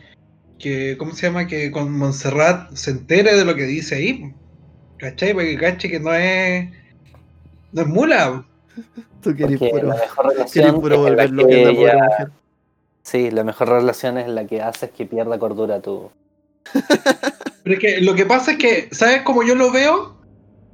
[0.57, 1.47] que ¿cómo se llama?
[1.47, 4.33] Que con Montserrat se entere de lo que dice ahí.
[5.09, 5.33] ¿Cachai?
[5.35, 6.67] Para que cache que no es.
[7.71, 8.43] No es mula.
[9.21, 11.83] Tú querés puro, la mejor relación puro es la volver loca a que esa pobre
[11.83, 12.27] ella- mujer.
[13.03, 16.09] Sí, la mejor relación es la que haces que pierda cordura tu.
[17.63, 20.15] Pero es que lo que pasa es que, ¿sabes cómo yo lo veo?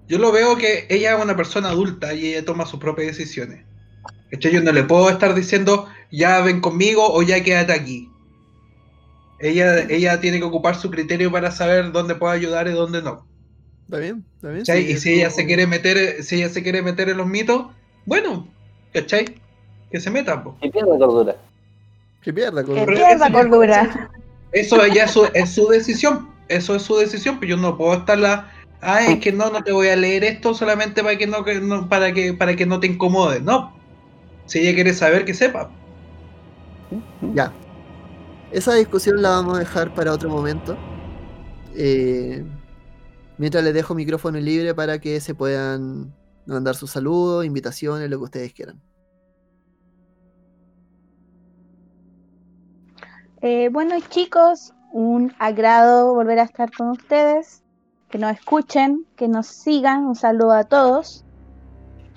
[0.08, 3.66] Yo lo veo que ella es una persona adulta y ella toma sus propias decisiones.
[4.32, 4.54] ¿Cachai?
[4.54, 8.10] Yo no le puedo estar diciendo, ya ven conmigo o ya quédate aquí.
[9.40, 13.28] Ella, ella tiene que ocupar su criterio para saber dónde puede ayudar y dónde no.
[13.92, 14.24] ¿Está bien?
[14.38, 14.60] ¿Está bien?
[14.62, 14.86] ¿cachai?
[14.86, 17.66] Sí, y si ella se quiere meter, si ella se quiere meter en los mitos,
[18.06, 18.48] bueno,
[18.94, 19.26] ¿cachai?
[19.92, 20.56] Que se meta, po.
[20.62, 21.36] Y pierde cordura.
[22.22, 24.10] Que pierda, Que con- Pero pierda cordura.
[24.54, 26.30] Eso ya es su, es su decisión.
[26.48, 28.50] Eso es su decisión, pero yo no puedo estarla.
[28.80, 31.60] Ah, es que no, no te voy a leer esto solamente para que no, que
[31.60, 33.42] no- para que para que no te incomode.
[33.42, 33.76] No.
[34.46, 35.70] Si ella quiere saber, que sepa.
[37.34, 37.52] Ya.
[38.54, 40.78] Esa discusión la vamos a dejar para otro momento.
[41.76, 42.42] Eh,
[43.42, 46.14] mientras les dejo micrófono libre para que se puedan
[46.46, 48.80] mandar sus saludos, invitaciones, lo que ustedes quieran.
[53.42, 57.64] Eh, bueno, chicos, un agrado volver a estar con ustedes.
[58.12, 60.06] Que nos escuchen, que nos sigan.
[60.06, 61.26] Un saludo a todos.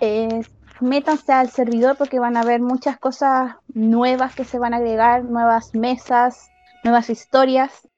[0.02, 0.42] Eh,
[0.82, 5.24] métanse al servidor porque van a ver muchas cosas nuevas que se van a agregar,
[5.24, 6.50] nuevas mesas,
[6.82, 7.88] nuevas historias.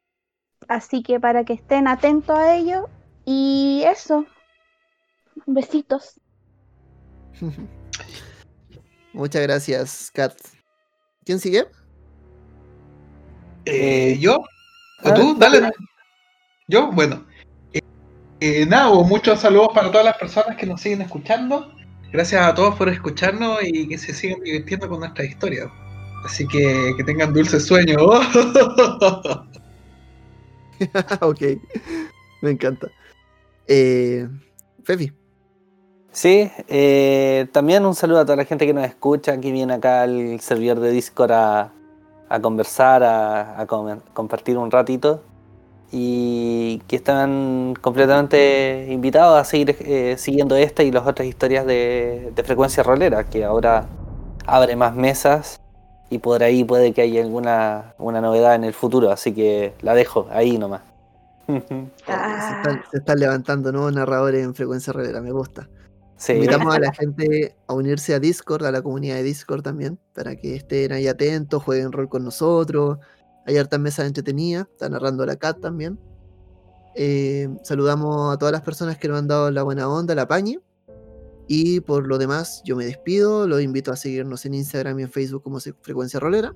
[0.69, 2.89] Así que para que estén atentos a ello.
[3.27, 4.25] Y eso.
[5.47, 6.19] Besitos.
[9.13, 10.33] Muchas gracias, Kat.
[11.25, 11.67] ¿Quién sigue?
[13.65, 14.45] Eh, ¿Yo?
[15.03, 15.37] ¿O tú?
[15.39, 15.71] Dale.
[16.69, 16.91] ¿Yo?
[16.93, 17.27] Bueno.
[17.73, 17.81] Eh,
[18.41, 21.75] eh, nada, pues, muchos saludos para todas las personas que nos siguen escuchando.
[22.13, 25.69] Gracias a todos por escucharnos y que se sigan divirtiendo con nuestra historia.
[26.25, 28.01] Así que que tengan dulces sueños.
[31.21, 31.41] ok,
[32.43, 32.89] me encanta.
[33.69, 34.29] Eh,
[34.85, 35.13] Fefi,
[36.13, 40.03] Sí, eh, también un saludo a toda la gente que nos escucha, que viene acá
[40.03, 41.73] al servidor de Discord a,
[42.29, 45.23] a conversar, a, a com- compartir un ratito
[45.93, 52.33] y que están completamente invitados a seguir eh, siguiendo esta y las otras historias de,
[52.35, 53.87] de frecuencia rolera, que ahora
[54.47, 55.61] abre más mesas
[56.11, 59.95] y por ahí puede que haya alguna una novedad en el futuro, así que la
[59.95, 60.83] dejo ahí nomás.
[61.49, 65.69] oh, se, están, se están levantando nuevos narradores en frecuencia rolera, me gusta.
[66.17, 69.99] Sí, Invitamos a la gente a unirse a Discord, a la comunidad de Discord también,
[70.15, 72.99] para que estén ahí atentos, jueguen rol con nosotros.
[73.47, 75.99] Hay hartas mesas entretenidas, está narrando la Cat también.
[76.97, 80.59] Eh, saludamos a todas las personas que nos han dado la buena onda, la pañe.
[81.47, 85.11] Y por lo demás, yo me despido, los invito a seguirnos en Instagram y en
[85.11, 86.55] Facebook como Frecuencia Rolera.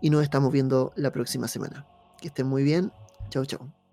[0.00, 1.86] Y nos estamos viendo la próxima semana.
[2.20, 2.90] Que estén muy bien.
[3.30, 3.83] Chau, chau.